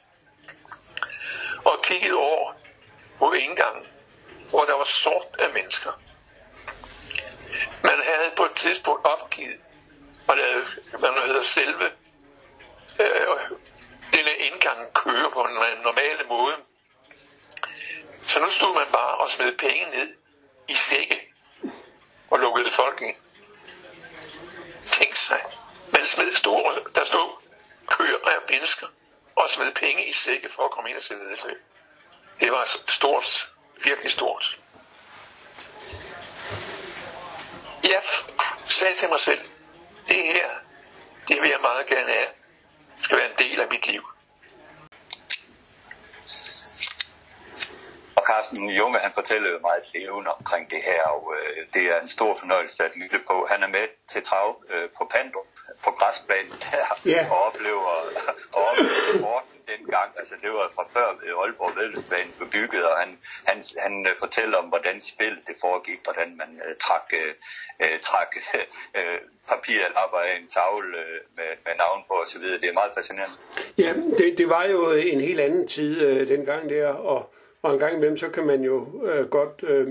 Og 1.65 1.83
kiggede 1.83 2.15
over 2.15 2.55
mod 3.21 3.37
indgangen, 3.37 3.87
hvor 4.51 4.65
der 4.65 4.75
var 4.77 4.85
sort 4.85 5.37
af 5.39 5.53
mennesker. 5.53 5.93
Man 7.83 8.03
havde 8.03 8.33
på 8.37 8.45
et 8.45 8.55
tidspunkt 8.55 9.07
opgivet, 9.07 9.61
og 10.29 10.37
lavede, 10.37 10.67
man 11.01 11.27
hedder 11.27 11.43
selve 11.43 11.91
øh, 13.01 13.51
denne 14.13 14.37
indgang 14.37 14.95
køre 14.95 15.31
på 15.31 15.41
en 15.41 15.57
øh, 15.57 15.83
normal 15.83 16.27
måde. 16.29 16.57
Så 18.23 18.41
nu 18.41 18.51
stod 18.51 18.75
man 18.75 18.87
bare 18.93 19.15
og 19.15 19.31
smed 19.31 19.59
penge 19.59 19.91
ned 19.91 20.17
i 20.69 20.75
sække 20.75 21.21
og 22.31 22.39
lukkede 22.39 22.71
folk 22.71 23.03
ind. 23.03 23.17
Tænk 24.91 25.15
sig, 25.15 25.41
man 25.93 26.05
smed 26.05 26.33
store, 26.35 26.75
der 26.95 27.05
stod 27.05 27.31
køer 27.89 28.19
af 28.27 28.37
mennesker 28.51 28.87
og 29.37 29.51
smed 29.51 29.75
penge 29.75 30.07
i 30.07 30.13
sække 30.13 30.49
for 30.53 30.65
at 30.65 30.71
komme 30.71 30.91
ind 30.91 30.97
og 30.97 31.03
se 31.03 31.15
vedløb. 31.15 31.63
Det 32.41 32.53
var 32.53 32.65
stort, 32.89 33.53
virkelig 33.85 34.11
stort. 34.11 34.59
Jeg 37.85 38.03
sagde 38.65 38.95
til 38.95 39.09
mig 39.09 39.21
selv, 39.21 39.41
det 40.09 40.25
her, 40.25 40.51
det 41.29 41.43
vil 41.43 41.51
jeg 41.51 41.61
meget 41.61 41.87
gerne 41.87 42.13
have. 42.13 42.29
Det 43.05 43.09
skal 43.09 43.19
være 43.19 43.31
en 43.31 43.39
del 43.39 43.61
af 43.61 43.67
mit 43.71 43.87
liv. 43.87 44.03
Og 48.17 48.23
Carsten 48.27 48.71
Junge, 48.71 48.99
han 48.99 49.13
fortæller 49.13 49.61
meget 49.61 49.83
levende 49.95 50.31
omkring 50.39 50.71
det 50.71 50.83
her, 50.85 51.03
og 51.09 51.35
øh, 51.37 51.67
det 51.75 51.83
er 51.83 52.01
en 52.01 52.09
stor 52.09 52.37
fornøjelse 52.41 52.85
at 52.85 52.97
lytte 52.97 53.19
på. 53.27 53.47
Han 53.51 53.63
er 53.63 53.67
med 53.69 53.87
til 54.09 54.23
trav 54.23 54.65
øh, 54.71 54.89
på 54.99 55.05
Pandrup, 55.11 55.47
på 55.85 55.91
græsbanen 55.91 56.51
der, 56.71 57.11
Ja. 57.11 57.27
og 57.31 57.39
oplever, 57.43 57.95
og 58.57 58.63
oplever 58.69 59.41
dengang. 59.73 60.09
Altså, 60.21 60.35
det 60.43 60.51
var 60.51 60.67
fra 60.75 60.85
før 60.97 61.09
øh, 61.27 61.43
Aalborg 61.43 61.77
Vedløbsbanen 61.77 62.33
blev 62.39 62.49
bygget, 62.57 62.85
og 62.91 62.97
han, 63.03 63.11
han, 63.49 63.59
han 63.85 64.07
øh, 64.09 64.13
fortæller 64.25 64.57
om, 64.59 64.69
hvordan 64.73 65.01
spillet 65.01 65.43
det 65.49 65.57
foregik, 65.61 66.01
hvordan 66.05 66.29
man 66.37 66.51
uh, 66.67 66.75
trak, 66.85 67.07
uh, 67.83 67.99
trak 68.09 68.31
uh, 68.99 69.19
papirlapper 69.49 70.21
af 70.29 70.33
en 70.41 70.49
tavle 70.49 71.01
med, 71.37 71.51
med 71.65 71.75
navn 71.85 72.01
på 72.09 72.15
osv. 72.23 72.45
Det 72.63 72.69
er 72.69 72.81
meget 72.81 72.93
fascinerende. 72.97 73.37
Ja, 73.85 73.93
det, 74.19 74.39
det 74.39 74.49
var 74.49 74.65
jo 74.65 74.93
en 74.93 75.21
helt 75.21 75.41
anden 75.41 75.69
tid 75.69 75.93
uh, 76.07 76.29
dengang 76.29 76.71
der, 76.71 76.89
og, 76.89 77.35
og 77.63 77.73
en 77.75 77.79
gang 77.79 77.95
imellem, 77.97 78.17
så 78.17 78.29
kan 78.29 78.47
man 78.47 78.61
jo 78.63 78.77
uh, 79.09 79.29
godt 79.31 79.63
uh, 79.63 79.89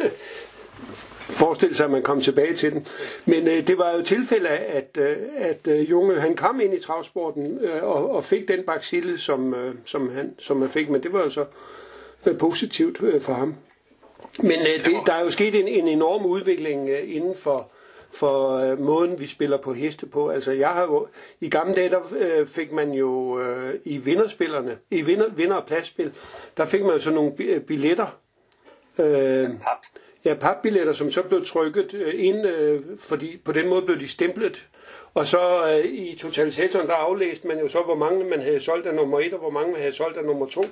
forestille 1.28 1.74
sig, 1.74 1.84
at 1.84 1.90
man 1.90 2.02
kom 2.02 2.20
tilbage 2.20 2.54
til 2.54 2.72
den. 2.72 2.86
Men 3.24 3.48
øh, 3.48 3.66
det 3.66 3.78
var 3.78 3.92
jo 3.96 4.02
tilfælde 4.02 4.48
af, 4.48 4.76
at, 4.76 5.02
øh, 5.02 5.16
at 5.36 5.68
øh, 5.68 5.90
Junge 5.90 6.20
han 6.20 6.36
kom 6.36 6.60
ind 6.60 6.74
i 6.74 6.80
travsporten 6.80 7.58
øh, 7.60 7.84
og, 7.84 8.10
og 8.10 8.24
fik 8.24 8.48
den 8.48 8.62
baksille, 8.62 9.18
som, 9.18 9.54
øh, 9.54 9.74
som, 9.84 10.14
han, 10.14 10.34
som 10.38 10.60
han 10.60 10.70
fik, 10.70 10.88
men 10.88 11.02
det 11.02 11.12
var 11.12 11.22
jo 11.22 11.30
så 11.30 11.44
øh, 12.26 12.38
positivt 12.38 13.02
øh, 13.02 13.20
for 13.20 13.32
ham. 13.32 13.54
Men 14.42 14.52
øh, 14.60 14.84
det, 14.84 14.94
der 15.06 15.12
er 15.12 15.24
jo 15.24 15.30
sket 15.30 15.54
en, 15.54 15.68
en 15.68 15.88
enorm 15.88 16.26
udvikling 16.26 16.88
øh, 16.88 17.14
inden 17.16 17.34
for, 17.34 17.70
for 18.12 18.64
øh, 18.70 18.80
måden, 18.80 19.20
vi 19.20 19.26
spiller 19.26 19.56
på 19.56 19.72
heste 19.72 20.06
på. 20.06 20.28
Altså, 20.28 20.52
jeg 20.52 20.68
har 20.68 20.82
jo, 20.82 21.06
i 21.40 21.48
gamle 21.48 21.74
dage, 21.74 21.90
der 21.90 22.00
øh, 22.18 22.46
fik 22.46 22.72
man 22.72 22.92
jo 22.92 23.40
øh, 23.40 23.74
i 23.84 23.96
vinderspillerne, 23.98 24.78
i 24.90 25.00
vinder, 25.02 25.28
vinder- 25.28 25.56
og 25.56 25.66
pladsspil, 25.66 26.12
der 26.56 26.64
fik 26.64 26.82
man 26.82 26.90
jo 26.90 26.98
sådan 26.98 27.14
nogle 27.14 27.60
billetter. 27.60 28.18
Øh, 28.98 29.06
ja, 29.06 29.48
papbilletter, 30.34 30.92
som 30.92 31.10
så 31.10 31.22
blev 31.22 31.44
trykket 31.44 31.94
øh, 31.94 32.14
ind, 32.16 32.46
øh, 32.46 32.82
fordi 32.98 33.40
på 33.44 33.52
den 33.52 33.68
måde 33.68 33.82
blev 33.82 34.00
de 34.00 34.08
stemplet. 34.08 34.66
Og 35.14 35.26
så 35.26 35.66
øh, 35.66 35.84
i 35.84 36.16
totalisatoren, 36.18 36.86
der 36.86 36.94
aflæste 36.94 37.48
man 37.48 37.58
jo 37.58 37.68
så, 37.68 37.82
hvor 37.82 37.94
mange 37.94 38.24
man 38.24 38.40
havde 38.40 38.60
solgt 38.60 38.86
af 38.86 38.94
nummer 38.94 39.20
1, 39.20 39.32
og 39.32 39.38
hvor 39.38 39.50
mange 39.50 39.72
man 39.72 39.80
havde 39.80 39.92
solgt 39.92 40.18
af 40.18 40.24
nummer 40.24 40.46
2. 40.46 40.64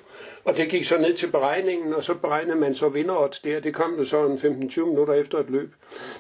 Og 0.45 0.57
det 0.57 0.69
gik 0.69 0.85
så 0.85 0.99
ned 0.99 1.15
til 1.15 1.31
beregningen, 1.31 1.95
og 1.95 2.05
så 2.05 2.15
beregnede 2.15 2.59
man 2.59 2.75
så 2.75 2.89
vinderodds 2.89 3.41
der. 3.41 3.61
Det 3.61 3.75
kom 3.75 3.95
jo 3.99 4.05
så 4.05 4.27
en 4.27 4.69
15-20 4.69 4.85
minutter 4.85 5.15
efter 5.15 5.39
et 5.39 5.51
løb. 5.51 5.75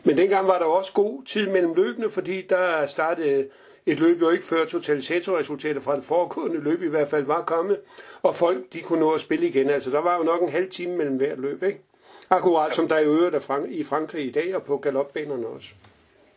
Men 0.04 0.16
dengang 0.16 0.46
var 0.46 0.58
der 0.58 0.66
også 0.66 0.92
god 0.92 1.24
tid 1.24 1.48
mellem 1.48 1.74
løbene, 1.74 2.10
fordi 2.10 2.42
der 2.42 2.86
startede 2.86 3.46
et 3.86 4.00
løb 4.00 4.20
jo 4.20 4.30
ikke 4.30 4.44
før 4.44 4.64
totalisatorresultater 4.64 5.80
fra 5.80 5.96
det 5.96 6.04
foregående 6.04 6.60
løb 6.60 6.82
i 6.82 6.88
hvert 6.88 7.08
fald 7.08 7.24
var 7.24 7.42
kommet, 7.42 7.78
og 8.22 8.34
folk 8.34 8.72
de 8.72 8.80
kunne 8.80 9.00
nå 9.00 9.10
at 9.12 9.20
spille 9.20 9.46
igen. 9.46 9.70
Altså 9.70 9.90
der 9.90 10.00
var 10.00 10.16
jo 10.16 10.22
nok 10.22 10.42
en 10.42 10.48
halv 10.48 10.70
time 10.70 10.96
mellem 10.96 11.16
hvert 11.16 11.38
løb, 11.38 11.62
ikke? 11.62 11.80
Akkurat 12.30 12.74
som 12.74 12.88
der 12.88 12.98
i 12.98 13.04
øvrigt 13.04 13.50
i 13.68 13.84
Frankrig 13.84 14.26
i 14.26 14.30
dag 14.30 14.56
og 14.56 14.62
på 14.62 14.76
galopbanerne 14.78 15.46
også. 15.46 15.68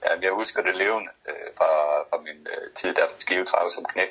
Ja, 0.03 0.09
jeg 0.21 0.31
husker 0.31 0.61
det 0.61 0.75
levende 0.75 1.09
øh, 1.27 1.33
fra, 1.57 2.01
fra 2.09 2.21
min 2.21 2.47
øh, 2.53 2.73
tid 2.75 2.93
der 2.93 3.07
på 3.07 3.19
Skivetrav 3.19 3.69
som 3.69 3.85
knæ. 3.85 4.01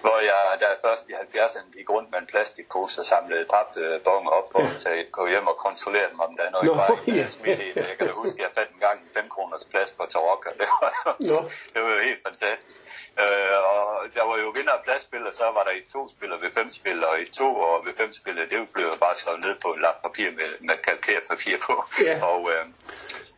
Hvor 0.00 0.18
jeg 0.30 0.60
der 0.60 0.88
først 0.88 1.08
i 1.08 1.12
70'erne 1.12 1.70
gik 1.76 1.90
rundt 1.90 2.10
med 2.10 2.18
en 2.18 2.26
plastikpose 2.26 3.00
og 3.00 3.04
samlede 3.04 3.46
øh, 3.76 4.00
bonger 4.04 4.30
op 4.30 4.54
og 4.54 4.62
ja. 4.62 4.78
sagde, 4.78 5.04
gå 5.04 5.28
hjem 5.28 5.46
og 5.46 5.56
kontrollere 5.56 6.08
dem, 6.10 6.20
om 6.20 6.36
der 6.36 6.44
er 6.44 6.50
noget 6.50 6.66
no, 6.66 7.12
i 7.12 7.16
ja. 7.16 7.28
smidt 7.28 7.60
i 7.60 7.68
det. 7.74 7.86
Jeg 7.88 7.96
kan 7.98 8.06
da 8.06 8.12
huske, 8.12 8.38
at 8.38 8.44
jeg 8.46 8.50
fandt 8.58 8.70
en 8.74 8.80
gang 8.80 8.96
en 9.00 9.10
5 9.14 9.28
kroners 9.28 9.64
plads 9.70 9.90
på 9.92 10.06
Tarokka. 10.12 10.50
Det 10.60 10.68
var, 10.80 10.90
no. 11.30 11.38
det 11.72 11.82
var 11.82 11.90
jo 11.96 12.00
helt 12.08 12.22
fantastisk. 12.28 12.80
Øh, 13.22 13.58
og 13.72 13.84
der 14.14 14.24
var 14.30 14.36
jo 14.38 14.48
vinder 14.56 14.72
af 14.72 14.82
pladsspil, 14.84 15.26
og 15.26 15.34
så 15.34 15.44
var 15.44 15.62
der 15.68 15.74
i 15.80 15.82
to 15.92 16.08
spil 16.08 16.32
og 16.32 16.40
ved 16.40 16.52
fem 16.52 16.72
spil, 16.72 17.04
og 17.04 17.20
i 17.20 17.26
to 17.40 17.48
og 17.56 17.86
ved 17.86 17.94
fem 17.94 18.12
spil, 18.12 18.36
det 18.36 18.68
blev 18.72 18.88
bare 19.00 19.14
slået 19.14 19.44
ned 19.44 19.54
på 19.64 19.68
et 19.74 19.80
lagt 19.80 20.02
papir 20.02 20.30
med, 20.30 20.48
med 20.60 20.76
kalkeret 20.86 21.24
papir 21.28 21.56
på. 21.66 21.74
Ja. 22.06 22.24
Og, 22.30 22.40
øh, 22.52 22.64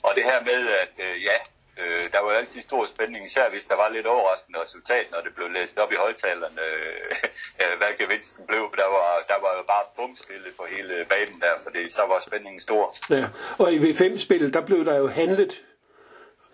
og 0.03 0.15
det 0.15 0.25
her 0.25 0.41
med, 0.45 0.61
at 0.83 0.95
øh, 0.99 1.25
ja, 1.25 1.37
øh, 1.81 2.05
der 2.13 2.21
var 2.25 2.31
altid 2.31 2.63
stor 2.63 2.87
spænding, 2.87 3.25
især 3.25 3.51
hvis 3.51 3.65
der 3.65 3.77
var 3.77 3.89
lidt 3.89 4.07
overraskende 4.07 4.59
resultat, 4.65 5.07
når 5.13 5.21
det 5.21 5.35
blev 5.35 5.49
læst 5.51 5.79
op 5.79 5.93
i 5.93 5.95
højtalerne, 5.95 6.63
øh, 6.69 7.15
øh 7.63 7.79
hvad 7.79 7.93
gevinsten 7.99 8.47
blev. 8.47 8.63
Der 8.77 8.89
var, 8.97 9.11
der 9.29 9.39
var 9.45 9.53
jo 9.59 9.63
bare 9.73 9.85
bumstille 9.97 10.51
på 10.59 10.65
hele 10.75 10.95
banen 11.13 11.41
der, 11.41 11.55
fordi 11.63 11.91
så 11.91 12.03
var 12.09 12.19
spændingen 12.29 12.61
stor. 12.61 12.85
Ja, 13.11 13.27
og 13.59 13.73
i 13.73 13.79
V5-spillet, 13.79 14.55
der 14.55 14.61
blev 14.61 14.85
der 14.85 14.97
jo 14.97 15.09
handlet 15.09 15.53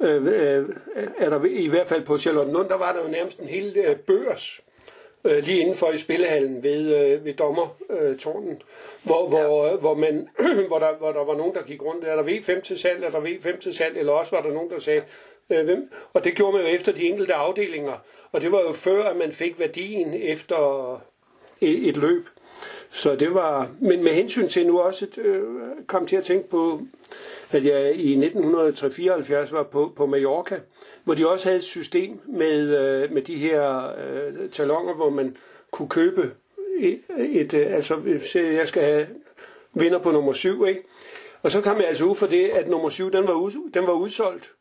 øh, 0.01 0.27
øh, 0.27 0.69
er 1.19 1.31
der 1.31 1.45
i 1.45 1.69
hvert 1.69 1.89
fald 1.89 2.05
på 2.05 2.19
Charlottenlund, 2.19 2.69
der 2.69 2.75
var 2.75 2.93
der 2.93 3.03
jo 3.03 3.09
nærmest 3.09 3.39
en 3.39 3.49
hel 3.49 3.77
øh, 3.77 3.97
børs 3.97 4.61
øh, 5.27 5.45
lige 5.45 5.61
inden 5.61 5.75
for 5.77 5.91
i 5.91 5.99
spillehallen 5.99 6.65
ved, 6.65 6.95
øh, 6.95 7.25
ved 7.25 7.35
dommertårnen, 7.35 8.51
øh, 8.51 8.57
hvor, 9.03 9.29
hvor, 9.29 9.67
øh, 9.67 9.81
hvor, 9.81 9.95
man, 9.95 10.29
hvor, 10.69 10.79
der, 10.79 10.97
hvor 10.99 11.13
der 11.13 11.25
var 11.25 11.37
nogen, 11.37 11.55
der 11.55 11.63
gik 11.63 11.83
rundt. 11.83 12.05
Er 12.05 12.17
der 12.17 12.23
V5 12.23 12.61
til 12.61 12.79
salg? 12.79 13.05
Er 13.05 13.11
der 13.11 13.21
V5 13.21 13.59
til 13.59 13.75
salg? 13.75 13.99
Eller 13.99 14.13
også 14.13 14.37
var 14.37 14.43
der 14.43 14.53
nogen, 14.53 14.71
der 14.71 14.79
sagde, 14.79 15.03
øh, 15.51 15.65
hvem? 15.65 15.91
Og 16.13 16.25
det 16.25 16.35
gjorde 16.35 16.57
man 16.57 16.67
jo 16.67 16.69
efter 16.69 16.93
de 16.93 17.03
enkelte 17.03 17.35
afdelinger. 17.35 17.95
Og 18.33 18.41
det 18.41 18.53
var 18.53 18.61
jo 18.61 18.73
før, 18.73 19.05
at 19.05 19.17
man 19.17 19.33
fik 19.33 19.59
værdien 19.59 20.15
efter 20.15 20.93
et, 21.61 21.89
et 21.89 21.97
løb. 21.97 22.27
Så 22.91 23.17
det 23.17 23.35
var, 23.35 23.71
men 23.81 24.05
med 24.05 24.13
hensyn 24.13 24.49
til 24.49 24.67
nu 24.67 24.81
også 24.81 25.07
øh, 25.19 25.43
kom 25.87 26.07
til 26.07 26.17
at 26.17 26.25
tænke 26.25 26.49
på, 26.49 26.81
at 27.51 27.65
jeg 27.65 27.95
i 27.95 28.13
1974 28.13 29.53
var 29.53 29.63
på, 29.63 29.93
på 29.97 30.07
Mallorca, 30.07 30.61
hvor 31.05 31.15
de 31.15 31.29
også 31.29 31.49
havde 31.49 31.59
et 31.59 31.65
system 31.65 32.21
med, 32.25 32.79
øh, 32.79 33.13
med 33.13 33.23
de 33.23 33.37
her 33.37 33.93
øh, 33.99 34.51
talonger, 34.51 34.95
hvor 34.95 35.11
man 35.11 35.37
kunne 35.71 35.89
købe 35.89 36.33
et, 36.79 37.01
et 37.19 37.55
øh, 37.55 37.75
altså 37.75 38.19
jeg 38.35 38.69
skal 38.69 38.83
have 38.83 39.07
vinder 39.75 39.99
på 39.99 40.11
nummer 40.11 40.33
7, 40.33 40.67
ikke? 40.67 40.83
Og 41.43 41.51
så 41.51 41.61
kom 41.61 41.77
jeg 41.79 41.89
altså 41.89 42.05
ud 42.05 42.15
for 42.17 42.27
det, 42.27 42.49
at 42.49 42.69
nummer 42.69 42.89
7, 42.89 43.13
den 43.13 43.27
var, 43.27 43.35
ud, 43.35 43.71
den 43.75 43.87
var 43.87 43.93
udsolgt. 43.93 44.53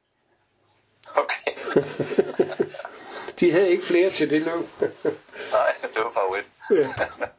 Okay. 1.15 1.51
de 3.39 3.51
havde 3.51 3.69
ikke 3.69 3.83
flere 3.83 4.09
til 4.09 4.29
det 4.29 4.41
løb. 4.41 4.53
Nej, 5.51 5.73
det 5.81 5.97
var 6.03 6.11
favorit. 6.11 6.45
ja. 6.71 6.89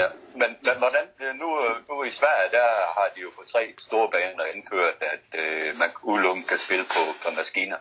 ja, 0.00 0.06
men, 0.40 0.50
men 0.66 0.76
hvordan, 0.78 1.04
nu, 1.40 1.48
nu 1.88 2.02
i 2.02 2.10
Sverige, 2.10 2.50
der 2.50 2.68
har 2.96 3.08
de 3.14 3.20
jo 3.20 3.30
på 3.36 3.42
tre 3.52 3.74
store 3.78 4.08
baner 4.12 4.44
indført, 4.54 4.94
at 5.00 5.40
øh, 5.40 5.78
man 5.78 5.90
udelukkende 6.02 6.48
kan 6.48 6.58
spille 6.58 6.84
på, 6.84 7.02
på 7.22 7.28
maskiner. 7.36 7.76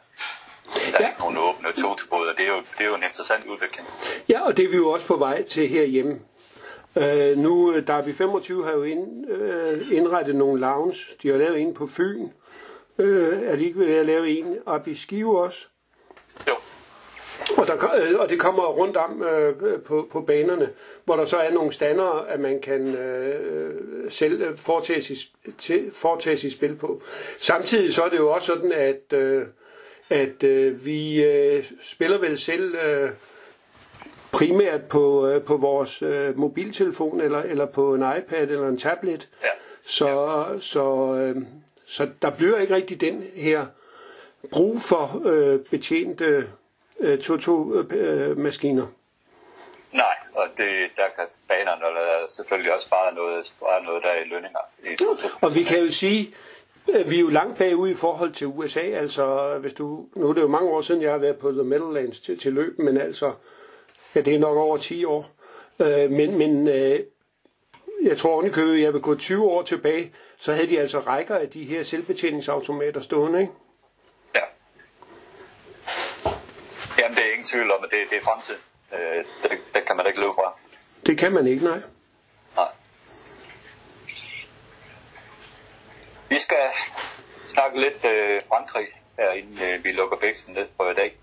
Der 0.73 0.79
er 0.79 1.03
ja. 1.03 1.07
ikke 1.09 1.19
nogen 1.19 1.37
åbne 1.37 1.73
togsbåde, 1.73 2.29
og 2.29 2.37
det 2.37 2.45
er, 2.45 2.53
jo, 2.55 2.61
det 2.77 2.81
er 2.85 2.85
jo 2.85 2.95
en 2.95 3.03
interessant 3.03 3.45
udvikling. 3.45 3.87
Ja, 4.29 4.45
og 4.45 4.57
det 4.57 4.65
er 4.65 4.69
vi 4.69 4.75
jo 4.75 4.89
også 4.89 5.07
på 5.07 5.15
vej 5.15 5.43
til 5.43 5.67
herhjemme. 5.67 6.19
Øh, 6.95 7.37
nu, 7.37 7.79
Derby 7.79 8.13
25 8.13 8.65
har 8.65 8.71
jo 8.71 8.83
ind, 8.83 9.29
øh, 9.31 9.91
indrettet 9.91 10.35
nogle 10.35 10.59
lounge. 10.59 10.97
De 11.23 11.29
har 11.29 11.37
lavet 11.37 11.59
en 11.61 11.73
på 11.73 11.87
Fyn. 11.87 12.29
Øh, 12.97 13.43
er 13.43 13.55
de 13.55 13.65
ikke 13.65 13.79
ved 13.79 13.95
at 13.95 14.05
lave 14.05 14.29
en 14.29 14.57
op 14.65 14.87
i 14.87 14.95
Skive 14.95 15.41
også? 15.41 15.67
Jo. 16.47 16.55
Og, 17.57 17.67
der, 17.67 17.73
øh, 17.95 18.19
og 18.19 18.29
det 18.29 18.39
kommer 18.39 18.63
rundt 18.63 18.97
om 18.97 19.23
øh, 19.23 19.81
på, 19.85 20.07
på 20.11 20.21
banerne, 20.21 20.69
hvor 21.05 21.15
der 21.15 21.25
så 21.25 21.37
er 21.37 21.51
nogle 21.51 21.71
stander, 21.71 22.25
at 22.29 22.39
man 22.39 22.61
kan 22.61 22.95
øh, 22.95 23.73
selv 24.11 24.57
foretage 24.57 25.01
sit, 25.01 25.31
til, 25.57 25.91
foretage 25.93 26.37
sit 26.37 26.53
spil 26.53 26.75
på. 26.75 27.01
Samtidig 27.37 27.93
så 27.93 28.01
er 28.03 28.09
det 28.09 28.17
jo 28.17 28.31
også 28.31 28.51
sådan, 28.53 28.71
at, 28.71 29.13
øh, 29.17 29.45
at 30.09 30.43
øh, 30.43 30.85
vi 30.85 31.23
øh, 31.23 31.63
spiller 31.83 32.17
vel 32.17 32.37
selv 32.37 32.75
øh, 32.75 33.09
primært 34.31 34.83
på, 34.83 35.27
øh, 35.27 35.41
på 35.41 35.57
vores 35.57 36.01
øh, 36.01 36.37
mobiltelefon, 36.37 37.21
eller, 37.21 37.39
eller 37.39 37.65
på 37.65 37.93
en 37.95 38.03
iPad 38.17 38.49
eller 38.49 38.67
en 38.67 38.77
tablet. 38.77 39.29
Ja. 39.43 39.47
Så, 39.85 40.07
ja. 40.09 40.59
så, 40.59 41.15
øh, 41.15 41.35
så 41.85 42.07
der 42.21 42.29
bliver 42.29 42.57
ikke 42.57 42.75
rigtig 42.75 43.01
den 43.01 43.23
her 43.35 43.65
brug 44.51 44.81
for 44.81 45.21
øh, 45.25 45.59
betjente 45.59 46.47
øh, 47.01 47.19
Toto-maskiner. 47.19 48.83
Øh, 48.83 48.89
Nej, 49.91 50.15
og 50.35 50.47
det, 50.57 50.89
der 50.95 51.03
kan 51.15 51.25
banerne 51.47 52.29
selvfølgelig 52.29 52.73
også 52.73 52.87
spare 52.87 53.13
noget, 53.13 53.45
spare 53.45 53.83
noget 53.83 54.03
der 54.03 54.13
i 54.13 54.27
lønninger. 54.27 54.59
I 54.83 54.95
og 55.41 55.55
vi 55.55 55.63
kan 55.63 55.79
jo 55.79 55.91
sige, 55.91 56.33
at 56.93 57.09
vi 57.09 57.15
er 57.15 57.19
jo 57.19 57.27
langt 57.27 57.57
bagud 57.57 57.89
i 57.89 57.95
forhold 57.95 58.31
til 58.31 58.47
USA. 58.47 58.79
Altså, 58.79 59.57
hvis 59.61 59.73
du, 59.73 60.05
nu 60.15 60.29
er 60.29 60.33
det 60.33 60.41
jo 60.41 60.47
mange 60.47 60.69
år 60.69 60.81
siden, 60.81 61.01
jeg 61.01 61.11
har 61.11 61.17
været 61.17 61.37
på 61.37 61.51
The 61.51 61.63
Meadowlands 61.63 62.19
til, 62.19 62.39
til 62.39 62.53
løb, 62.53 62.79
men 62.79 62.97
altså, 62.97 63.33
ja, 64.15 64.21
det 64.21 64.35
er 64.35 64.39
nok 64.39 64.57
over 64.57 64.77
10 64.77 65.05
år. 65.05 65.29
Øh, 65.79 66.11
men 66.11 66.37
men 66.37 66.67
øh, 66.67 66.99
jeg 68.03 68.17
tror 68.17 68.33
ovenikøbet, 68.33 68.81
jeg 68.81 68.93
vil 68.93 69.01
gå 69.01 69.15
20 69.15 69.43
år 69.43 69.61
tilbage, 69.61 70.13
så 70.37 70.53
havde 70.53 70.67
de 70.67 70.79
altså 70.79 70.99
rækker 70.99 71.35
af 71.35 71.49
de 71.49 71.63
her 71.63 71.83
selvbetjeningsautomater 71.83 73.01
stående, 73.01 73.41
ikke? 73.41 73.53
Jamen, 77.01 77.17
det 77.17 77.25
er 77.25 77.31
ingen 77.31 77.47
tvivl 77.47 77.71
om, 77.71 77.83
at 77.83 77.91
det, 77.91 77.99
det 78.09 78.17
er 78.17 78.25
fremtiden. 78.29 78.61
Øh, 78.93 79.25
det, 79.43 79.51
det 79.73 79.85
kan 79.87 79.95
man 79.97 80.07
ikke 80.07 80.21
løbe 80.21 80.33
fra. 80.33 80.53
Det 81.05 81.17
kan 81.17 81.31
man 81.31 81.47
ikke, 81.47 81.63
nej. 81.63 81.79
Nej. 82.55 82.71
Vi 86.29 86.37
skal 86.37 86.65
snakke 87.47 87.79
lidt 87.79 88.05
øh, 88.05 88.41
Frankrig, 88.47 88.87
her 89.19 89.31
inden 89.31 89.59
øh, 89.67 89.83
vi 89.83 89.91
lukker 89.91 90.17
væksten 90.21 90.53
ned 90.53 90.67
på 90.77 90.89
i 90.89 90.93
dag. 90.93 91.17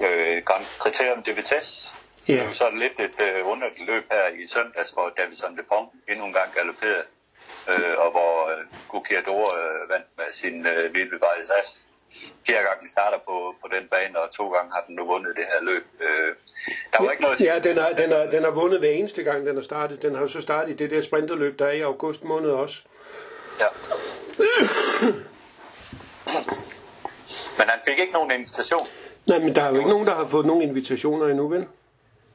Øh, 0.00 0.42
Kriterium 0.78 1.22
de 1.22 1.32
Vitesse. 1.32 1.92
Ja. 2.28 2.32
Det 2.32 2.40
er 2.40 2.46
jo 2.46 2.52
sådan 2.52 2.78
lidt 2.78 3.00
et 3.00 3.20
øh, 3.20 3.46
underligt 3.46 3.86
løb 3.86 4.04
her 4.10 4.26
i 4.42 4.46
søndags, 4.46 4.90
hvor 4.90 5.12
Davison 5.16 5.56
Dupont 5.56 5.90
endnu 6.08 6.26
en 6.26 6.32
gang 6.32 6.52
galopperede, 6.54 7.04
øh, 7.68 7.98
og 7.98 8.10
hvor 8.10 8.50
øh, 8.50 8.64
Gukiador 8.88 9.44
øh, 9.56 9.90
vandt 9.90 10.06
med 10.16 10.32
sin 10.32 10.66
øh, 10.66 10.94
Vilde 10.94 11.18
Ast. 11.58 11.87
Fjerde 12.46 12.62
gang, 12.68 12.78
vi 12.82 12.88
starter 12.88 13.18
på, 13.18 13.54
på 13.62 13.68
den 13.74 13.88
bane, 13.88 14.18
og 14.18 14.30
to 14.30 14.48
gange 14.48 14.72
har 14.72 14.84
den 14.86 14.94
nu 14.94 15.04
vundet 15.06 15.36
det 15.36 15.44
her 15.52 15.60
løb. 15.64 15.84
Øh, 16.00 16.34
der 16.92 17.04
var 17.04 17.10
ikke 17.10 17.22
noget... 17.22 17.40
Ja, 17.40 17.58
den 17.58 17.76
har, 17.78 17.90
den, 17.92 18.10
har, 18.12 18.18
den 18.34 18.42
har 18.44 18.50
vundet 18.50 18.78
hver 18.78 18.90
eneste 18.90 19.22
gang, 19.22 19.46
den 19.46 19.54
har 19.56 19.62
startet. 19.62 20.02
Den 20.02 20.14
har 20.14 20.20
jo 20.22 20.28
så 20.28 20.40
startet 20.40 20.72
i 20.72 20.76
det 20.76 20.90
der 20.90 21.00
sprinterløb, 21.02 21.58
der 21.58 21.66
er 21.66 21.72
i 21.72 21.80
august 21.80 22.24
måned 22.24 22.50
også. 22.50 22.82
Ja. 23.60 23.66
Men 27.58 27.68
han 27.68 27.78
fik 27.88 27.98
ikke 27.98 28.12
nogen 28.12 28.30
invitation. 28.30 28.86
Nej, 29.26 29.38
men 29.38 29.54
der 29.54 29.62
er 29.64 29.68
jo 29.68 29.76
ikke 29.76 29.90
nogen, 29.90 30.06
der 30.06 30.14
har 30.14 30.26
fået 30.26 30.46
nogen 30.46 30.62
invitationer 30.62 31.26
endnu, 31.26 31.48
vel? 31.48 31.66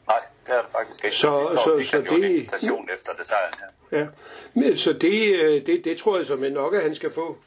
Nej, 0.08 0.20
det 0.48 0.54
er 0.56 0.62
det 0.62 0.72
faktisk 0.72 1.04
ikke. 1.06 1.16
Så- 1.16 1.48
Sidste 1.48 1.72
år 1.72 1.80
så- 1.82 1.90
så 1.90 1.98
jo 1.98 2.16
en 2.16 2.22
det- 2.22 2.30
invitation 2.30 2.90
efter 2.94 3.14
det 3.14 3.26
sejren 3.26 3.54
her. 3.60 4.00
Ja, 4.00 4.08
men, 4.54 4.78
så 4.78 4.94
det, 4.94 5.36
øh, 5.36 5.66
det, 5.66 5.86
det 5.86 5.98
tror 5.98 6.18
jeg 6.18 6.26
som 6.26 6.40
nok, 6.40 6.74
at 6.76 6.82
han 6.82 6.96
skal 6.96 7.12
få. 7.12 7.38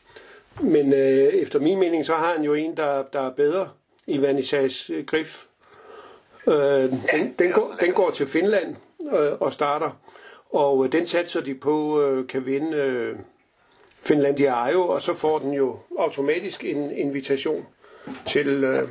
Men 0.60 0.92
øh, 0.92 1.34
efter 1.34 1.58
min 1.58 1.78
mening, 1.78 2.06
så 2.06 2.14
har 2.14 2.32
han 2.32 2.42
jo 2.44 2.54
en, 2.54 2.76
der, 2.76 3.02
der 3.12 3.20
er 3.20 3.30
bedre 3.30 3.68
i 4.06 4.22
Vanissas 4.22 4.90
øh, 4.90 5.04
Grif. 5.04 5.44
Øh, 6.46 6.54
den, 7.12 7.34
den, 7.38 7.52
går, 7.52 7.76
den 7.80 7.92
går 7.92 8.10
til 8.10 8.26
Finland 8.26 8.76
øh, 9.12 9.32
og 9.40 9.52
starter, 9.52 9.90
og 10.50 10.84
øh, 10.84 10.92
den 10.92 11.06
satser 11.06 11.40
de 11.40 11.54
på 11.54 12.02
øh, 12.02 12.26
kan 12.26 12.46
vinde 12.46 12.76
øh, 12.76 13.16
Finlandia 14.02 14.64
Ajo, 14.66 14.88
og 14.88 15.02
så 15.02 15.14
får 15.14 15.38
den 15.38 15.52
jo 15.52 15.78
automatisk 15.98 16.64
en 16.64 16.90
invitation 16.90 17.66
til, 18.26 18.48
øh, 18.64 18.88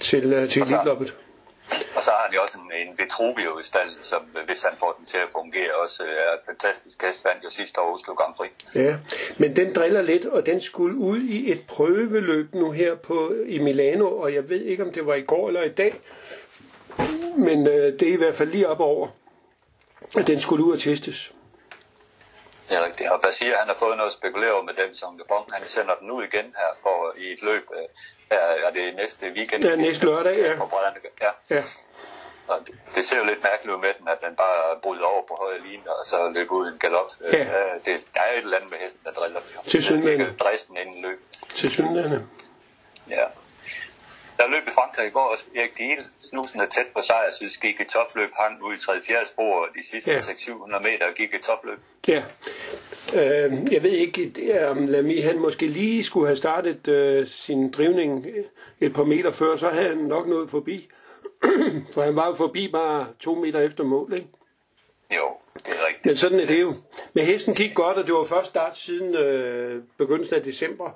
til, 0.00 0.32
øh, 0.32 0.48
til 0.48 0.62
Elitloppet. 0.62 1.16
Og 1.96 2.02
så 2.02 2.10
har 2.10 2.22
han 2.24 2.34
jo 2.34 2.40
også 2.40 2.58
en, 2.58 2.88
en 2.88 2.98
Vitruvio 2.98 3.58
i 3.58 3.62
stallen, 3.62 3.98
som 4.02 4.22
øh, 4.38 4.44
hvis 4.46 4.62
han 4.62 4.72
får 4.78 4.94
den 4.98 5.06
til 5.06 5.18
at 5.18 5.28
fungere, 5.32 5.74
også 5.74 6.04
øh, 6.04 6.10
er 6.10 6.32
et 6.32 6.40
fantastisk 6.46 7.02
hest, 7.02 7.24
vandt 7.24 7.44
jo 7.44 7.50
sidste 7.50 7.80
år 7.80 7.94
Oslo 7.94 8.14
Grand 8.14 8.34
Prix. 8.34 8.52
Ja, 8.74 8.96
men 9.38 9.56
den 9.56 9.74
driller 9.74 10.02
lidt, 10.02 10.24
og 10.24 10.46
den 10.46 10.60
skulle 10.60 10.96
ud 10.96 11.20
i 11.20 11.52
et 11.52 11.60
prøveløb 11.68 12.54
nu 12.54 12.70
her 12.70 12.94
på, 12.94 13.34
i 13.46 13.58
Milano, 13.58 14.18
og 14.18 14.34
jeg 14.34 14.48
ved 14.48 14.62
ikke, 14.62 14.82
om 14.82 14.92
det 14.92 15.06
var 15.06 15.14
i 15.14 15.22
går 15.22 15.48
eller 15.48 15.62
i 15.62 15.72
dag, 15.72 16.00
men 17.36 17.66
øh, 17.66 18.00
det 18.00 18.08
er 18.08 18.12
i 18.12 18.16
hvert 18.16 18.34
fald 18.34 18.48
lige 18.48 18.68
op 18.68 18.80
over, 18.80 19.08
at 20.18 20.26
den 20.26 20.40
skulle 20.40 20.64
ud 20.64 20.72
og 20.72 20.78
testes. 20.80 21.32
Det 22.68 22.76
er 22.76 22.84
rigtigt. 22.84 23.10
Og 23.10 23.20
Basir, 23.22 23.56
han 23.56 23.68
har 23.68 23.74
fået 23.74 23.96
noget 23.96 24.10
at 24.10 24.16
spekulere 24.20 24.62
med 24.62 24.74
den 24.74 24.94
som 24.94 25.18
Lebon. 25.18 25.44
Han 25.52 25.66
sender 25.66 25.94
den 25.94 26.10
ud 26.10 26.22
igen 26.24 26.54
her 26.60 26.70
for, 26.82 27.14
i 27.18 27.32
et 27.32 27.42
løb. 27.42 27.66
Her 28.30 28.38
er 28.38 28.70
det 28.70 28.96
næste 28.96 29.26
weekend. 29.36 29.64
Ja, 29.64 29.76
næste 29.76 30.04
lørdag, 30.04 30.38
ja. 30.38 30.56
På 30.56 30.70
ja. 31.20 31.56
Ja, 31.56 31.62
Og 32.48 32.60
det, 32.66 32.74
det, 32.94 33.04
ser 33.04 33.18
jo 33.18 33.24
lidt 33.24 33.42
mærkeligt 33.42 33.76
ud 33.76 33.80
med 33.80 33.92
den, 33.98 34.08
at 34.08 34.18
den 34.28 34.36
bare 34.36 34.80
bryder 34.82 35.04
over 35.04 35.22
på 35.28 35.36
højre 35.40 35.60
linje, 35.60 35.88
og 36.00 36.06
så 36.06 36.28
løber 36.28 36.54
ud 36.54 36.66
i 36.70 36.72
en 36.72 36.78
galop. 36.78 37.10
Øh, 37.20 37.34
Ja. 37.34 37.38
ja, 37.38 37.62
det, 37.84 38.06
der 38.14 38.20
er 38.20 38.32
et 38.32 38.38
eller 38.38 38.56
andet 38.56 38.70
med 38.70 38.78
hesten, 38.78 39.00
der 39.04 39.10
driller. 39.10 39.40
Den 39.90 40.04
ligger 40.04 40.32
Dresden 40.36 40.76
inden 40.76 41.02
løb. 41.02 41.20
til 41.48 41.70
synligheden. 41.70 42.30
Ja. 43.10 43.24
Der 44.38 44.48
løb 44.50 44.68
i 44.68 44.70
Frankrig 44.70 45.06
i 45.06 45.10
går 45.10 45.20
også 45.20 45.44
Erik 45.54 45.78
Diel, 45.78 46.02
snusen 46.20 46.60
er 46.60 46.66
tæt 46.66 46.86
på 46.94 47.02
sejrsyds, 47.02 47.56
gik 47.58 47.80
i 47.80 47.84
topløb, 47.84 48.30
hang 48.40 48.62
ud 48.62 48.74
i 48.74 48.76
3-4 48.76 49.26
spor, 49.26 49.54
og 49.54 49.68
de 49.74 49.86
sidste 49.90 50.10
Ja. 50.10 50.16
ja. 50.16 50.20
600-700 50.20 50.82
meter 50.82 51.12
gik 51.16 51.34
i 51.34 51.38
topløb. 51.38 51.78
Ja. 52.08 52.22
Øh, 53.14 53.72
jeg 53.72 53.82
ved 53.82 53.90
ikke, 53.90 54.68
om 54.68 54.86
Lamy 54.86 55.22
han 55.22 55.38
måske 55.38 55.66
lige 55.66 56.04
skulle 56.04 56.26
have 56.26 56.36
startet 56.36 56.88
øh, 56.88 57.26
sin 57.26 57.70
drivning 57.70 58.26
et 58.80 58.94
par 58.94 59.04
meter 59.04 59.30
før, 59.30 59.56
så 59.56 59.68
havde 59.68 59.88
han 59.88 59.98
nok 59.98 60.26
nået 60.26 60.50
forbi. 60.50 60.88
For 61.94 62.02
han 62.02 62.16
var 62.16 62.26
jo 62.26 62.34
forbi 62.34 62.68
bare 62.72 63.06
to 63.20 63.34
meter 63.34 63.60
efter 63.60 63.84
mål, 63.84 64.12
ikke? 64.14 64.28
Jo, 65.16 65.28
det 65.54 65.68
er 65.68 65.86
rigtigt. 65.86 66.06
Men 66.06 66.16
sådan 66.16 66.40
er 66.40 66.46
det 66.46 66.60
jo. 66.60 66.74
Men 67.12 67.24
hesten 67.24 67.54
gik 67.54 67.74
godt, 67.74 67.96
og 67.96 68.06
det 68.06 68.14
var 68.14 68.24
først 68.24 68.48
start 68.48 68.78
siden 68.78 69.14
øh, 69.14 69.82
begyndelsen 69.98 70.36
af 70.36 70.42
december. 70.42 70.90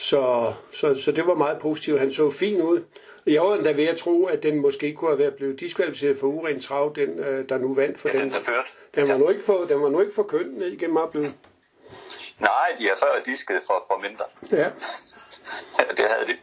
Så, 0.00 0.52
så, 0.72 0.94
så 0.94 1.12
det 1.12 1.26
var 1.26 1.34
meget 1.34 1.58
positivt. 1.58 1.98
Han 2.00 2.12
så 2.12 2.30
fin 2.30 2.62
ud. 2.62 2.82
Jeg 3.26 3.42
var 3.42 3.54
endda 3.54 3.70
ved 3.72 3.84
at 3.86 3.96
tro, 3.96 4.24
at 4.26 4.42
den 4.42 4.58
måske 4.60 4.92
kunne 4.94 5.10
have 5.10 5.18
været 5.18 5.34
blevet 5.34 5.60
diskvalificeret 5.60 6.16
for 6.16 6.26
uren 6.26 6.60
trav, 6.60 6.92
den 6.96 7.18
øh, 7.18 7.48
der 7.48 7.58
nu 7.58 7.74
vandt 7.74 8.00
for 8.00 8.08
Ja, 8.08 8.14
den. 8.18 8.22
den 8.22 8.32
der. 8.32 8.62
Den 8.94 9.08
var 9.08 9.16
nu 9.16 9.28
ikke 9.28 9.42
for, 9.42 9.54
den 9.68 9.82
var 9.82 9.88
nu 9.88 10.00
ikke 10.00 10.14
for 10.14 10.22
køn 10.22 10.62
igennem 10.62 10.96
oplevet. 10.96 11.34
Nej, 12.40 12.76
de 12.78 12.84
har 12.84 12.96
før 12.96 13.22
disket 13.26 13.60
for, 13.66 13.84
for 13.90 13.98
mindre. 14.02 14.24
Ja. 14.52 14.68
Ja, 15.78 15.84
det 15.96 16.04
havde 16.10 16.26
de. 16.26 16.36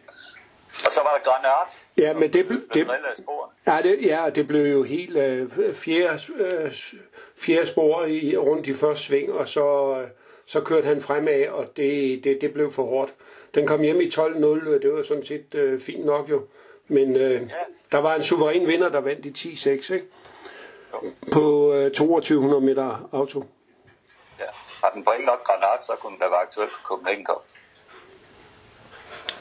Og 0.86 0.92
så 0.92 1.00
var 1.04 1.22
der 1.24 1.32
Granat. 1.32 1.80
Ja, 1.98 2.14
men 2.14 2.34
det, 2.34 2.44
ble- 2.46 2.74
Det 2.74 2.88
ja, 3.68 3.80
det, 3.84 3.98
ja, 4.06 4.30
det 4.36 4.48
blev 4.48 4.66
jo 4.72 4.84
helt 4.84 5.18
øh, 5.18 5.50
fjerde, 5.76 6.20
øh, 6.36 6.72
fjerde 7.38 7.68
spor 7.68 8.04
i, 8.06 8.38
rundt 8.38 8.68
i 8.68 8.74
første 8.74 9.04
sving, 9.04 9.34
og 9.34 9.48
så, 9.48 9.98
øh, 10.02 10.08
så 10.46 10.62
kørte 10.62 10.88
han 10.88 11.02
fremad, 11.02 11.48
og 11.48 11.78
det, 11.78 12.24
det, 12.24 12.42
det 12.42 12.54
blev 12.54 12.72
for 12.72 12.84
hårdt. 12.84 13.14
Den 13.56 13.68
kom 13.68 13.82
hjem 13.82 14.02
i 14.02 14.06
12-0, 14.06 14.46
og 14.46 14.82
det 14.82 14.94
var 14.94 15.04
sådan 15.04 15.26
set 15.26 15.56
øh, 15.56 15.80
fint 15.80 16.06
nok 16.06 16.30
jo. 16.30 16.46
Men 16.88 17.16
øh, 17.16 17.50
der 17.92 17.98
var 17.98 18.16
en 18.16 18.24
suveræn 18.24 18.68
vinder, 18.68 18.90
der 18.90 19.00
vandt 19.00 19.26
i 19.26 19.50
10-6, 19.50 19.94
ikke? 19.94 20.06
På 21.32 21.74
øh, 21.74 21.92
2200 21.92 22.62
meter 22.62 23.10
auto. 23.12 23.46
Ja. 24.40 24.46
Har 24.84 24.90
den 24.90 25.06
ikke 25.14 25.26
nok 25.26 25.44
Granat, 25.44 25.86
så 25.86 25.92
kunne 26.02 26.12
den 26.12 26.20
være 26.20 26.42
aktuel 26.42 26.68
på 26.68 26.80
Copenhagen 26.84 27.26
Cup. 27.26 27.44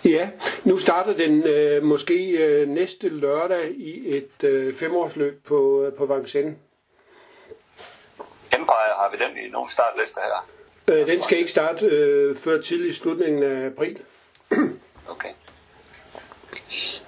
Ja, 0.04 0.30
nu 0.64 0.76
starter 0.76 1.14
den 1.14 1.42
øh, 1.42 1.82
måske 1.82 2.30
øh, 2.30 2.68
næste 2.68 3.08
lørdag 3.08 3.70
i 3.70 4.16
et 4.16 4.44
øh, 4.44 4.74
femårsløb 4.74 5.44
på, 5.46 5.82
øh, 5.82 5.92
på 5.92 6.06
Vincennes. 6.06 6.56
Empire 8.52 8.94
har 9.00 9.10
vi 9.10 9.24
den 9.24 9.46
i 9.46 9.50
nogle 9.50 9.70
startlister 9.70 10.20
her. 10.20 10.48
Øh, 10.88 11.06
den 11.06 11.22
skal 11.22 11.38
ikke 11.38 11.50
starte 11.50 11.86
øh, 11.86 12.36
før 12.36 12.62
tidlig 12.62 12.94
slutningen 12.94 13.42
af 13.42 13.66
april. 13.66 14.02
Okay. 15.08 15.32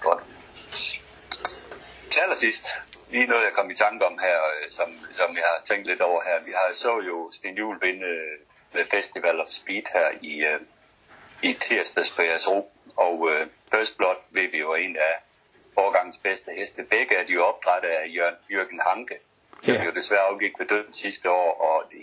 Godt. 0.00 0.22
Til 2.10 2.20
allersidst, 2.20 2.66
lige 3.10 3.26
noget 3.26 3.44
jeg 3.44 3.52
kom 3.52 3.70
i 3.70 3.74
tanke 3.74 4.06
om 4.06 4.18
her, 4.18 4.38
øh, 4.44 4.70
som, 4.70 4.88
som 5.12 5.30
jeg 5.30 5.46
har 5.52 5.60
tænkt 5.64 5.86
lidt 5.86 6.00
over 6.00 6.22
her. 6.22 6.44
Vi 6.44 6.50
har 6.50 6.72
så 6.72 7.00
jo 7.06 7.30
Sten 7.32 7.56
Juhl 7.56 7.78
vinde 7.82 8.06
øh, 8.06 8.38
med 8.74 8.84
Festival 8.84 9.40
of 9.40 9.48
Speed 9.48 9.82
her 9.92 10.08
i, 10.22 10.34
øh, 10.44 10.60
i 11.42 11.52
tirsdags 11.52 12.16
på 12.16 12.22
Ro. 12.22 12.72
Og 12.96 13.30
øh, 13.30 13.46
First 13.70 13.96
Blood 13.98 14.16
ved 14.30 14.48
vi 14.50 14.58
jo 14.58 14.74
en 14.74 14.96
af 14.96 15.14
årgangens 15.76 16.18
bedste 16.18 16.52
heste. 16.52 16.82
Begge 16.82 17.14
er 17.16 17.26
de 17.26 17.32
jo 17.32 17.44
opdrettet 17.44 17.88
af 17.88 18.06
Jørgen, 18.16 18.36
Jørgen 18.50 18.80
Hanke, 18.86 19.14
som 19.62 19.74
Ja. 19.74 19.84
jo 19.84 19.90
desværre 19.90 20.20
afgik 20.20 20.58
ved 20.58 20.66
døden 20.66 20.92
sidste 20.92 21.30
år. 21.30 21.50
Og 21.60 21.92
de, 21.92 21.98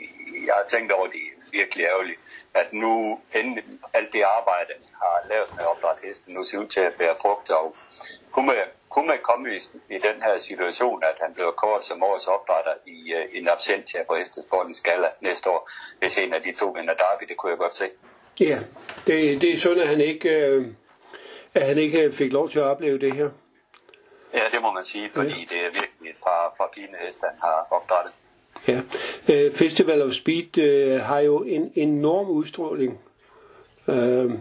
jeg 0.45 0.53
har 0.53 0.65
tænkt 0.67 0.91
over, 0.91 1.07
det 1.07 1.15
er 1.15 1.49
virkelig 1.51 1.85
ærgerligt, 1.85 2.19
at 2.53 2.73
nu 2.73 3.19
endelig 3.35 3.63
alt 3.93 4.13
det 4.13 4.21
arbejde, 4.21 4.69
han 4.75 4.83
har 5.01 5.27
lavet 5.29 5.47
med 5.55 5.59
at 5.59 5.67
opdrætte 5.67 6.01
hesten, 6.07 6.33
nu 6.33 6.43
ser 6.43 6.57
ud 6.59 6.67
til 6.67 6.81
at 6.81 6.93
bære 6.93 7.15
frugt. 7.21 7.51
Og 7.51 7.75
kunne 8.31 8.45
man, 8.45 8.55
kunne 8.89 9.07
man 9.07 9.17
komme 9.23 9.55
i, 9.55 9.59
i 9.95 9.97
den 10.07 10.21
her 10.25 10.37
situation, 10.37 11.03
at 11.03 11.17
han 11.21 11.33
bliver 11.33 11.51
kort 11.51 11.85
som 11.85 12.03
årets 12.03 12.27
opdrætter 12.27 12.73
i 12.85 13.13
uh, 13.13 13.37
en 13.37 13.47
absentia 13.47 14.03
på 14.03 14.15
Hestesportens 14.15 14.81
Gala 14.81 15.07
næste 15.21 15.49
år, 15.49 15.69
hvis 15.99 16.17
en 16.17 16.33
af 16.33 16.41
de 16.41 16.51
to 16.51 16.65
vinder 16.69 16.93
Derby, 16.93 17.23
det 17.29 17.37
kunne 17.37 17.49
jeg 17.49 17.57
godt 17.57 17.75
se. 17.75 17.85
Ja, 18.39 18.59
det, 19.07 19.41
det 19.41 19.53
er 19.53 19.57
synd, 19.57 19.79
at 19.81 19.87
han 19.87 20.01
ikke, 20.01 20.29
øh, 20.29 20.65
at 21.53 21.65
han 21.65 21.77
ikke 21.77 22.11
fik 22.11 22.31
lov 22.31 22.49
til 22.49 22.59
at 22.59 22.65
opleve 22.65 22.97
det 22.99 23.13
her. 23.13 23.29
Ja, 24.35 24.43
det 24.51 24.61
må 24.61 24.71
man 24.71 24.83
sige, 24.83 25.09
fordi 25.13 25.29
det 25.29 25.59
er 25.65 25.69
virkelig 25.71 26.09
et 26.09 26.15
par, 26.23 26.53
par 26.57 26.69
fine 26.75 26.97
heste, 27.05 27.21
han 27.29 27.37
har 27.41 27.67
opdrettet. 27.71 28.13
Ja. 28.67 28.81
Øh, 29.33 29.51
Festival 29.51 30.01
of 30.01 30.11
Speed 30.11 30.57
øh, 30.57 31.01
har 31.01 31.19
jo 31.19 31.43
en 31.43 31.71
enorm 31.75 32.29
udstråling. 32.29 32.99
Øh, 33.87 34.31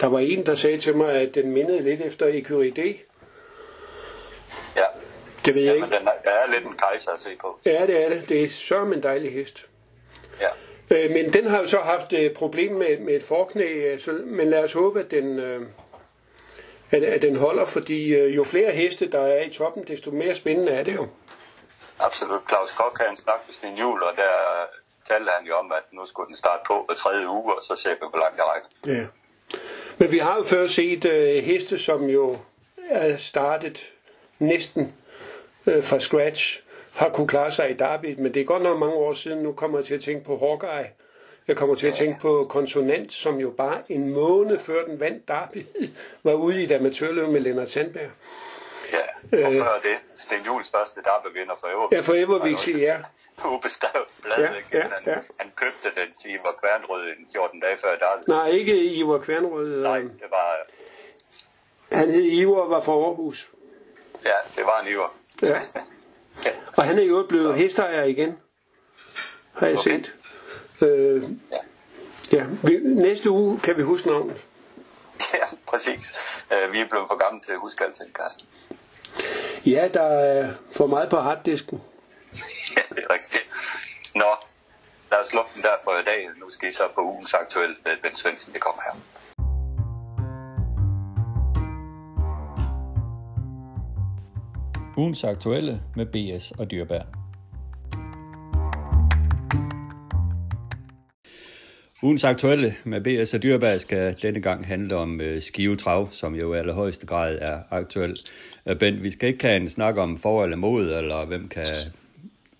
der 0.00 0.06
var 0.06 0.18
en, 0.18 0.46
der 0.46 0.54
sagde 0.54 0.78
til 0.78 0.96
mig, 0.96 1.12
at 1.12 1.34
den 1.34 1.50
mindede 1.52 1.80
lidt 1.80 2.00
efter 2.00 2.26
Ecuride. 2.26 2.94
Ja, 4.76 4.84
Det 5.46 5.54
ved 5.54 5.62
jeg 5.62 5.74
ja 5.74 5.80
men 5.80 5.84
ikke. 5.84 5.98
den 5.98 6.08
er, 6.08 6.12
der 6.24 6.30
er 6.30 6.50
lidt 6.54 6.64
en 6.64 6.74
kejser 6.78 7.12
at 7.12 7.20
se 7.20 7.30
på. 7.40 7.58
Ja, 7.66 7.86
det 7.86 8.04
er 8.04 8.08
det. 8.08 8.28
Det 8.28 8.42
er 8.42 8.48
sørme 8.48 8.94
en 8.96 9.02
dejlig 9.02 9.32
hest. 9.32 9.66
Ja. 10.40 10.48
Øh, 10.90 11.10
men 11.10 11.32
den 11.32 11.46
har 11.46 11.58
jo 11.60 11.66
så 11.66 11.78
haft 11.78 12.12
et 12.12 12.32
problem 12.34 12.72
med, 12.72 12.98
med 12.98 13.14
et 13.14 13.22
forknæ, 13.22 13.64
øh, 13.64 14.00
så, 14.00 14.12
men 14.24 14.50
lad 14.50 14.64
os 14.64 14.72
håbe, 14.72 15.00
at 15.00 15.10
den, 15.10 15.38
øh, 15.38 15.62
at, 16.90 17.04
at 17.04 17.22
den 17.22 17.36
holder, 17.36 17.64
fordi 17.64 18.14
øh, 18.14 18.36
jo 18.36 18.44
flere 18.44 18.70
heste, 18.72 19.10
der 19.10 19.20
er 19.20 19.42
i 19.42 19.50
toppen, 19.50 19.84
desto 19.84 20.10
mere 20.10 20.34
spændende 20.34 20.72
er 20.72 20.82
det 20.82 20.94
jo. 20.94 21.08
Absolut. 21.98 22.40
Claus 22.48 22.72
Kok 22.72 22.98
havde 22.98 23.10
en 23.10 23.16
snak 23.16 23.40
med 23.46 23.54
Sten 23.54 23.76
Juhl, 23.76 24.02
og 24.02 24.12
der 24.16 24.32
talte 25.08 25.30
han 25.38 25.46
jo 25.46 25.54
om, 25.56 25.72
at 25.72 25.82
nu 25.92 26.06
skulle 26.06 26.26
den 26.26 26.36
starte 26.36 26.62
på 26.66 26.84
hver 26.86 26.94
tredje 26.94 27.28
uge, 27.28 27.54
og 27.54 27.62
så 27.62 27.76
ser 27.76 27.90
vi, 27.90 27.96
hvor 27.98 28.18
langt 28.18 28.36
det 28.36 28.44
rækker. 28.44 28.68
Ja. 28.86 29.06
Men 29.98 30.12
vi 30.12 30.18
har 30.18 30.36
jo 30.36 30.42
før 30.42 30.66
set 30.66 31.04
øh, 31.04 31.44
heste, 31.44 31.78
som 31.78 32.04
jo 32.04 32.38
er 32.90 33.16
startet 33.16 33.92
næsten 34.38 34.94
øh, 35.66 35.82
fra 35.82 36.00
scratch, 36.00 36.60
har 36.94 37.08
kunne 37.08 37.28
klare 37.28 37.52
sig 37.52 37.70
i 37.70 37.74
Derby, 37.74 38.14
men 38.18 38.34
det 38.34 38.40
er 38.40 38.44
godt 38.44 38.62
nok 38.62 38.78
mange 38.78 38.94
år 38.94 39.14
siden. 39.14 39.38
Nu 39.38 39.52
kommer 39.52 39.78
jeg 39.78 39.86
til 39.86 39.94
at 39.94 40.00
tænke 40.00 40.24
på 40.24 40.38
Hawkeye. 40.38 40.90
Jeg 41.48 41.56
kommer 41.56 41.74
til 41.74 41.86
at 41.86 41.94
tænke 41.94 42.20
på 42.20 42.46
Konsonant, 42.50 43.12
som 43.12 43.36
jo 43.40 43.50
bare 43.50 43.82
en 43.88 44.08
måned 44.12 44.58
før 44.58 44.84
den 44.84 45.00
vandt 45.00 45.28
Derby, 45.28 45.66
var 46.24 46.32
ude 46.32 46.60
i 46.60 46.64
et 46.64 46.72
amatørløb 46.72 47.28
med 47.28 47.40
Lennart 47.40 47.70
Sandberg. 47.70 48.10
Ja, 48.92 49.46
og 49.46 49.52
før 49.52 49.80
det, 49.82 49.96
Sten 50.16 50.38
Jules 50.46 50.70
første 50.70 51.00
vinder 51.34 51.54
for 51.60 51.66
Evervik. 51.68 51.92
Ja, 51.92 52.00
for 52.00 52.14
Evervik, 52.14 52.80
ja. 52.82 52.96
Ubeskrevet 53.54 54.06
blad, 54.22 54.38
Ja, 54.38 54.48
ja, 54.72 54.82
han, 54.82 54.90
ja. 55.06 55.14
han 55.38 55.52
købte 55.56 55.88
den 56.00 56.12
til 56.22 56.30
Ivar 56.30 56.54
Kværnrød 56.62 57.02
en 57.02 57.26
14 57.32 57.60
dage 57.60 57.76
før 57.78 57.96
der. 57.98 58.22
Nej, 58.28 58.48
ikke 58.48 58.84
Ivar 58.84 59.18
Kværnrød. 59.18 59.82
Nej, 59.82 59.98
øh, 59.98 60.04
det 60.04 60.30
var, 60.30 60.56
Han 61.96 62.10
hed 62.10 62.22
Ivar 62.22 62.54
og 62.60 62.70
var 62.70 62.80
fra 62.80 62.92
Aarhus. 62.92 63.50
ja, 64.24 64.32
det 64.56 64.64
var 64.64 64.80
en 64.80 64.92
Ivar. 64.92 65.12
Ja. 65.42 65.60
Og 66.76 66.84
han 66.84 66.98
er 66.98 67.02
jo 67.04 67.26
blevet 67.28 67.54
hesteejer 67.54 68.04
igen. 68.04 68.38
Har 69.52 69.66
jeg 69.66 69.78
Okay. 69.78 69.90
set. 69.90 70.14
Øh, 70.80 71.22
Ja. 71.50 71.56
ja. 72.32 72.46
Vi, 72.62 72.78
næste 72.82 73.30
uge 73.30 73.58
kan 73.60 73.76
vi 73.76 73.82
huske 73.82 74.08
navnet. 74.08 74.44
Ja, 75.34 75.44
præcis. 75.68 76.14
Uh, 76.50 76.72
vi 76.72 76.80
er 76.80 76.88
blevet 76.88 77.06
for 77.10 77.16
gamle 77.28 77.40
til 77.40 77.52
at 77.52 77.58
huske 77.58 77.84
alting, 77.84 78.10
Carsten. 78.12 78.46
Ja, 79.66 79.88
der 79.94 80.02
er 80.02 80.52
for 80.76 80.86
meget 80.86 81.10
på 81.10 81.16
harddisken. 81.16 81.80
Ja, 82.76 82.80
det 82.94 83.04
er 83.08 83.10
rigtigt. 83.14 83.42
Nå, 84.14 84.30
lad 85.10 85.18
os 85.24 85.32
lukke 85.34 85.50
den 85.54 85.62
der 85.62 85.76
for 85.84 85.98
i 85.98 86.04
dag. 86.04 86.28
Nu 86.40 86.50
skal 86.50 86.68
I 86.68 86.72
så 86.72 86.82
på 86.94 87.00
ugens 87.00 87.34
aktuelle 87.34 87.76
med 87.84 87.92
Ben 88.02 88.14
Svendsen. 88.14 88.52
Det 88.52 88.60
kommer 88.60 88.82
her. 88.82 88.94
Ugens 94.96 95.24
aktuelle 95.24 95.80
med 95.96 96.06
BS 96.06 96.50
og 96.58 96.70
Dyrbær. 96.70 97.02
Ugens 102.02 102.24
aktuelle 102.24 102.74
med 102.84 103.00
BS 103.00 103.34
og 103.34 103.42
Dyrbær 103.42 103.78
skal 103.78 104.16
denne 104.22 104.40
gang 104.40 104.66
handle 104.66 104.96
om 104.96 105.20
øh, 105.20 105.42
Skive 105.42 105.76
Trav, 105.76 106.08
som 106.12 106.34
jo 106.34 106.54
i 106.54 106.58
allerhøjeste 106.58 107.06
grad 107.06 107.38
er 107.40 107.58
aktuel. 107.70 108.16
Øh, 108.66 108.78
Bent, 108.78 109.02
vi 109.02 109.10
skal 109.10 109.28
ikke 109.28 109.44
have 109.44 109.56
en 109.56 109.68
snak 109.68 109.96
om 109.96 110.18
for 110.18 110.44
eller 110.44 110.56
mod, 110.56 110.96
eller 110.96 111.26
hvem 111.26 111.48
kan, 111.48 111.66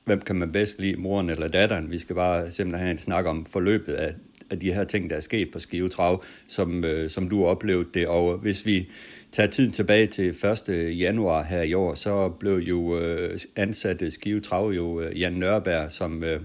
hvem 0.04 0.20
kan 0.20 0.36
man 0.36 0.52
bedst 0.52 0.80
lide, 0.80 0.96
moren 0.96 1.30
eller 1.30 1.48
datteren. 1.48 1.90
Vi 1.90 1.98
skal 1.98 2.16
bare 2.16 2.50
simpelthen 2.50 2.80
have 2.80 2.90
en 2.90 2.98
snak 2.98 3.26
om 3.26 3.46
forløbet 3.46 3.92
af, 3.92 4.14
af 4.50 4.60
de 4.60 4.72
her 4.72 4.84
ting, 4.84 5.10
der 5.10 5.16
er 5.16 5.20
sket 5.20 5.50
på 5.52 5.60
Skive 5.60 5.88
Trav, 5.88 6.24
som, 6.48 6.84
øh, 6.84 7.10
som 7.10 7.28
du 7.28 7.44
oplevede 7.46 7.88
det. 7.94 8.06
Og 8.08 8.38
hvis 8.38 8.66
vi 8.66 8.88
tager 9.32 9.50
tiden 9.50 9.72
tilbage 9.72 10.06
til 10.06 10.28
1. 10.68 10.98
januar 10.98 11.42
her 11.42 11.62
i 11.62 11.74
år, 11.74 11.94
så 11.94 12.28
blev 12.28 12.56
jo 12.56 12.98
øh, 12.98 14.10
Skive 14.10 14.40
Trav 14.40 14.68
jo 14.68 15.00
øh, 15.00 15.20
Jan 15.20 15.32
Nørberg 15.32 15.92
som, 15.92 16.24
øh, 16.24 16.40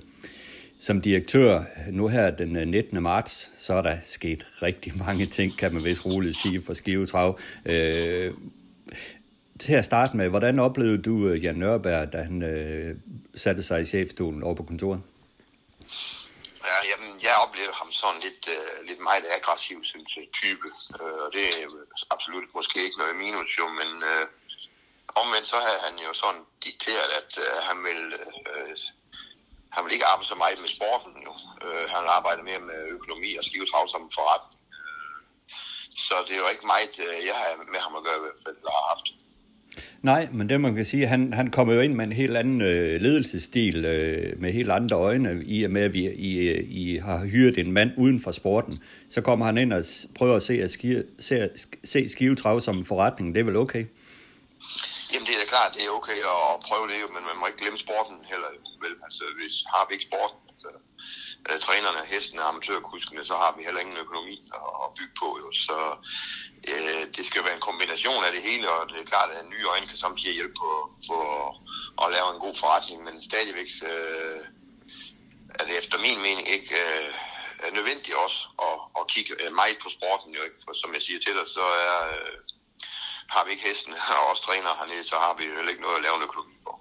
som 0.83 1.01
direktør. 1.01 1.63
Nu 1.91 2.07
her 2.07 2.31
den 2.31 2.55
øh, 2.55 2.67
19. 2.67 3.03
marts, 3.03 3.49
så 3.55 3.73
er 3.73 3.81
der 3.81 3.97
sket 4.03 4.47
rigtig 4.61 4.97
mange 4.97 5.25
ting, 5.25 5.57
kan 5.57 5.73
man 5.73 5.83
vist 5.83 6.05
roligt 6.05 6.37
sige, 6.37 6.61
for 6.65 6.73
Skive 6.73 7.05
Trav. 7.05 7.39
Øh, 7.65 8.33
til 9.59 9.73
at 9.73 9.85
starte 9.85 10.17
med, 10.17 10.29
hvordan 10.29 10.59
oplevede 10.59 11.01
du 11.01 11.27
øh, 11.27 11.43
Jan 11.43 11.55
Nørberg, 11.55 12.13
da 12.13 12.17
han 12.29 12.43
øh, 12.43 12.95
satte 13.35 13.63
sig 13.63 13.81
i 13.81 13.85
chefstolen 13.85 14.43
over 14.43 14.55
på 14.55 14.63
kontoret? 14.63 15.01
Ja, 16.69 16.77
jamen, 16.89 17.11
jeg 17.25 17.33
oplevede 17.45 17.75
ham 17.81 17.91
sådan 17.91 18.21
lidt, 18.27 18.43
øh, 18.55 18.87
lidt 18.89 19.01
meget 19.09 19.25
aggressiv 19.37 19.79
synes 19.91 20.17
jeg, 20.17 20.25
type, 20.41 20.67
øh, 20.99 21.17
og 21.25 21.29
det 21.35 21.43
er 21.49 21.67
absolut 22.15 22.47
måske 22.55 22.77
ikke 22.85 22.97
noget 23.03 23.15
minus 23.23 23.51
jo, 23.59 23.65
men 23.79 23.89
øh, 24.11 24.25
omvendt 25.21 25.47
så 25.53 25.57
havde 25.65 25.81
han 25.87 25.95
jo 26.07 26.11
sådan 26.21 26.43
dikteret, 26.65 27.09
at 27.19 27.31
øh, 27.45 27.55
han 27.69 27.77
ville, 27.87 28.07
øh, 28.51 28.75
han 29.75 29.81
vil 29.85 29.93
ikke 29.95 30.07
arbejde 30.11 30.29
så 30.33 30.37
meget 30.43 30.57
med 30.63 30.71
sporten 30.77 31.13
jo. 31.27 31.33
Øh, 31.65 31.83
han 31.95 32.03
arbejder 32.17 32.43
mere 32.49 32.61
med 32.69 32.79
økonomi 32.97 33.29
og 33.39 33.43
skivetrav 33.47 33.83
som 33.93 34.01
forretning. 34.17 34.59
Øh, 34.77 35.13
så 36.07 36.15
det 36.27 36.33
er 36.35 36.41
jo 36.45 36.49
ikke 36.55 36.67
meget, 36.73 36.93
øh, 37.05 37.15
jeg 37.29 37.35
har 37.41 37.49
med 37.73 37.81
ham 37.85 37.93
at 37.99 38.03
gøre 38.07 38.17
i 38.19 38.23
hvert 38.23 38.55
eller 38.61 38.73
har 38.79 38.85
haft. 38.93 39.07
Nej, 40.01 40.27
men 40.31 40.49
det 40.49 40.61
man 40.61 40.75
kan 40.75 40.85
sige, 40.85 41.07
han, 41.07 41.33
han 41.33 41.51
kommer 41.51 41.73
jo 41.73 41.81
ind 41.81 41.93
med 41.93 42.05
en 42.05 42.11
helt 42.11 42.37
anden 42.37 42.61
øh, 42.61 43.01
ledelsesstil, 43.01 43.85
øh, 43.85 44.41
med 44.41 44.51
helt 44.53 44.71
andre 44.71 44.95
øjne, 44.95 45.43
i 45.45 45.63
og 45.63 45.71
med, 45.71 45.81
at 45.81 45.93
vi 45.93 46.11
I, 46.11 46.49
øh, 46.49 46.63
I 46.69 46.97
har 46.97 47.25
hyret 47.25 47.57
en 47.57 47.71
mand 47.71 47.91
uden 47.97 48.21
for 48.21 48.31
sporten. 48.31 48.83
Så 49.09 49.21
kommer 49.21 49.45
han 49.45 49.57
ind 49.57 49.73
og 49.73 49.83
s- 49.85 50.07
prøver 50.15 50.35
at 50.35 50.41
se, 50.41 50.53
at 50.53 50.71
skive, 50.71 51.03
se, 51.19 51.49
se 51.83 52.09
skivetrav 52.09 52.61
som 52.61 52.77
en 52.77 52.85
forretning. 52.85 53.35
Det 53.35 53.41
er 53.41 53.45
vel 53.45 53.55
okay? 53.55 53.85
Jamen 55.13 55.27
det 55.27 55.35
er 55.35 55.39
da 55.39 55.45
klart, 55.55 55.73
det 55.75 55.83
er 55.83 55.97
okay 55.99 56.19
at 56.53 56.63
prøve 56.67 56.87
det 56.91 57.01
jo, 57.03 57.07
men 57.15 57.23
man 57.29 57.37
må 57.37 57.45
ikke 57.47 57.61
glemme 57.63 57.79
sporten 57.85 58.17
heller. 58.31 58.49
Vel, 58.83 58.95
altså 59.05 59.23
hvis 59.39 59.55
har 59.73 59.83
vi 59.85 59.93
ikke 59.93 60.09
sporten, 60.09 60.39
så, 60.63 60.69
øh, 61.47 61.59
trænerne, 61.65 62.01
hestene, 62.13 62.41
amatørkuskene, 62.49 63.23
så 63.29 63.35
har 63.43 63.51
vi 63.57 63.63
heller 63.63 63.81
ingen 63.81 64.03
økonomi 64.05 64.37
at, 64.59 64.69
at 64.83 64.89
bygge 64.97 65.15
på 65.21 65.29
jo. 65.43 65.49
Så 65.67 65.77
øh, 66.71 67.03
det 67.15 67.23
skal 67.25 67.45
være 67.45 67.55
en 67.59 67.67
kombination 67.69 68.21
af 68.27 68.31
det 68.35 68.43
hele, 68.49 68.65
og 68.75 68.81
det 68.89 68.97
er 68.99 69.11
klart, 69.13 69.29
at 69.31 69.51
nye 69.53 69.69
øjne 69.73 69.87
kan 69.87 70.03
samtidig 70.05 70.35
hjælpe 70.35 70.57
på, 70.63 70.71
på 71.09 71.17
at 72.03 72.11
lave 72.15 72.29
en 72.33 72.43
god 72.45 72.55
forretning, 72.61 72.99
men 73.07 73.15
stadigvæk 73.29 73.69
øh, 73.91 74.41
er 75.59 75.63
det 75.67 75.75
efter 75.81 75.97
min 76.05 76.19
mening 76.27 76.47
ikke 76.57 76.75
øh, 76.85 77.09
er 77.65 77.71
nødvendigt 77.77 78.17
også 78.25 78.39
at, 78.67 78.77
at 78.99 79.07
kigge 79.13 79.33
øh, 79.41 79.51
meget 79.61 79.77
på 79.83 79.89
sporten 79.97 80.29
jo 80.37 80.41
ikke. 80.47 80.59
For 80.65 80.73
som 80.81 80.93
jeg 80.93 81.03
siger 81.07 81.19
til 81.19 81.33
dig, 81.37 81.47
så 81.57 81.65
er, 81.91 81.97
øh, 82.15 82.37
har 83.35 83.43
vi 83.45 83.51
ikke 83.51 83.65
hesten 83.69 83.93
og 84.21 84.31
os 84.31 84.41
træner 84.47 84.71
hernede, 84.79 85.03
så 85.11 85.15
har 85.25 85.33
vi 85.39 85.43
jo 85.49 85.67
ikke 85.71 85.83
noget 85.85 85.97
at 85.99 86.03
lave 86.05 86.15
en 86.19 86.23
økonomi 86.29 86.55
for. 86.65 86.75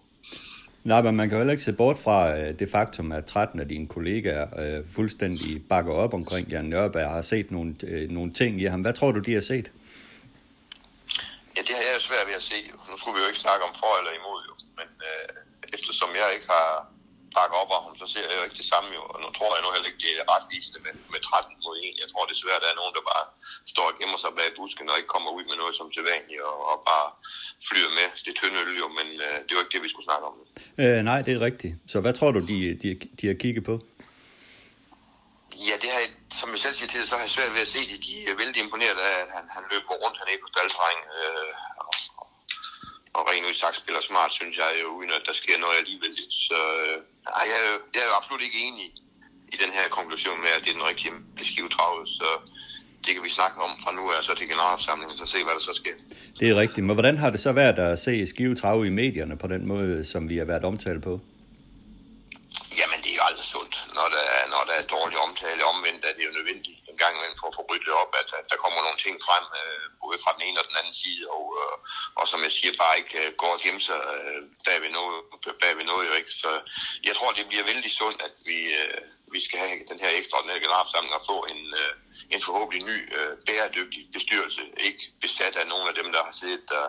Nej, 0.84 1.00
men 1.02 1.16
man 1.16 1.28
kan 1.28 1.38
heller 1.38 1.52
ikke 1.56 1.68
se 1.70 1.72
bort 1.72 1.98
fra 1.98 2.18
øh, 2.38 2.58
det 2.58 2.68
faktum, 2.70 3.12
at 3.12 3.24
13 3.24 3.60
af 3.60 3.68
dine 3.68 3.86
kollegaer 3.88 4.46
øh, 4.62 4.84
fuldstændig 4.94 5.68
bakker 5.68 5.94
op 6.04 6.14
omkring 6.14 6.48
Jan 6.48 6.64
Nørberg 6.64 7.06
og 7.06 7.14
har 7.18 7.22
set 7.22 7.50
nogle, 7.50 7.74
øh, 7.82 8.10
nogle 8.10 8.32
ting 8.32 8.60
i 8.60 8.64
ham. 8.64 8.80
Hvad 8.80 8.92
tror 8.92 9.12
du, 9.12 9.20
de 9.28 9.34
har 9.34 9.40
set? 9.52 9.66
Ja, 11.56 11.60
det 11.68 11.74
har 11.78 11.84
jeg 11.94 12.00
svært 12.10 12.26
ved 12.30 12.36
at 12.42 12.46
se. 12.52 12.58
Nu 12.90 12.94
skulle 12.98 13.14
vi 13.16 13.22
jo 13.24 13.28
ikke 13.32 13.44
snakke 13.46 13.62
om 13.68 13.74
for 13.80 13.92
eller 14.00 14.12
imod, 14.20 14.40
jo. 14.48 14.54
men 14.78 14.88
øh, 15.08 15.28
eftersom 15.76 16.08
jeg 16.20 16.28
ikke 16.34 16.48
har 16.56 16.68
bakket 17.38 17.56
op 17.62 17.70
om 17.76 17.82
ham, 17.86 17.94
så 18.02 18.06
ser 18.12 18.24
jeg 18.28 18.36
jo 18.38 18.44
ikke 18.46 18.58
det 18.62 18.68
samme. 18.72 18.88
Jo. 18.98 19.02
Og 19.12 19.18
nu 19.22 19.28
tror 19.36 19.50
jeg 19.54 19.62
nu 19.62 19.70
heller 19.74 19.88
ikke, 19.90 20.02
det 20.06 20.12
er 20.20 20.24
retvisende 20.34 20.80
med, 20.86 20.94
med 21.12 21.20
13 21.28 21.64
mod 21.64 21.76
1. 21.88 22.02
Jeg 22.02 22.08
tror 22.10 22.24
desværre, 22.32 22.62
der 22.64 22.70
er 22.70 22.78
nogen, 22.80 22.94
der 22.98 23.04
bare 23.12 23.24
står 23.72 23.86
og 23.90 23.94
gemmer 23.98 24.18
sig 24.24 24.32
bag 24.38 24.48
busken 24.58 24.90
og 24.90 24.96
ikke 25.00 25.12
kommer 25.14 25.30
ud 25.36 25.44
med 25.50 25.56
noget 25.62 25.74
som 25.78 25.86
sædvanligt 25.96 26.42
og, 26.50 26.56
og 26.70 26.76
bare 26.90 27.06
flyder 27.68 27.90
med 27.98 28.08
det 28.26 28.32
tynde 28.38 28.58
øl. 28.62 28.72
Jo. 28.82 28.86
Men 28.98 29.06
øh, 29.26 29.36
det 29.46 29.52
var 29.54 29.62
ikke 29.64 29.74
det, 29.76 29.82
vi 29.86 29.92
skulle 29.92 30.08
snakke 30.10 30.24
om. 30.30 30.34
Øh, 30.82 30.98
nej, 31.10 31.18
det 31.26 31.32
er 31.36 31.40
rigtigt. 31.48 31.74
Så 31.92 31.96
hvad 32.04 32.14
tror 32.18 32.30
du, 32.36 32.40
de, 32.50 32.58
de, 32.82 32.88
de 33.18 33.24
har 33.30 33.36
kigget 33.44 33.64
på? 33.70 33.74
Ja, 35.68 35.74
det 35.82 35.88
har 35.94 36.00
jeg, 36.04 36.10
som 36.40 36.48
jeg 36.54 36.60
selv 36.64 36.74
siger 36.78 36.90
til 36.90 36.98
det, 37.00 37.08
så 37.08 37.14
har 37.18 37.24
jeg 37.26 37.34
svært 37.36 37.52
ved 37.56 37.62
at 37.66 37.72
se 37.76 37.80
det. 37.90 37.98
De 38.08 38.14
er 38.30 38.36
vældig 38.42 38.60
imponeret 38.66 38.98
af, 39.10 39.14
at 39.24 39.28
han, 39.36 39.44
han 39.56 39.64
løber 39.72 39.94
rundt 40.02 40.16
hernede 40.20 40.40
på 40.42 40.48
staldterræn. 40.52 41.00
Øh, 41.18 41.50
og, 43.16 43.22
rent 43.30 43.46
ud 43.48 43.54
sagt 43.62 43.76
spiller 43.82 44.02
smart, 44.10 44.32
synes 44.40 44.56
jeg 44.62 44.70
jo, 44.82 44.88
uden 44.98 45.10
at 45.18 45.22
der 45.28 45.34
sker 45.42 45.56
noget 45.64 45.76
alligevel. 45.82 46.14
Så 46.46 46.58
øh, 46.84 46.96
nej, 47.28 47.44
jeg, 47.50 47.58
er 47.64 47.68
jo- 47.72 47.84
jeg 47.94 48.00
er 48.04 48.08
jo 48.10 48.16
absolut 48.20 48.42
ikke 48.46 48.58
enig 48.68 48.86
i 49.54 49.56
den 49.62 49.70
her 49.78 49.86
konklusion 49.98 50.38
med, 50.44 50.50
at 50.56 50.60
det 50.64 50.70
er 50.72 50.78
den 50.80 50.88
rigtige 50.90 51.12
skivetravet. 51.50 52.04
Så 52.18 52.28
det 53.04 53.10
kan 53.14 53.22
vi 53.26 53.30
snakke 53.38 53.56
om 53.66 53.70
fra 53.82 53.92
nu 53.98 54.02
af, 54.14 54.24
så 54.24 54.32
til 54.34 54.48
generalforsamlingen, 54.52 55.18
så 55.18 55.26
se, 55.34 55.38
hvad 55.46 55.54
der 55.58 55.64
så 55.70 55.74
sker. 55.82 55.96
Det 56.40 56.46
er 56.50 56.54
rigtigt. 56.64 56.84
Men 56.86 56.94
hvordan 56.96 57.16
har 57.22 57.30
det 57.30 57.40
så 57.40 57.52
været 57.52 57.78
at 57.78 57.98
se 57.98 58.26
Skive 58.26 58.54
Trave 58.54 58.86
i 58.86 58.90
medierne 59.02 59.38
på 59.38 59.46
den 59.54 59.66
måde, 59.72 60.04
som 60.12 60.28
vi 60.30 60.36
har 60.38 60.44
været 60.52 60.64
omtalt 60.64 61.02
på? 61.02 61.14
Jamen, 62.80 62.98
det 63.04 63.10
er 63.12 63.16
jo 63.20 63.24
aldrig 63.30 63.44
sundt, 63.56 63.74
når 63.96 64.06
der, 64.14 64.24
er, 64.38 64.42
når 64.54 64.62
der 64.68 64.74
er 64.80 64.84
dårlig 64.96 65.16
omtale. 65.26 65.60
Omvendt 65.74 66.02
er 66.08 66.12
det 66.16 66.24
jo 66.28 66.32
nødvendigt 66.38 66.78
en 66.92 67.02
gang 67.02 67.14
imellem 67.16 67.38
for 67.40 67.48
at 67.48 67.56
få 67.58 67.62
ryddet 67.70 67.92
op, 68.02 68.12
at, 68.20 68.28
at 68.38 68.46
der 68.52 68.62
kommer 68.64 68.80
nogle 68.82 69.00
ting 69.04 69.14
frem, 69.26 69.44
øh, 69.60 69.86
både 70.02 70.18
fra 70.22 70.34
den 70.36 70.42
ene 70.48 70.60
og 70.62 70.68
den 70.70 70.80
anden 70.80 70.96
side, 71.02 71.22
og, 71.36 71.44
øh, 71.60 71.76
og 72.20 72.24
som 72.30 72.40
jeg 72.46 72.52
siger, 72.58 72.72
bare 72.82 72.98
ikke 73.00 73.14
øh, 73.22 73.28
går 73.40 73.52
og 73.56 73.60
gemmer 73.64 73.84
sig 73.88 74.00
øh, 74.14 74.40
bag, 74.66 74.78
ved 74.84 74.92
noget, 74.98 75.18
bag 75.62 75.72
ved 75.78 75.86
noget. 75.90 76.08
Jo 76.08 76.12
ikke. 76.20 76.32
Så 76.42 76.50
jeg 77.08 77.14
tror, 77.16 77.30
det 77.32 77.48
bliver 77.50 77.64
vældig 77.70 77.90
sundt, 78.00 78.20
at 78.28 78.34
vi, 78.48 78.58
øh, 78.80 79.00
vi 79.34 79.40
skal 79.46 79.58
have 79.62 79.74
den 79.92 79.98
her 80.02 80.10
ekstraordinære 80.18 80.64
generalforsamling 80.64 81.14
og 81.18 81.24
få 81.30 81.38
en, 81.52 81.62
øh, 81.80 81.92
en 82.34 82.40
forhåbentlig 82.46 82.82
ny 82.90 82.98
øh, 83.18 83.32
bæredygtig 83.46 84.02
bestyrelse, 84.16 84.62
ikke 84.88 85.02
besat 85.24 85.54
af 85.60 85.66
nogen 85.72 85.86
af 85.90 85.94
dem, 86.00 86.08
der 86.14 86.22
har 86.28 86.34
siddet 86.40 86.62
der 86.74 86.86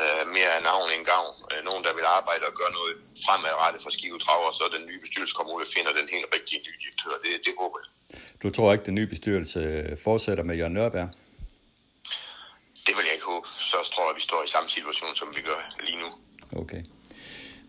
øh, 0.00 0.24
mere 0.36 0.52
af 0.56 0.62
navn 0.62 0.90
end 0.90 1.04
gavn. 1.12 1.34
Øh, 1.52 1.60
nogen, 1.68 1.84
der 1.84 1.92
vil 1.98 2.06
arbejde 2.18 2.44
og 2.50 2.54
gøre 2.60 2.72
noget 2.78 2.94
fremadrettet 3.24 3.82
for 3.82 3.90
Skive 3.90 4.18
Traver, 4.18 4.52
så 4.52 4.64
den 4.76 4.86
nye 4.86 5.00
bestyrelse 5.04 5.34
kommer 5.34 5.52
ud 5.52 5.62
og 5.66 5.72
finder 5.76 5.92
den 5.92 6.08
helt 6.14 6.28
rigtige 6.36 6.60
nye 6.66 6.78
direktør. 6.82 7.14
Det, 7.24 7.32
det 7.46 7.54
håber 7.60 7.78
jeg. 7.82 7.88
Du 8.42 8.50
tror 8.50 8.72
ikke, 8.72 8.84
den 8.84 8.94
nye 8.94 9.06
bestyrelse 9.06 9.60
fortsætter 10.04 10.44
med 10.44 10.56
Jørgen 10.56 10.72
Nørberg? 10.72 11.08
Det 12.86 12.94
vil 12.96 13.04
jeg 13.04 13.12
ikke 13.12 13.26
håbe. 13.26 13.48
Så 13.58 13.76
tror 13.94 14.10
jeg, 14.10 14.16
vi 14.16 14.20
står 14.20 14.42
i 14.46 14.48
samme 14.48 14.70
situation, 14.70 15.16
som 15.16 15.28
vi 15.36 15.40
gør 15.40 15.76
lige 15.86 15.98
nu. 15.98 16.08
Okay. 16.60 16.82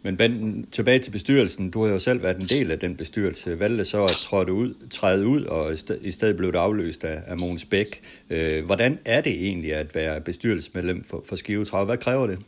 Men 0.05 0.17
Ben, 0.17 0.67
tilbage 0.71 0.99
til 0.99 1.11
bestyrelsen. 1.11 1.71
Du 1.71 1.85
har 1.85 1.91
jo 1.91 1.99
selv 1.99 2.23
været 2.23 2.37
en 2.37 2.47
del 2.47 2.71
af 2.71 2.79
den 2.79 2.97
bestyrelse. 2.97 3.59
Valgte 3.59 3.85
så 3.85 4.03
at 4.03 4.09
træde 4.09 4.53
ud, 4.53 4.89
træde 4.89 5.27
ud 5.27 5.43
og 5.43 5.73
i 6.01 6.11
stedet 6.11 6.37
blev 6.37 6.51
det 6.51 6.57
afløst 6.59 7.03
af, 7.03 7.23
af 7.27 7.37
Mogens 7.37 7.65
Bæk. 7.65 8.01
Øh, 8.29 8.65
hvordan 8.65 8.99
er 9.05 9.21
det 9.21 9.33
egentlig 9.33 9.73
at 9.73 9.95
være 9.95 10.21
bestyrelsesmedlem 10.21 11.03
for, 11.03 11.23
for 11.29 11.35
Skive 11.35 11.65
Trav? 11.65 11.85
Hvad 11.85 11.97
kræver 11.97 12.27
det? 12.27 12.39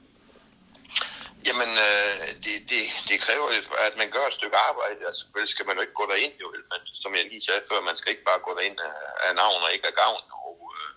Jamen, 1.48 1.72
øh, 1.88 2.28
det, 2.46 2.56
det, 2.72 2.82
det 3.10 3.18
kræver 3.26 3.48
jo, 3.56 3.60
at 3.88 3.96
man 4.02 4.10
gør 4.16 4.26
et 4.28 4.38
stykke 4.39 4.58
arbejde. 4.70 5.00
Altså, 5.08 5.20
selvfølgelig 5.22 5.54
skal 5.54 5.66
man 5.68 5.76
jo 5.76 5.82
ikke 5.82 6.00
gå 6.02 6.06
derind, 6.12 6.36
jo, 6.41 6.48
vel, 6.54 6.64
men 6.72 6.82
som 7.04 7.16
jeg 7.16 7.24
lige 7.26 7.46
sagde 7.48 7.68
før, 7.70 7.88
man 7.89 7.98
skal 7.98 8.12
ikke 8.12 8.30
bare 8.30 8.46
gå 8.48 8.52
derind 8.60 8.80
af, 8.89 9.00
af 9.26 9.32
navn 9.41 9.64
og 9.66 9.74
ikke 9.74 9.88
af 9.91 9.96
gavn. 10.04 10.26
Og, 10.48 10.58
øh, 10.78 10.89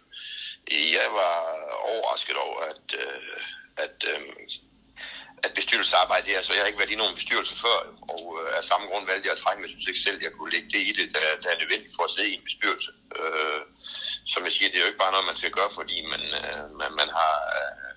jeg 0.96 1.08
var 1.20 1.34
overrasket 1.92 2.36
over, 2.46 2.60
at, 2.72 2.86
øh, 3.04 3.40
at, 3.84 3.98
øh, 4.12 4.20
at 5.44 5.50
bestyrelsesarbejde 5.54 6.26
det 6.26 6.36
er, 6.36 6.42
så 6.42 6.52
jeg 6.52 6.62
har 6.62 6.70
ikke 6.70 6.82
været 6.82 6.96
i 6.96 7.02
nogen 7.02 7.18
bestyrelse 7.20 7.54
før, 7.64 7.78
og 8.14 8.24
øh, 8.40 8.58
af 8.58 8.64
samme 8.64 8.86
grund 8.86 9.06
valgte 9.06 9.26
jeg 9.26 9.36
at 9.36 9.42
trække, 9.42 9.60
men 9.60 9.66
jeg 9.66 9.74
synes 9.74 9.90
ikke 9.90 10.06
selv, 10.06 10.22
jeg 10.22 10.32
kunne 10.32 10.52
lægge 10.54 10.70
det 10.74 10.82
i 10.90 10.92
det, 10.98 11.08
der, 11.16 11.26
der 11.42 11.48
er 11.50 11.60
nødvendigt 11.62 11.96
for 11.96 12.04
at 12.04 12.10
sidde 12.14 12.30
i 12.30 12.38
en 12.38 12.48
bestyrelse. 12.48 12.90
Øh, 13.18 13.62
som 14.32 14.44
jeg 14.44 14.52
siger, 14.52 14.68
det 14.68 14.76
er 14.76 14.84
jo 14.84 14.90
ikke 14.92 15.04
bare 15.04 15.14
noget, 15.14 15.30
man 15.30 15.40
skal 15.40 15.56
gøre, 15.58 15.70
fordi 15.78 15.96
man, 16.12 16.22
øh, 16.40 16.64
man, 16.80 16.90
man 17.00 17.08
har... 17.18 17.34
Øh, 17.58 17.87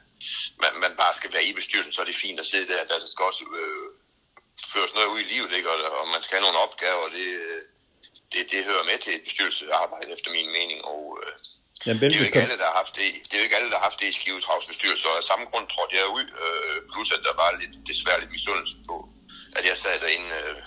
man, 0.64 0.72
man 0.86 0.94
bare 1.02 1.14
skal 1.20 1.32
være 1.36 1.46
i 1.50 1.54
bestyrelsen, 1.60 1.94
så 1.94 2.02
er 2.02 2.10
det 2.10 2.24
fint 2.26 2.40
at 2.44 2.50
sidde 2.52 2.68
der. 2.72 2.90
Der 2.92 2.98
skal 3.14 3.26
også 3.32 3.44
øh, 3.62 3.88
føres 4.74 4.94
noget 4.98 5.10
ud 5.14 5.20
i 5.26 5.32
livet, 5.34 5.52
ikke? 5.58 5.70
Og, 5.74 5.78
og 6.00 6.06
man 6.16 6.22
skal 6.24 6.36
have 6.36 6.46
nogle 6.48 6.64
opgaver, 6.66 7.06
det, 7.18 7.28
det, 8.32 8.42
det 8.52 8.60
hører 8.70 8.86
med 8.90 8.98
til 9.04 9.12
et 9.18 9.24
bestyrelsesarbejde, 9.28 10.10
efter 10.16 10.30
min 10.38 10.50
mening. 10.58 10.80
Og, 10.94 11.02
øh, 11.22 11.34
Jamen, 11.86 12.00
det 12.02 12.08
er 12.16 12.20
jo 12.22 12.30
ikke 12.30 12.44
alle, 12.46 12.60
der 12.62 12.70
har 12.72 12.78
haft 12.84 12.94
det. 13.00 13.08
Det 13.28 13.34
er 13.36 13.42
jo 13.42 13.48
ikke 13.48 13.58
alle, 13.60 13.72
der 13.72 13.78
har 13.80 13.88
haft 13.90 14.00
det 14.02 14.08
i 14.12 14.16
Skive 14.20 14.42
Travs 14.46 14.68
bestyrelse, 14.72 15.06
og 15.12 15.16
af 15.22 15.26
samme 15.32 15.46
grund 15.52 15.66
trådte 15.74 15.94
jeg 16.00 16.06
ud, 16.18 16.28
øh, 16.44 16.76
plus 16.92 17.10
at 17.16 17.22
der 17.28 17.36
var 17.42 17.50
lidt, 17.62 17.74
desværre 17.92 18.20
lidt 18.22 18.34
misundelse 18.38 18.76
på, 18.90 18.96
at 19.58 19.64
jeg 19.70 19.78
sad 19.84 19.96
derinde 20.04 20.30
øh, 20.40 20.60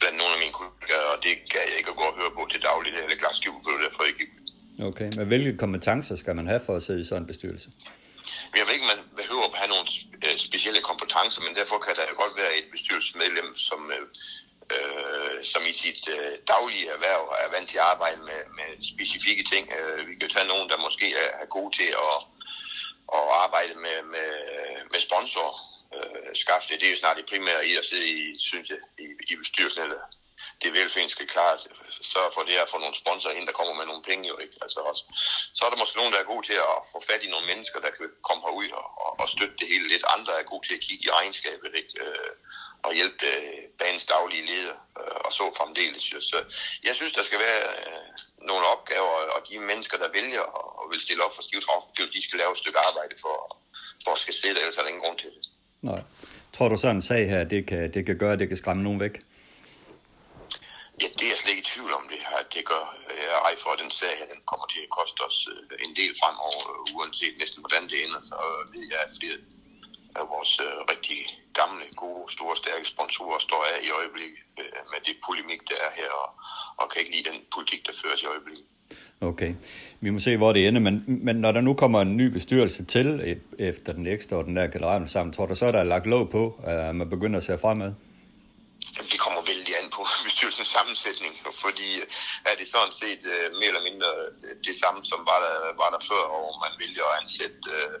blandt 0.00 0.16
nogle 0.20 0.32
af 0.36 0.40
mine 0.42 0.54
kollegaer, 0.58 1.08
og 1.14 1.18
det 1.24 1.32
gav 1.54 1.64
jeg 1.70 1.76
ikke 1.80 1.92
at 1.94 1.98
gå 2.02 2.06
og 2.12 2.16
høre 2.20 2.32
på 2.38 2.42
til 2.52 2.60
dagligt, 2.68 2.94
eller 2.96 3.22
klart 3.22 3.36
skive 3.40 3.58
det, 3.66 3.84
derfor 3.86 4.04
gik 4.20 4.30
Okay, 4.88 5.08
men 5.16 5.26
hvilke 5.26 5.56
kompetencer 5.56 6.16
skal 6.16 6.36
man 6.36 6.46
have 6.46 6.60
for 6.66 6.76
at 6.76 6.82
sidde 6.82 7.00
i 7.00 7.04
sådan 7.04 7.22
en 7.22 7.26
bestyrelse? 7.26 7.68
Jeg 8.56 8.66
ved 8.66 8.74
ikke, 8.74 8.92
man 8.94 9.04
behøver 9.16 9.46
at 9.48 9.58
have 9.60 9.72
nogle 9.74 9.88
øh, 10.26 10.36
specielle 10.48 10.80
kompetencer, 10.90 11.40
men 11.42 11.54
derfor 11.60 11.78
kan 11.78 11.96
der 11.96 12.20
godt 12.22 12.34
være 12.42 12.56
et 12.58 12.68
bestyrelsesmedlem, 12.74 13.48
som, 13.68 13.80
øh, 13.96 14.06
øh, 14.74 15.44
som 15.52 15.62
i 15.70 15.72
sit 15.82 16.02
øh, 16.16 16.32
daglige 16.52 16.88
erhverv 16.94 17.22
er 17.44 17.48
vant 17.54 17.68
til 17.68 17.78
at 17.78 17.90
arbejde 17.94 18.20
med, 18.30 18.40
med 18.58 18.70
specifikke 18.92 19.44
ting. 19.52 19.64
Øh, 19.76 20.08
vi 20.08 20.14
kan 20.14 20.28
tage 20.28 20.50
nogen, 20.52 20.68
der 20.68 20.84
måske 20.86 21.06
er, 21.24 21.30
er 21.42 21.48
gode 21.56 21.72
til 21.78 21.90
at, 22.06 22.16
at 23.18 23.24
arbejde 23.44 23.74
med, 23.86 23.98
med, 24.14 24.32
med 24.92 25.00
sponsor. 25.08 25.48
Øh, 25.96 26.30
skaffe 26.42 26.68
det. 26.68 26.80
det 26.80 26.86
er 26.86 26.94
jo 26.94 27.02
snart 27.02 27.16
det 27.16 27.30
primære 27.32 27.66
i 27.70 27.72
at 27.80 27.84
sidde 27.84 28.08
i, 28.16 28.38
synes 28.38 28.68
jeg, 28.70 28.80
i, 29.04 29.06
i 29.32 29.36
bestyrelsen 29.36 29.82
eller 29.82 30.02
det 30.62 30.70
velfærd 30.78 31.08
skal 31.16 31.26
klart 31.36 31.60
sørge 32.14 32.32
for 32.36 32.42
det 32.48 32.56
at 32.64 32.70
få 32.72 32.78
nogle 32.84 32.96
sponsorer 33.02 33.34
ind, 33.38 33.46
der 33.48 33.58
kommer 33.58 33.74
med 33.80 33.86
nogle 33.90 34.04
penge 34.10 34.24
jo 34.32 34.36
ikke. 34.44 34.56
Altså 34.64 34.78
også. 34.90 35.02
Så 35.56 35.60
er 35.64 35.70
der 35.70 35.82
måske 35.82 35.98
nogen, 36.00 36.12
der 36.14 36.20
er 36.20 36.32
god 36.32 36.42
til 36.48 36.58
at 36.70 36.78
få 36.92 36.98
fat 37.10 37.22
i 37.26 37.32
nogle 37.34 37.46
mennesker, 37.52 37.78
der 37.84 37.90
kan 37.96 38.06
komme 38.28 38.42
herud 38.46 38.70
og, 38.80 38.86
og, 39.04 39.10
og 39.22 39.26
støtte 39.34 39.56
det 39.60 39.66
hele 39.72 39.86
lidt. 39.92 40.04
Andre 40.16 40.32
er 40.40 40.50
gode 40.52 40.64
til 40.66 40.74
at 40.78 40.84
kigge 40.86 41.04
i 41.06 41.14
regnskabet 41.18 41.70
ikke? 41.80 41.92
Øh, 42.04 42.32
og 42.86 42.90
hjælpe 42.98 43.26
øh, 43.32 43.58
banens 43.80 44.06
daglige 44.12 44.44
leder 44.50 44.76
øh, 45.00 45.18
og 45.26 45.30
så 45.36 45.44
fremdeles. 45.58 46.04
Så 46.30 46.38
jeg 46.88 46.94
synes, 46.98 47.12
der 47.18 47.24
skal 47.28 47.40
være 47.46 47.62
øh, 47.86 48.06
nogle 48.50 48.64
opgaver, 48.74 49.16
og 49.34 49.40
de 49.48 49.54
mennesker, 49.70 49.96
der 50.02 50.08
vælger 50.18 50.44
og, 50.58 50.90
vil 50.90 51.00
stille 51.06 51.24
op 51.26 51.34
for 51.36 51.42
Skivetrav, 51.46 51.80
de 52.16 52.22
skal 52.26 52.38
lave 52.42 52.52
et 52.52 52.62
stykke 52.62 52.78
arbejde 52.88 53.14
for, 53.24 53.36
for 54.04 54.10
at 54.16 54.20
skal 54.24 54.34
sidde, 54.34 54.60
ellers 54.60 54.76
er 54.76 54.82
der 54.82 54.88
ingen 54.88 55.04
grund 55.04 55.18
til 55.18 55.30
det. 55.36 55.42
Nej. 55.90 56.02
Tror 56.54 56.68
du 56.68 56.76
sådan 56.76 56.96
en 56.96 57.02
sag 57.02 57.28
her, 57.32 57.44
det 57.44 57.66
kan, 57.66 57.94
det 57.94 58.06
kan 58.06 58.18
gøre, 58.18 58.32
at 58.32 58.38
det 58.38 58.48
kan 58.48 58.56
skræmme 58.56 58.82
nogen 58.82 59.00
væk? 59.00 59.14
Ja, 61.02 61.08
det 61.18 61.24
er 61.26 61.32
jeg 61.34 61.40
slet 61.40 61.54
ikke 61.54 61.66
i 61.66 61.72
tvivl 61.72 61.92
om, 61.98 62.04
det 62.12 62.20
her. 62.28 62.40
Det 62.54 62.62
gør 62.72 62.84
øh, 63.10 63.22
jeg 63.30 63.40
ej 63.48 63.54
for, 63.62 63.70
at 63.74 63.80
den 63.84 63.92
sag 64.00 64.12
her, 64.18 64.26
den 64.34 64.42
kommer 64.50 64.66
til 64.72 64.80
at 64.86 64.90
koste 64.98 65.20
os 65.28 65.38
øh, 65.52 65.86
en 65.86 65.92
del 66.00 66.12
fremover, 66.20 66.62
øh, 66.72 66.96
uanset 66.96 67.34
næsten 67.42 67.60
hvordan 67.62 67.84
det 67.90 67.98
ender. 68.04 68.20
Så 68.30 68.36
ved 68.74 68.84
jeg, 68.92 69.00
at 69.06 69.12
flere 69.20 69.38
af 70.20 70.24
vores 70.34 70.52
rigtig 70.92 71.20
gamle, 71.60 71.84
gode, 72.02 72.24
store, 72.36 72.54
stærke 72.62 72.86
sponsorer 72.94 73.40
står 73.48 73.62
af 73.72 73.78
i 73.88 73.90
øjeblikket 74.00 74.42
med 74.92 75.00
det 75.06 75.16
polemik, 75.26 75.60
der 75.70 75.78
er 75.86 75.90
her, 76.00 76.10
og, 76.22 76.28
og 76.80 76.84
kan 76.90 76.98
ikke 77.02 77.12
lide 77.14 77.26
den 77.30 77.38
politik, 77.54 77.80
der 77.86 77.94
føres 78.02 78.22
i 78.22 78.28
øjeblikket. 78.34 78.66
Okay, 79.30 79.52
vi 80.04 80.10
må 80.10 80.18
se, 80.26 80.36
hvor 80.36 80.52
det 80.52 80.68
ender, 80.68 80.80
men, 80.80 80.94
men 81.26 81.36
når 81.36 81.52
der 81.52 81.60
nu 81.60 81.72
kommer 81.82 82.00
en 82.00 82.16
ny 82.16 82.26
bestyrelse 82.36 82.84
til 82.84 83.06
efter 83.58 83.92
den 83.92 84.06
ekstra 84.06 84.36
og 84.36 84.44
den 84.44 84.56
der 84.56 84.66
generalforsamling, 84.66 85.34
tror 85.34 85.46
du 85.46 85.54
så, 85.54 85.66
der 85.72 85.78
er 85.78 85.90
lagt 85.94 86.06
lov 86.06 86.30
på, 86.30 86.42
at 86.64 86.94
man 86.94 87.10
begynder 87.10 87.38
at 87.38 87.44
se 87.44 87.58
fremad? 87.58 87.92
Jamen, 88.96 89.10
det 89.12 89.20
kommer 89.24 89.40
vældig 89.50 89.74
an 89.80 89.90
på 89.96 90.02
bestyrelsens 90.42 90.72
sammensætning, 90.76 91.32
fordi 91.64 91.88
øh, 92.02 92.06
er 92.50 92.54
det 92.60 92.66
sådan 92.74 92.94
set 93.02 93.22
uh, 93.34 93.46
mere 93.58 93.70
eller 93.72 93.88
mindre 93.90 94.10
øh, 94.44 94.54
det 94.68 94.74
samme, 94.82 95.00
som 95.10 95.20
var 95.30 95.38
der, 95.46 95.56
var 95.82 95.90
der 95.94 96.00
før, 96.10 96.22
og 96.36 96.46
man 96.64 96.72
vælger 96.82 97.04
at 97.10 97.16
ansætte, 97.20 97.58
uh, 97.76 97.96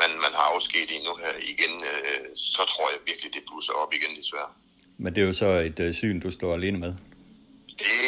man, 0.00 0.10
man 0.24 0.32
har 0.38 0.46
afskedet 0.54 0.90
i 0.96 0.98
nu 1.06 1.12
her 1.22 1.34
igen, 1.52 1.74
uh, 1.90 2.24
så 2.56 2.62
tror 2.72 2.86
jeg 2.92 2.98
virkelig, 3.10 3.30
det 3.36 3.42
blusser 3.48 3.74
op 3.82 3.92
igen 3.98 4.12
desværre. 4.20 4.52
Men 5.02 5.10
det 5.14 5.20
er 5.22 5.26
jo 5.30 5.36
så 5.44 5.50
et 5.68 5.78
uh, 5.86 5.90
syn, 6.00 6.20
du 6.24 6.30
står 6.38 6.50
alene 6.58 6.78
med? 6.84 6.92
Det 7.82 7.98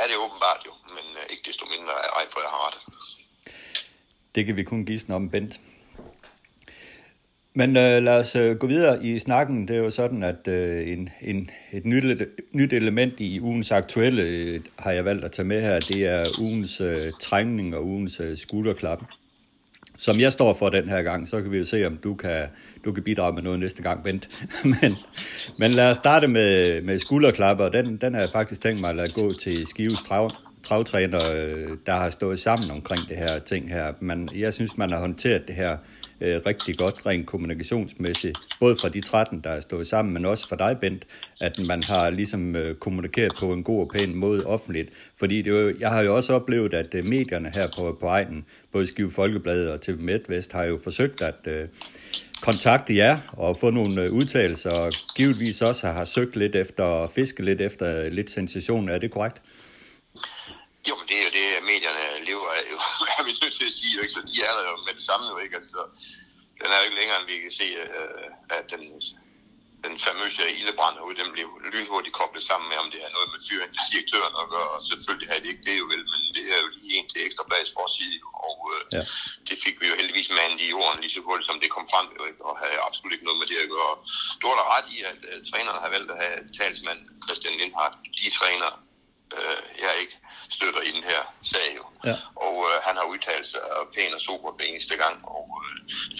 er 0.00 0.06
det 0.10 0.16
åbenbart 0.24 0.62
jo, 0.68 0.74
men 0.96 1.06
uh, 1.18 1.24
ikke 1.32 1.44
desto 1.48 1.64
mindre 1.74 1.94
ej, 2.18 2.24
for 2.32 2.40
jeg 2.44 2.50
har 2.54 2.60
ret. 2.68 2.78
Det 4.34 4.42
kan 4.46 4.56
vi 4.56 4.64
kun 4.70 4.86
gisne 4.90 5.14
om, 5.14 5.30
Bent. 5.30 5.54
Men 7.54 7.76
øh, 7.76 8.02
lad 8.02 8.20
os 8.20 8.36
øh, 8.36 8.56
gå 8.56 8.66
videre 8.66 9.04
i 9.04 9.18
snakken. 9.18 9.68
Det 9.68 9.76
er 9.76 9.80
jo 9.80 9.90
sådan, 9.90 10.22
at 10.22 10.48
øh, 10.48 10.88
en, 10.88 11.08
en, 11.20 11.50
et 11.72 11.84
nyt, 11.84 12.28
nyt 12.52 12.72
element 12.72 13.14
i 13.18 13.40
ugens 13.40 13.70
aktuelle 13.70 14.22
øh, 14.22 14.60
har 14.78 14.90
jeg 14.90 15.04
valgt 15.04 15.24
at 15.24 15.32
tage 15.32 15.48
med 15.48 15.62
her. 15.62 15.80
Det 15.80 16.06
er 16.06 16.24
ugens 16.40 16.80
øh, 16.80 17.12
trængning 17.20 17.76
og 17.76 17.86
ugens 17.86 18.20
øh, 18.20 18.36
skulderklap. 18.36 19.02
Som 19.96 20.20
jeg 20.20 20.32
står 20.32 20.54
for 20.54 20.68
den 20.68 20.88
her 20.88 21.02
gang, 21.02 21.28
så 21.28 21.42
kan 21.42 21.52
vi 21.52 21.58
jo 21.58 21.64
se, 21.64 21.86
om 21.86 21.96
du 21.96 22.14
kan, 22.14 22.46
du 22.84 22.92
kan 22.92 23.02
bidrage 23.02 23.32
med 23.34 23.42
noget 23.42 23.58
næste 23.60 23.82
gang, 23.82 24.04
Bent. 24.04 24.28
men, 24.80 24.96
men 25.58 25.70
lad 25.70 25.90
os 25.90 25.96
starte 25.96 26.28
med, 26.28 26.82
med 26.82 26.98
skulderklapper. 26.98 27.68
Den, 27.68 27.96
den 27.96 28.14
har 28.14 28.20
jeg 28.20 28.30
faktisk 28.32 28.60
tænkt 28.60 28.80
mig 28.80 28.90
at 28.90 28.96
lade 28.96 29.12
gå 29.12 29.32
til 29.32 29.66
Skives 29.66 30.02
trav, 30.02 30.32
travtræner, 30.62 31.20
øh, 31.34 31.76
der 31.86 31.92
har 31.92 32.10
stået 32.10 32.40
sammen 32.40 32.70
omkring 32.70 33.08
det 33.08 33.16
her 33.16 33.38
ting 33.38 33.70
her. 33.70 33.92
Men 34.00 34.30
jeg 34.34 34.52
synes, 34.52 34.76
man 34.76 34.92
har 34.92 34.98
håndteret 34.98 35.46
det 35.46 35.54
her 35.54 35.76
øh, 36.22 36.40
rigtig 36.46 36.78
godt 36.78 37.06
rent 37.06 37.26
kommunikationsmæssigt, 37.26 38.38
både 38.60 38.76
fra 38.80 38.88
de 38.88 39.00
13, 39.00 39.40
der 39.40 39.50
er 39.50 39.60
stået 39.60 39.86
sammen, 39.86 40.14
men 40.14 40.24
også 40.24 40.48
for 40.48 40.56
dig, 40.56 40.78
Bent, 40.80 41.06
at 41.40 41.60
man 41.68 41.82
har 41.88 42.10
ligesom 42.10 42.56
øh, 42.56 42.74
kommunikeret 42.74 43.32
på 43.40 43.52
en 43.52 43.62
god 43.62 43.80
og 43.80 43.90
pæn 43.94 44.16
måde 44.16 44.46
offentligt. 44.46 44.90
Fordi 45.18 45.42
det 45.42 45.50
jo, 45.50 45.74
jeg 45.80 45.90
har 45.90 46.02
jo 46.02 46.16
også 46.16 46.32
oplevet, 46.32 46.74
at 46.74 46.94
øh, 46.94 47.04
medierne 47.04 47.50
her 47.54 47.68
på, 47.76 47.96
på 48.00 48.06
egen, 48.06 48.44
både 48.72 48.86
Skive 48.86 49.10
Folkebladet 49.10 49.70
og 49.70 49.80
TV 49.80 49.96
MidtVest, 49.98 50.52
har 50.52 50.64
jo 50.64 50.78
forsøgt 50.84 51.22
at 51.22 51.46
øh, 51.46 51.68
kontakte 52.42 52.96
jer 52.96 53.18
og 53.32 53.56
få 53.56 53.70
nogle 53.70 54.02
øh, 54.02 54.12
udtalelser, 54.12 54.70
og 54.70 54.92
givetvis 55.16 55.62
også 55.62 55.86
har 55.86 55.92
har 55.92 56.04
søgt 56.04 56.36
lidt 56.36 56.56
efter, 56.56 57.10
fisket 57.14 57.44
lidt 57.44 57.60
efter 57.60 58.10
lidt 58.10 58.30
sensation. 58.30 58.88
Er 58.88 58.98
det 58.98 59.10
korrekt? 59.10 59.42
Jo, 60.88 60.92
men 60.98 61.06
det 61.08 61.16
er 61.18 61.24
jo 61.26 61.32
det, 61.38 61.46
medierne 61.72 62.24
lever 62.28 62.48
af, 62.58 62.62
jo, 62.72 62.78
er 63.18 63.22
vi 63.26 63.32
nødt 63.42 63.54
til 63.58 63.66
at 63.70 63.76
sige, 63.80 63.94
ikke? 64.02 64.14
så 64.16 64.20
de 64.30 64.36
er 64.48 64.52
der 64.56 64.64
jo 64.70 64.76
med 64.86 64.94
det 64.98 65.04
samme 65.10 65.24
jo 65.32 65.38
ikke. 65.44 65.56
Altså, 65.60 65.80
den 66.60 66.68
er 66.72 66.78
jo 66.78 66.84
ikke 66.86 66.98
længere, 67.00 67.18
end 67.20 67.28
vi 67.32 67.36
kan 67.44 67.54
se, 67.60 67.68
øh, 67.82 68.28
at 68.56 68.64
den, 68.72 68.82
den 69.84 69.94
famøse 70.06 70.42
ildebrand 70.58 70.96
herude, 70.98 71.20
den 71.22 71.30
blev 71.36 71.48
lynhurtigt 71.74 72.16
koblet 72.20 72.44
sammen 72.50 72.66
med, 72.70 72.78
om 72.84 72.88
det 72.94 73.00
er 73.06 73.10
noget 73.16 73.28
med 73.32 73.40
fyring 73.48 73.70
af 73.78 73.84
direktøren 73.90 74.34
at 74.42 74.46
gøre, 74.54 74.70
og 74.74 74.80
selvfølgelig 74.90 75.28
havde 75.30 75.42
det 75.44 75.50
ikke 75.52 75.66
det 75.68 75.76
jo 75.82 75.86
vel, 75.92 76.04
men 76.12 76.20
det 76.36 76.44
er 76.54 76.58
jo 76.64 76.68
lige 76.76 76.94
en 76.98 77.08
til 77.12 77.20
ekstra 77.26 77.44
blads 77.48 77.70
for 77.74 77.84
at 77.88 77.94
sige, 77.98 78.16
og 78.48 78.56
øh, 78.72 78.82
ja. 78.96 79.02
det 79.48 79.56
fik 79.64 79.76
vi 79.80 79.86
jo 79.90 79.94
heldigvis 80.00 80.30
mandet 80.38 80.58
i 80.64 80.68
jorden 80.74 81.00
lige 81.02 81.14
så 81.16 81.20
hurtigt, 81.28 81.48
som 81.50 81.60
det 81.62 81.70
kom 81.76 81.86
frem, 81.92 82.06
jo, 82.18 82.22
ikke? 82.30 82.42
og 82.48 82.52
havde 82.62 82.84
absolut 82.88 83.12
ikke 83.14 83.28
noget 83.28 83.40
med 83.40 83.48
det 83.52 83.58
at 83.64 83.72
gøre. 83.76 83.94
Du 84.40 84.44
har 84.50 84.56
da 84.60 84.64
ret 84.76 84.88
i, 84.96 84.98
at 85.12 85.20
uh, 85.30 85.38
trænerne 85.50 85.80
har 85.84 85.90
valgt 85.94 86.10
at 86.14 86.18
have 86.24 86.38
talsmand 86.58 87.00
Christian 87.26 87.54
Lindhardt, 87.58 87.96
de 88.20 88.26
træner, 88.38 88.70
øh, 89.36 89.62
jeg 89.84 89.92
ikke 90.02 90.16
støtter 90.56 90.82
i 90.88 90.90
den 90.96 91.04
her 91.12 91.22
sag 91.52 91.68
jo. 91.78 91.84
Ja. 92.08 92.16
Og 92.46 92.54
øh, 92.68 92.76
han 92.86 92.94
har 92.98 93.06
udtalt 93.12 93.46
sig 93.52 93.60
pænt 93.94 94.14
og 94.18 94.20
super 94.28 94.48
hver 94.56 94.66
eneste 94.72 94.94
gang, 95.02 95.16
og 95.36 95.44
øh, 95.62 95.72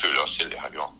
føler 0.02 0.20
også 0.24 0.34
selv, 0.40 0.50
jeg 0.56 0.62
har 0.66 0.72
gjort. 0.78 0.94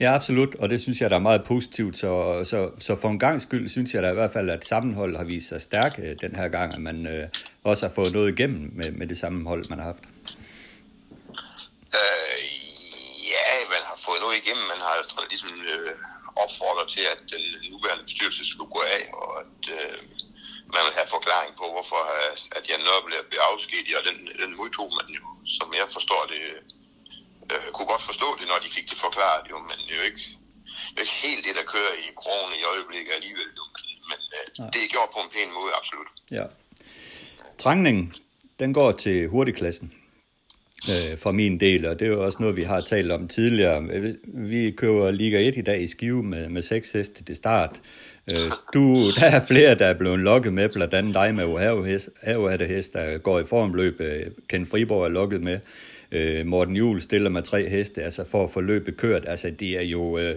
Ja, 0.00 0.14
absolut, 0.14 0.54
og 0.54 0.70
det 0.70 0.80
synes 0.82 1.00
jeg, 1.00 1.10
der 1.10 1.16
er 1.16 1.20
meget 1.30 1.44
positivt. 1.44 1.96
Så, 1.96 2.44
så, 2.44 2.70
så 2.78 2.96
for 3.00 3.08
en 3.08 3.18
gang 3.18 3.40
skyld 3.40 3.68
synes 3.68 3.94
jeg 3.94 4.02
da 4.02 4.10
i 4.10 4.14
hvert 4.14 4.32
fald, 4.32 4.50
at 4.50 4.64
sammenhold 4.64 5.16
har 5.16 5.24
vist 5.24 5.48
sig 5.48 5.60
stærke 5.60 6.02
øh, 6.02 6.16
den 6.20 6.36
her 6.36 6.48
gang, 6.48 6.74
at 6.74 6.80
man 6.80 7.06
øh, 7.06 7.28
også 7.64 7.86
har 7.86 7.94
fået 7.94 8.12
noget 8.12 8.32
igennem 8.32 8.70
med, 8.74 8.90
med 8.90 9.06
det 9.06 9.18
sammenhold, 9.18 9.68
man 9.68 9.78
har 9.78 9.86
haft. 9.86 10.04
Øh, 12.00 12.38
ja, 13.34 13.46
man 13.74 13.82
har 13.90 13.98
fået 14.06 14.20
noget 14.20 14.36
igennem. 14.42 14.64
Man 14.74 14.80
har 14.86 14.94
ligesom 15.28 15.50
øh, 15.74 15.94
opfordret 16.44 16.88
til, 16.94 17.04
at 17.12 17.20
den 17.32 17.44
nuværende 17.72 18.04
bestyrelse 18.04 18.44
skulle 18.50 18.72
gå 18.76 18.82
af, 18.98 19.02
og 19.20 19.28
at 19.42 19.60
øh, 19.78 19.98
man 20.76 20.84
vil 20.86 20.98
have 21.00 21.14
forklaring 21.16 21.52
på, 21.60 21.66
hvorfor 21.74 22.00
at 22.56 22.64
Jan 22.70 22.84
Nørble 22.86 23.16
blev 23.30 23.40
afskediget, 23.50 23.96
og 24.00 24.04
den, 24.08 24.18
den 24.42 24.52
modtog 24.60 24.88
man 24.98 25.08
jo, 25.18 25.24
som 25.56 25.68
jeg 25.80 25.86
forstår 25.96 26.22
det, 26.32 26.42
øh, 27.52 27.66
kunne 27.74 27.90
godt 27.94 28.04
forstå 28.10 28.28
det, 28.38 28.46
når 28.52 28.58
de 28.64 28.68
fik 28.76 28.86
det 28.92 28.98
forklaret, 29.06 29.44
jo, 29.52 29.56
men 29.68 29.76
det 29.86 29.92
er 29.94 30.00
jo 30.02 30.06
ikke, 30.10 30.24
det 30.92 30.98
er 31.00 31.06
ikke 31.08 31.20
helt 31.28 31.42
det, 31.46 31.54
der 31.58 31.66
kører 31.74 31.94
i 32.06 32.08
krogen 32.20 32.52
i 32.60 32.62
øjeblikket 32.72 33.12
alligevel, 33.18 33.50
jo, 33.60 33.64
men 34.10 34.20
øh, 34.38 34.46
det 34.72 34.80
er 34.84 34.88
gjort 34.94 35.10
på 35.14 35.20
en 35.24 35.30
pæn 35.34 35.50
måde, 35.58 35.70
absolut. 35.80 36.10
Ja. 36.38 36.44
Trængningen, 37.64 38.04
den 38.60 38.70
går 38.78 38.90
til 39.04 39.16
hurtigklassen 39.28 39.88
øh, 40.92 41.18
for 41.18 41.32
min 41.40 41.60
del, 41.60 41.86
og 41.86 41.98
det 41.98 42.04
er 42.06 42.12
jo 42.12 42.24
også 42.24 42.38
noget, 42.40 42.56
vi 42.56 42.62
har 42.62 42.80
talt 42.80 43.12
om 43.12 43.28
tidligere. 43.28 43.82
Vi 44.24 44.70
kører 44.70 45.10
Liga 45.10 45.48
1 45.48 45.56
i 45.56 45.62
dag 45.62 45.82
i 45.82 45.86
Skive 45.86 46.22
med, 46.22 46.48
med 46.48 46.62
seks 46.62 46.92
heste 46.92 47.24
til 47.24 47.36
start. 47.36 47.80
Øh, 48.30 48.50
du, 48.74 49.00
der 49.20 49.26
er 49.26 49.46
flere, 49.46 49.74
der 49.74 49.86
er 49.86 49.94
blevet 49.94 50.18
lokket 50.18 50.52
med, 50.52 50.68
blandt 50.68 50.94
andet 50.94 51.14
dig 51.14 51.34
med 51.34 51.44
Uhavehatte 51.44 52.66
hest, 52.66 52.92
der 52.92 53.18
går 53.18 53.40
i 53.40 53.44
formløb. 53.44 54.00
Øh, 54.00 54.26
Ken 54.48 54.66
Friborg 54.66 55.04
er 55.04 55.08
lokket 55.08 55.42
med. 55.42 55.58
Øh, 56.12 56.46
Morten 56.46 56.76
Juhl 56.76 57.02
stiller 57.02 57.30
med 57.30 57.42
tre 57.42 57.68
heste, 57.68 58.02
altså 58.02 58.24
for 58.30 58.44
at 58.44 58.50
få 58.50 58.60
løbet 58.60 58.96
kørt. 58.96 59.24
Altså, 59.28 59.50
det 59.50 59.78
er 59.78 59.82
jo 59.82 60.18
øh, 60.18 60.34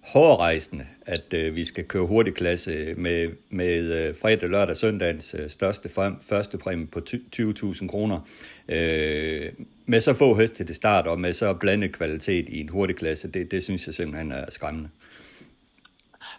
hårdrejsende, 0.00 0.86
at 1.06 1.34
øh, 1.34 1.54
vi 1.54 1.64
skal 1.64 1.84
køre 1.84 2.06
hurtigklasse 2.06 2.94
med, 2.96 3.28
med 3.50 4.08
øh, 4.08 4.14
fredag, 4.20 4.48
lørdag, 4.48 4.76
søndagens 4.76 5.36
øh, 5.38 5.50
største 5.50 5.88
frem, 5.88 6.14
første 6.28 6.58
præmie 6.58 6.86
på 6.86 7.00
20.000 7.10 7.88
kroner. 7.88 8.20
Øh, 8.68 9.52
med 9.86 10.00
så 10.00 10.14
få 10.14 10.34
heste 10.34 10.56
til 10.56 10.68
det 10.68 10.76
start, 10.76 11.06
og 11.06 11.20
med 11.20 11.32
så 11.32 11.54
blandet 11.54 11.92
kvalitet 11.92 12.48
i 12.48 12.60
en 12.60 12.68
hurtigklasse, 12.68 13.28
det, 13.28 13.50
det 13.50 13.62
synes 13.62 13.86
jeg 13.86 13.94
simpelthen 13.94 14.32
er 14.32 14.44
skræmmende. 14.48 14.88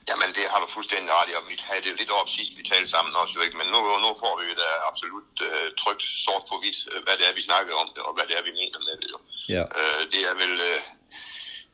Jamen, 0.09 0.29
det 0.37 0.45
har 0.51 0.59
du 0.63 0.67
fuldstændig 0.77 1.09
ret 1.17 1.29
i, 1.31 1.33
og 1.39 1.43
vi 1.49 1.55
havde 1.69 1.83
det 1.85 1.99
lidt 2.01 2.11
op 2.19 2.29
sidst, 2.37 2.51
vi 2.59 2.63
talte 2.71 2.89
sammen 2.95 3.13
også 3.21 3.33
jo 3.37 3.41
ikke, 3.45 3.57
men 3.61 3.67
nu, 3.73 3.79
nu 4.05 4.09
får 4.23 4.33
vi 4.39 4.45
da 4.63 4.69
absolut 4.89 5.33
uh, 5.47 5.67
trygt 5.81 6.03
sort 6.25 6.43
på 6.49 6.55
hvidt, 6.61 6.79
øh, 6.91 6.99
hvad 7.05 7.15
det 7.19 7.25
er, 7.27 7.33
vi 7.39 7.47
snakker 7.49 7.73
om 7.83 7.89
det, 7.95 8.01
og 8.07 8.13
hvad 8.15 8.25
det 8.27 8.35
er, 8.37 8.43
vi 8.49 8.53
mener 8.61 8.79
med 8.87 8.95
det 9.01 9.09
jo. 9.13 9.19
Ja. 9.55 9.63
Uh, 9.79 10.03
det 10.13 10.21
er 10.29 10.35
vel, 10.43 10.53
uh, 10.71 10.79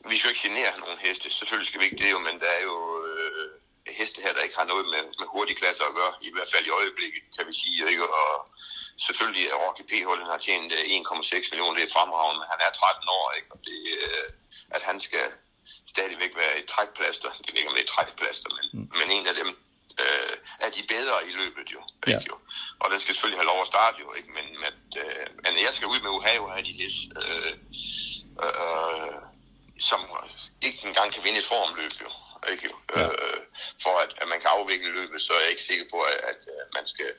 vi 0.09 0.15
skal 0.15 0.27
jo 0.27 0.33
ikke 0.33 0.47
genere 0.47 0.73
nogen 0.83 0.99
heste, 1.05 1.25
selvfølgelig 1.39 1.69
skal 1.69 1.81
vi 1.81 1.85
ikke 1.89 2.01
det 2.03 2.11
jo, 2.15 2.19
men 2.27 2.35
der 2.43 2.49
er 2.57 2.63
jo 2.69 2.77
uh, 3.11 3.47
heste 3.99 4.21
her, 4.23 4.33
der 4.33 4.45
ikke 4.45 4.59
har 4.61 4.67
noget 4.73 4.85
med, 4.93 5.03
med 5.19 5.27
hurtige 5.33 5.59
klasser 5.61 5.85
at 5.87 5.97
gøre, 5.99 6.13
i 6.27 6.31
hvert 6.33 6.51
fald 6.53 6.65
i 6.67 6.77
øjeblikket, 6.79 7.23
kan 7.35 7.45
vi 7.49 7.53
sige, 7.61 7.79
ikke? 7.91 8.05
Og 8.21 8.31
selvfølgelig 9.07 9.45
er 9.51 9.57
Rocky 9.65 9.83
P. 9.89 9.91
Holden 10.09 10.31
har 10.33 10.39
tjent 10.45 10.73
1,6 10.73 11.51
millioner, 11.51 11.75
det 11.77 11.85
er 11.85 11.95
fremragende, 11.97 12.39
men 12.41 12.51
han 12.53 12.59
er 12.65 12.71
13 12.71 13.17
år, 13.19 13.27
ikke? 13.37 13.49
Og 13.55 13.59
det, 13.67 13.79
uh, 14.07 14.27
at 14.75 14.81
han 14.89 14.97
skal 15.07 15.25
stadigvæk 15.93 16.31
være 16.35 16.53
et 16.59 16.65
trækplaster. 16.65 17.29
Det 17.43 17.49
ved 17.51 17.59
ikke, 17.59 17.69
om 17.69 17.75
det 17.75 17.81
er 17.83 17.89
et 17.89 17.95
trækplaster, 17.95 18.49
men, 18.57 18.65
mm. 18.73 18.87
men 18.99 19.07
en 19.17 19.27
af 19.31 19.35
dem 19.41 19.49
øh, 20.03 20.35
er 20.65 20.69
de 20.77 20.83
bedre 20.95 21.17
i 21.29 21.31
løbet 21.31 21.67
jo. 21.75 21.81
Ja. 22.07 22.11
Ikke, 22.11 22.25
jo. 22.31 22.37
Og 22.81 22.91
den 22.91 22.99
skal 22.99 23.13
selvfølgelig 23.15 23.39
have 23.39 23.51
lov 23.53 23.61
at 23.61 23.71
starte 23.73 23.97
jo, 24.03 24.13
ikke? 24.13 24.29
Men, 24.37 24.45
men, 24.63 24.73
øh, 25.03 25.25
men 25.43 25.53
jeg 25.65 25.73
skal 25.73 25.87
ud 25.87 25.99
med 26.05 26.11
Uhave 26.17 26.57
af 26.57 26.63
de 26.63 26.73
hest, 26.81 26.99
øh, 27.23 27.53
øh, 28.45 29.19
som 29.89 30.01
ikke 30.61 30.79
engang 30.87 31.09
kan 31.13 31.23
vinde 31.23 31.39
et 31.39 31.45
formløb 31.45 31.93
jo. 32.05 32.09
Ikke, 32.51 32.65
jo. 32.71 32.75
Ja. 32.95 33.07
Øh, 33.07 33.41
for 33.83 33.93
at, 34.03 34.11
at 34.21 34.27
man 34.27 34.39
kan 34.41 34.49
afvikle 34.57 34.89
løbet, 34.99 35.21
så 35.21 35.33
er 35.33 35.41
jeg 35.41 35.49
ikke 35.49 35.69
sikker 35.69 35.85
på, 35.93 35.99
at, 36.11 36.17
at, 36.29 36.39
at 36.61 36.69
man 36.77 36.87
skal 36.87 37.09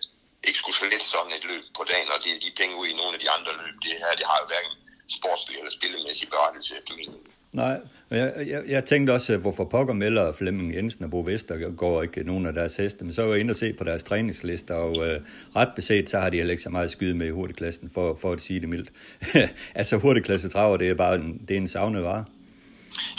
ikke 0.47 0.59
skulle 0.59 0.77
så 0.77 0.85
lidt 0.85 1.03
sådan 1.03 1.33
et 1.33 1.45
løb 1.45 1.65
på 1.77 1.85
dagen, 1.85 2.09
og 2.13 2.19
det 2.25 2.31
er 2.33 2.41
de 2.41 2.53
penge 2.61 2.77
ud 2.77 2.87
i 2.87 2.97
nogle 3.01 3.15
af 3.17 3.21
de 3.21 3.31
andre 3.31 3.53
løb. 3.63 3.75
Det 3.83 3.93
her, 4.03 4.13
det 4.21 4.27
har 4.31 4.39
jo 4.43 4.47
hverken 4.47 4.73
sportslig 5.19 5.59
eller 5.59 5.71
spillemæssig 5.71 6.29
berettelse 6.29 6.77
efter 6.79 6.95
min 6.95 7.13
Nej, 7.55 7.81
jeg, 8.11 8.33
jeg, 8.47 8.63
jeg 8.67 8.85
tænkte 8.85 9.13
også, 9.13 9.37
hvorfor 9.37 9.65
pokker 9.65 9.95
melder 9.95 10.33
Flemming 10.33 10.75
Jensen 10.75 11.05
og 11.05 11.11
Bo 11.11 11.21
Vester 11.21 11.71
går 11.71 12.03
ikke 12.03 12.25
nogen 12.25 12.47
af 12.47 12.53
deres 12.53 12.77
heste, 12.77 13.05
men 13.05 13.15
så 13.15 13.23
var 13.23 13.31
jeg 13.31 13.41
inde 13.41 13.53
og 13.53 13.57
se 13.57 13.73
på 13.73 13.85
deres 13.85 14.03
træningslister, 14.03 14.75
og 14.75 14.97
øh, 15.07 15.21
ret 15.57 15.73
beset, 15.77 16.11
så 16.11 16.19
har 16.19 16.31
de 16.31 16.37
heller 16.37 16.51
ikke 16.51 16.63
så 16.63 16.71
meget 16.71 16.91
skyde 16.91 17.15
med 17.15 17.27
i 17.27 17.31
hurtigklassen, 17.31 17.91
for, 17.95 18.19
for 18.21 18.33
at 18.33 18.41
sige 18.41 18.61
det 18.61 18.69
mildt. 18.69 18.91
altså 19.81 19.97
hurtigklasse 19.97 20.49
traver, 20.49 20.77
det 20.77 20.89
er 20.89 20.95
bare 20.95 21.15
en, 21.15 21.29
det 21.49 21.55
er 21.57 21.61
en 21.65 21.69
savnet 21.69 22.03
vare. 22.03 22.25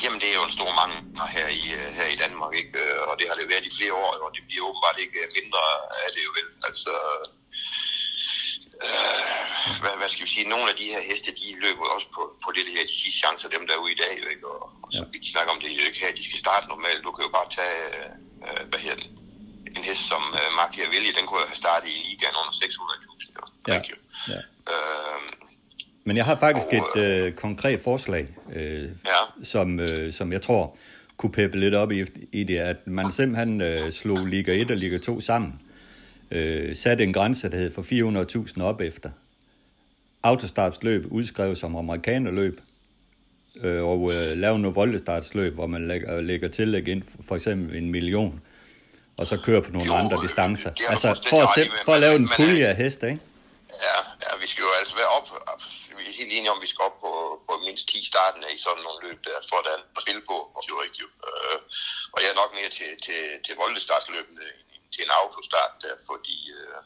Jamen, 0.03 0.19
det 0.21 0.27
er 0.31 0.37
jo 0.41 0.45
en 0.49 0.55
stor 0.59 0.71
mangel 0.81 0.99
her 1.37 1.47
i, 1.61 1.63
øh, 1.79 1.87
her 1.97 2.07
i 2.15 2.17
Danmark, 2.23 2.51
ikke? 2.61 2.73
Øh, 2.83 3.09
og 3.09 3.13
det 3.19 3.25
har 3.29 3.35
det 3.39 3.45
været 3.53 3.65
i 3.69 3.73
flere 3.77 3.93
år, 4.03 4.11
og 4.25 4.29
det 4.35 4.43
bliver 4.49 4.63
åbenbart 4.69 4.97
ikke 5.05 5.19
mindre 5.39 5.63
af 6.03 6.09
det 6.15 6.21
jo 6.27 6.31
vel. 6.39 6.49
Altså, 6.67 6.93
øh, 8.83 9.35
hvad, 9.81 9.93
hvad 9.99 10.09
skal 10.11 10.25
vi 10.25 10.31
sige, 10.35 10.47
nogle 10.53 10.67
af 10.71 10.75
de 10.81 10.87
her 10.93 11.01
heste, 11.09 11.29
de 11.41 11.47
løber 11.65 11.85
også 11.95 12.09
på, 12.17 12.23
på 12.43 12.49
det 12.55 12.63
her, 12.75 12.83
de 12.91 12.97
sidste 13.01 13.19
chancer, 13.23 13.47
dem 13.55 13.63
der 13.67 13.73
er 13.75 13.81
ude 13.85 13.95
i 13.97 14.01
dag, 14.05 14.13
ikke? 14.33 14.45
Og, 14.53 14.61
og 14.83 14.89
så 14.95 15.01
vi 15.13 15.17
snakker 15.33 15.51
om 15.55 15.59
det 15.61 15.69
ikke 15.69 16.01
her, 16.03 16.11
de 16.19 16.25
skal 16.29 16.39
starte 16.45 16.65
normalt, 16.73 17.01
du 17.07 17.11
kan 17.15 17.25
jo 17.27 17.31
bare 17.37 17.49
tage, 17.59 17.79
øh, 18.45 18.61
hvad 18.69 18.79
hedder 18.83 18.99
den, 19.03 19.11
en 19.77 19.83
hest 19.89 20.03
som 20.11 20.23
øh, 20.39 20.49
Machiavelli, 20.59 21.09
den 21.17 21.25
kunne 21.27 21.47
have 21.51 21.61
startet 21.63 21.87
i 21.95 21.97
ligaen 22.07 22.35
under 22.41 22.53
600.000, 22.61 23.37
jo. 23.37 23.43
Ja. 23.67 23.73
Ikke, 23.77 23.89
jo. 23.93 23.97
ja. 24.33 24.41
Øh, 24.71 25.19
men 26.07 26.17
jeg 26.17 26.25
har 26.25 26.35
faktisk 26.45 26.67
og, 26.67 26.77
et 26.79 26.95
øh, 27.05 27.33
konkret 27.33 27.79
forslag, 27.81 28.25
øh, 28.55 28.89
ja. 29.11 29.21
som, 29.43 29.79
øh, 29.79 30.13
som 30.13 30.31
jeg 30.31 30.41
tror 30.41 30.77
kunne 31.17 31.31
peppe 31.31 31.59
lidt 31.59 31.75
op 31.75 31.91
i, 31.91 32.05
i 32.31 32.43
det, 32.43 32.57
at 32.57 32.87
man 32.87 33.11
simpelthen 33.11 33.61
øh, 33.61 33.91
slog 33.91 34.17
Liga 34.17 34.61
1 34.61 34.71
og 34.71 34.77
Liga 34.77 34.97
2 34.97 35.21
sammen 35.21 35.61
øh, 36.35 36.75
satte 36.75 37.03
en 37.03 37.13
grænse, 37.13 37.51
der 37.51 37.57
hed 37.57 37.71
for 37.73 37.81
400.000 38.57 38.63
op 38.63 38.81
efter. 38.81 39.09
Autostartsløb 40.23 41.05
udskrevet 41.11 41.57
som 41.57 41.75
amerikanerløb, 41.75 42.61
øh, 43.63 43.83
og 43.83 44.13
øh, 44.13 44.37
lave 44.37 44.59
noget 44.59 44.75
voldestartsløb, 44.75 45.53
hvor 45.53 45.67
man 45.67 45.87
lægger, 45.87 46.21
lægger 46.21 46.47
tillæg 46.47 46.87
ind 46.87 47.03
for, 47.27 47.35
eksempel 47.35 47.75
en 47.75 47.91
million, 47.91 48.41
og 49.17 49.27
så 49.27 49.35
kører 49.45 49.61
på 49.61 49.71
nogle 49.71 49.91
jo, 49.93 49.97
andre 50.01 50.17
distancer. 50.23 50.71
Altså 50.89 51.09
for 51.29 51.41
at, 51.45 51.49
sæt, 51.55 51.71
for 51.85 51.93
at 51.93 52.01
lave 52.05 52.15
en 52.15 52.29
pulje 52.37 52.65
af 52.71 52.75
heste, 52.75 53.05
ikke? 53.13 53.23
Ja, 53.87 53.97
ja, 54.23 54.31
vi 54.41 54.47
skal 54.51 54.61
jo 54.67 54.71
altså 54.79 54.95
være 55.01 55.11
op, 55.17 55.27
vi 55.97 56.03
er 56.11 56.15
helt 56.21 56.33
enige 56.37 56.51
om, 56.53 56.57
at 56.59 56.65
vi 56.65 56.71
skal 56.73 56.83
op 56.89 56.97
på, 57.05 57.11
på 57.47 57.53
mindst 57.65 57.85
10 57.89 58.05
starten 58.11 58.41
i 58.55 58.57
sådan 58.65 58.83
nogle 58.87 58.99
løb 59.05 59.19
der, 59.27 59.37
for 59.49 59.59
at 59.97 60.01
spille 60.05 60.23
på, 60.31 60.37
og, 60.57 60.61
jo 60.69 60.75
ikke, 60.85 60.97
jo. 61.03 61.07
Øh, 61.29 61.59
og 62.13 62.17
jeg 62.21 62.29
er 62.33 62.37
nok 62.41 62.51
mere 62.59 62.71
til, 62.79 62.91
til, 63.05 63.21
til 63.45 63.53
voldestartsløbene 63.63 64.45
til 64.95 65.03
en 65.07 65.13
autostart 65.21 65.73
der, 65.83 65.95
fordi 66.09 66.37
øh, 66.57 66.79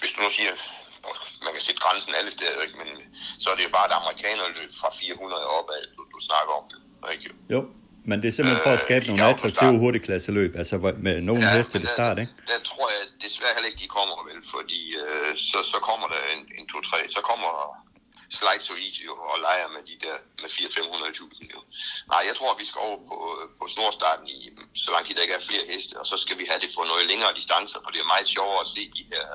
hvis 0.00 0.12
du 0.14 0.20
nu 0.24 0.30
siger, 0.38 0.52
man 1.44 1.52
kan 1.54 1.62
sætte 1.66 1.80
grænsen 1.84 2.12
alle 2.18 2.32
steder, 2.38 2.60
ikke? 2.66 2.78
men 2.82 2.88
så 3.42 3.46
er 3.52 3.56
det 3.56 3.64
jo 3.68 3.72
bare 3.78 3.86
et 3.90 3.96
amerikanerløb 4.00 4.70
fra 4.80 4.88
400 5.00 5.46
opad, 5.58 5.82
du, 5.96 6.02
du 6.14 6.18
snakker 6.28 6.52
om 6.60 6.64
det. 6.72 6.80
Ikke? 7.14 7.28
Jo, 7.54 7.60
men 8.08 8.16
det 8.20 8.26
er 8.28 8.34
simpelthen 8.36 8.64
for 8.68 8.74
at 8.78 8.82
skabe 8.86 9.04
øh, 9.04 9.08
nogle 9.08 9.24
attraktive 9.32 9.76
hurtigklasseløb, 9.82 10.52
altså 10.60 10.74
med 11.06 11.16
nogle 11.28 11.42
ja, 11.42 11.56
heste 11.56 11.78
til 11.78 11.88
start, 11.96 12.16
ikke? 12.22 12.32
Der, 12.36 12.52
der 12.52 12.60
tror 12.70 12.86
jeg 12.94 13.02
desværre 13.24 13.54
heller 13.56 13.70
ikke, 13.70 13.82
de 13.84 13.90
kommer 13.98 14.16
vel, 14.28 14.38
fordi 14.54 14.80
øh, 15.02 15.30
så, 15.50 15.58
så 15.72 15.78
kommer 15.88 16.06
der 16.14 16.20
en, 16.34 16.42
en 16.58 16.66
2-3, 16.72 17.08
så 17.16 17.20
kommer 17.30 17.50
slide 18.38 18.62
so 18.68 18.74
easy 18.86 19.04
og 19.32 19.38
leger 19.46 19.68
med 19.76 19.82
de 19.90 19.96
der 20.04 20.16
med 20.42 20.50
400-500.000 20.50 21.54
jo. 21.54 21.60
Nej, 22.12 22.22
jeg 22.28 22.34
tror, 22.36 22.60
vi 22.62 22.66
skal 22.70 22.80
over 22.88 22.98
på, 23.10 23.16
på 23.58 23.64
snorstarten 23.74 24.28
i, 24.36 24.38
så 24.82 24.88
lang 24.94 25.02
tid 25.04 25.14
der 25.14 25.22
ikke 25.26 25.38
er 25.40 25.48
flere 25.50 25.66
heste, 25.72 25.94
og 26.00 26.06
så 26.06 26.16
skal 26.24 26.38
vi 26.40 26.44
have 26.50 26.60
det 26.64 26.70
på 26.76 26.82
noget 26.90 27.04
længere 27.10 27.32
distancer, 27.40 27.78
for 27.82 27.90
det 27.90 28.00
er 28.00 28.12
meget 28.14 28.28
sjovere 28.36 28.60
at 28.64 28.72
se 28.74 28.82
de 28.98 29.04
her 29.12 29.26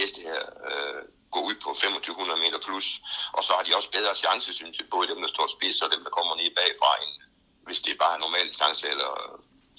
heste 0.00 0.20
her 0.28 0.42
øh, 0.68 1.02
gå 1.34 1.40
ud 1.48 1.54
på 1.64 1.68
2500 1.74 2.40
meter 2.44 2.58
plus, 2.66 2.86
og 3.36 3.42
så 3.44 3.52
har 3.56 3.64
de 3.64 3.76
også 3.78 3.90
bedre 3.98 4.14
chance, 4.24 4.48
synes 4.60 4.78
jeg, 4.78 4.86
både 4.94 5.06
dem, 5.12 5.20
der 5.24 5.30
står 5.34 5.46
spids, 5.56 5.78
og 5.84 5.88
dem, 5.94 6.02
der 6.06 6.12
kommer 6.18 6.34
ned 6.36 6.50
bagfra, 6.58 6.90
end 7.02 7.12
hvis 7.66 7.80
det 7.84 7.92
er 7.92 8.04
bare 8.06 8.22
normal 8.24 8.46
distance, 8.48 8.82
eller 8.92 9.10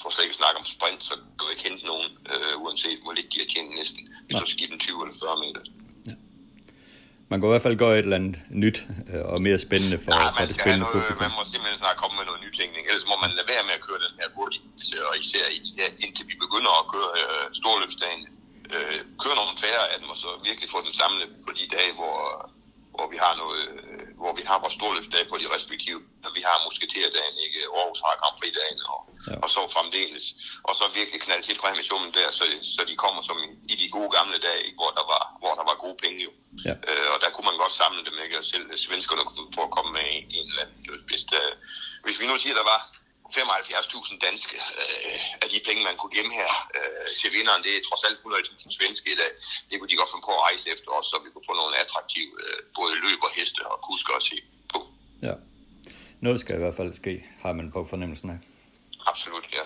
for 0.01 0.09
slet 0.09 0.25
ikke 0.25 0.41
snakke 0.41 0.57
om 0.61 0.65
sprint, 0.65 1.01
så 1.09 1.13
kan 1.15 1.43
du 1.45 1.49
ikke 1.53 1.67
hente 1.69 1.85
nogen, 1.91 2.09
øh, 2.31 2.53
uanset 2.63 2.99
hvor 3.03 3.13
lidt 3.13 3.33
de 3.33 3.39
har 3.39 3.49
tjent 3.53 3.71
næsten, 3.79 4.01
hvis 4.25 4.35
du 4.41 4.45
skal 4.45 4.59
give 4.59 4.71
dem 4.73 4.79
20 4.79 5.03
eller 5.03 5.17
40 5.19 5.39
meter 5.45 5.61
man 7.29 7.35
kan 7.37 7.45
i 7.49 7.53
hvert 7.53 7.65
fald 7.67 7.77
gøre 7.83 7.95
et 7.99 8.05
eller 8.07 8.19
andet 8.21 8.35
nyt 8.63 8.77
øh, 9.11 9.23
og 9.31 9.37
mere 9.47 9.59
spændende 9.67 9.97
for, 10.03 10.11
Nej, 10.11 10.31
for 10.37 10.45
det 10.49 10.55
spændende 10.61 10.85
noget, 10.85 10.95
publikum. 10.95 11.21
Man 11.25 11.33
må 11.37 11.43
simpelthen 11.53 11.79
snart 11.83 11.97
komme 12.01 12.15
med 12.19 12.25
noget 12.29 12.41
nytænkning, 12.45 12.83
ellers 12.89 13.05
må 13.11 13.15
man 13.23 13.31
lade 13.37 13.47
være 13.53 13.63
med 13.67 13.73
at 13.79 13.83
køre 13.87 13.99
den 14.05 14.13
her 14.19 14.27
hurtigt, 14.37 14.63
og 15.09 15.13
især 15.23 15.45
indtil 16.05 16.23
vi 16.31 16.35
begynder 16.45 16.71
at 16.81 16.85
køre 16.93 17.09
øh, 17.21 17.45
storløbsdagen. 17.59 18.21
Øh, 18.75 18.99
køre 19.23 19.35
nogle 19.41 19.55
færre 19.65 19.83
af 19.93 19.97
dem, 20.01 20.09
og 20.13 20.17
så 20.23 20.29
virkelig 20.49 20.67
få 20.75 20.79
dem 20.85 20.93
samlet 21.01 21.27
på 21.45 21.51
de 21.59 21.65
dage, 21.75 21.91
hvor, 21.99 22.15
øh, 24.55 24.71
storløbsdag 24.77 25.23
på 25.31 25.35
de 25.41 25.47
respektive, 25.55 25.99
når 26.23 26.31
vi 26.37 26.41
har 26.47 26.65
musketerdagen, 26.67 27.35
ikke 27.45 27.61
Aarhus 27.77 28.01
har 28.05 28.13
Grand 28.21 28.37
Prix-dagen, 28.39 28.79
og, 28.93 29.01
ja. 29.29 29.35
og 29.43 29.49
så 29.55 29.61
fremdeles. 29.75 30.25
Og 30.67 30.73
så 30.79 30.85
virkelig 30.99 31.19
knalde 31.25 31.45
til 31.45 31.55
præmiesummen 31.63 32.11
der, 32.17 32.27
så, 32.37 32.43
så 32.75 32.81
de 32.89 32.95
kommer 33.03 33.21
som 33.29 33.37
i, 33.47 33.49
i 33.73 33.75
de 33.81 33.87
gode 33.97 34.11
gamle 34.17 34.37
dage, 34.47 34.61
ikke? 34.67 34.79
hvor 34.81 34.91
der 34.99 35.05
var, 35.13 35.23
hvor 35.41 35.53
der 35.59 35.65
var 35.69 35.77
gode 35.85 35.97
penge 36.03 36.19
jo. 36.27 36.31
Ja. 36.67 36.73
Øh, 36.89 37.07
og 37.13 37.17
der 37.23 37.29
kunne 37.31 37.47
man 37.49 37.57
godt 37.63 37.75
samle 37.81 38.01
dem, 38.07 38.15
ikke? 38.25 38.35
Og 38.41 38.45
selv 38.53 38.65
svenskerne 38.85 39.23
kunne 39.25 39.55
få 39.57 39.63
at 39.67 39.75
komme 39.77 39.91
med 39.97 40.05
en, 40.15 40.23
en 40.37 40.45
eller 40.49 40.63
anden, 40.63 40.79
hvis, 41.09 41.23
der, 41.33 41.43
hvis 42.05 42.19
vi 42.21 42.25
nu 42.27 42.35
siger, 42.43 42.55
der 42.61 42.67
var 42.73 42.79
75.000 43.35 44.19
danske 44.27 44.55
øh, 44.81 45.19
af 45.43 45.47
de 45.53 45.59
penge, 45.67 45.81
man 45.89 45.97
kunne 45.99 46.13
gemme 46.17 46.33
her 46.41 46.51
øh, 46.77 47.07
til 47.19 47.29
vinderen. 47.37 47.61
Det 47.65 47.71
er 47.77 47.81
trods 47.89 48.03
alt 48.07 48.17
100.000 48.19 48.77
svenske 48.77 49.07
i 49.15 49.17
dag. 49.21 49.31
Det 49.69 49.75
kunne 49.75 49.91
de 49.91 49.99
godt 50.01 50.11
finde 50.13 50.25
på 50.27 50.33
at 50.37 50.43
rejse 50.47 50.65
efter 50.75 50.89
os, 50.97 51.05
så 51.11 51.15
vi 51.25 51.29
kunne 51.33 51.47
få 51.49 51.55
nogle 51.61 51.73
attraktive 51.83 52.31
øh, 52.43 52.59
både 52.77 52.91
løb 53.05 53.19
og 53.27 53.31
heste 53.37 53.61
og 53.71 53.77
kusker 53.89 54.13
at 54.19 54.23
se 54.29 54.37
på. 54.73 54.79
Ja. 55.27 55.35
Noget 56.25 56.39
skal 56.39 56.55
i 56.55 56.61
hvert 56.63 56.77
fald 56.79 56.91
ske, 57.01 57.13
har 57.43 57.53
man 57.59 57.67
på 57.75 57.79
fornemmelsen 57.91 58.29
af. 58.35 58.39
Absolut, 59.11 59.45
ja. 59.57 59.63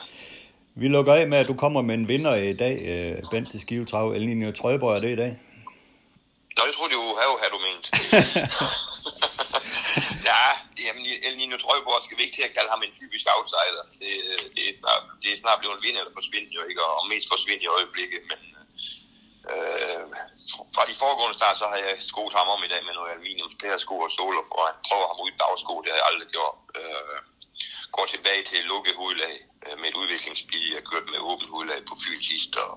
Vi 0.75 0.87
lukker 0.87 1.13
af 1.13 1.27
med, 1.27 1.37
at 1.37 1.47
du 1.47 1.53
kommer 1.53 1.81
med 1.81 1.95
en 1.95 2.07
vinder 2.07 2.35
i 2.35 2.53
dag, 2.53 2.75
øh, 2.91 3.23
Bent 3.31 3.51
til 3.51 3.61
Skive 3.61 3.85
Trav. 3.85 4.11
Eline 4.11 4.51
Trøjborg, 4.51 4.95
er 4.95 4.99
det 4.99 5.11
i 5.11 5.15
dag? 5.15 5.31
Nå, 6.57 6.61
jeg 6.67 6.73
tror, 6.75 6.87
det 6.87 6.97
var 6.97 7.03
have, 7.23 7.35
have 7.41 7.51
du 7.55 7.59
ment. 7.67 7.85
ja, 10.31 10.45
jamen, 10.85 11.03
El 11.27 11.35
Nino 11.37 11.57
Trøjborg 11.57 12.01
skal 12.03 12.17
vi 12.17 12.23
ikke 12.23 12.37
til 12.37 12.47
at 12.47 12.55
kalde 12.57 12.71
ham 12.73 12.83
en 12.83 12.97
typisk 13.01 13.25
outsider. 13.35 13.83
Det, 14.01 14.13
øh, 14.29 14.45
det, 14.55 14.63
er, 14.69 14.75
snart, 14.81 15.03
det 15.21 15.29
er 15.31 15.41
snart 15.43 15.59
blevet 15.59 15.75
en 15.77 15.85
vind 15.85 15.97
eller 15.97 16.17
forsvinde 16.19 16.51
jo 16.57 16.63
ikke, 16.69 16.81
og 16.85 17.09
mest 17.13 17.27
forsvinde 17.33 17.63
i 17.63 17.73
øjeblikket, 17.77 18.21
men 18.31 18.39
øh, 19.51 20.03
fra 20.75 20.83
de 20.89 20.95
foregående 21.01 21.37
start, 21.39 21.57
så 21.61 21.65
har 21.71 21.79
jeg 21.85 21.95
skoet 22.11 22.33
ham 22.37 22.47
om 22.55 22.61
i 22.67 22.71
dag 22.73 22.81
med 22.87 22.93
noget 22.95 23.11
aluminium, 23.11 23.51
sko 23.85 23.95
og 24.07 24.11
soler, 24.17 24.43
for 24.51 24.59
at 24.69 24.75
prøve 24.87 25.05
ham 25.09 25.21
ud 25.23 25.31
i 25.33 25.39
dagsko, 25.43 25.73
det 25.81 25.89
har 25.91 25.99
jeg 25.99 26.09
aldrig 26.11 26.29
gjort. 26.35 26.57
Øh, 26.79 27.17
går 27.95 28.05
tilbage 28.13 28.43
til 28.49 28.59
lukket 28.71 28.95
hovedlag 29.01 29.35
øh, 29.65 29.75
med 29.81 29.87
et 29.91 29.97
udviklingsbil. 30.01 30.65
Jeg 30.77 30.83
kørte 30.89 31.09
med 31.13 31.19
åbent 31.29 31.49
hovedlag 31.53 31.79
på 31.89 31.95
Fyn 32.03 32.21
sidst, 32.29 32.51
og 32.63 32.71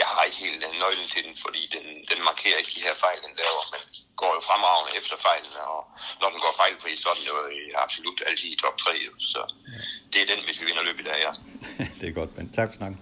jeg 0.00 0.08
har 0.12 0.22
ikke 0.26 0.40
helt 0.44 0.58
nøglen 0.82 1.08
til 1.14 1.22
den, 1.26 1.34
fordi 1.44 1.62
den, 1.74 1.86
den 2.10 2.20
markerer 2.30 2.56
ikke 2.60 2.72
de 2.76 2.86
her 2.86 2.96
fejl, 3.04 3.18
den 3.26 3.34
laver, 3.42 3.62
men 3.74 3.82
går 4.20 4.32
jo 4.36 4.40
fremragende 4.48 4.92
efter 5.00 5.16
fejlene, 5.26 5.60
og 5.74 5.80
når 6.20 6.28
den 6.32 6.40
går 6.44 6.54
fejlfri, 6.62 6.90
så 7.02 7.06
er 7.12 7.16
den 7.18 7.26
jo 7.32 7.36
absolut 7.84 8.18
altid 8.28 8.48
i 8.54 8.58
top 8.64 8.76
3. 8.84 8.90
Så 9.32 9.40
det 10.10 10.18
er 10.22 10.28
den, 10.32 10.40
hvis 10.46 10.58
vi 10.60 10.64
vinder 10.68 10.84
løbet 10.88 11.02
i 11.04 11.08
dag, 11.10 11.18
ja. 11.26 11.32
det 11.98 12.06
er 12.08 12.14
godt, 12.20 12.32
men 12.36 12.44
tak 12.58 12.68
for 12.70 12.76
snakken. 12.80 12.98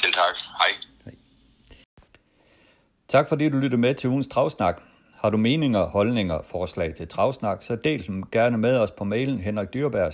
Selv 0.00 0.12
tak. 0.22 0.36
Hej. 0.60 0.72
Hej. 1.04 1.14
Tak 3.14 3.28
fordi 3.28 3.44
du 3.48 3.56
lyttede 3.64 3.84
med 3.86 3.94
til 3.94 4.06
ugens 4.10 4.28
Travsnak. 4.34 4.76
Har 5.18 5.30
du 5.30 5.36
meninger, 5.36 5.86
holdninger, 5.86 6.42
forslag 6.42 6.94
til 6.94 7.08
Travsnak, 7.08 7.62
så 7.62 7.76
del 7.76 8.06
dem 8.06 8.26
gerne 8.32 8.58
med 8.58 8.78
os 8.78 8.90
på 8.90 9.04
mailen 9.04 9.40
henrikdyrberg 9.40 10.12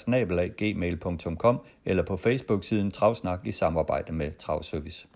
eller 1.84 2.02
på 2.02 2.16
Facebook-siden 2.16 2.90
Travsnak 2.90 3.40
i 3.46 3.52
samarbejde 3.52 4.12
med 4.12 4.30
Travservice. 4.38 5.06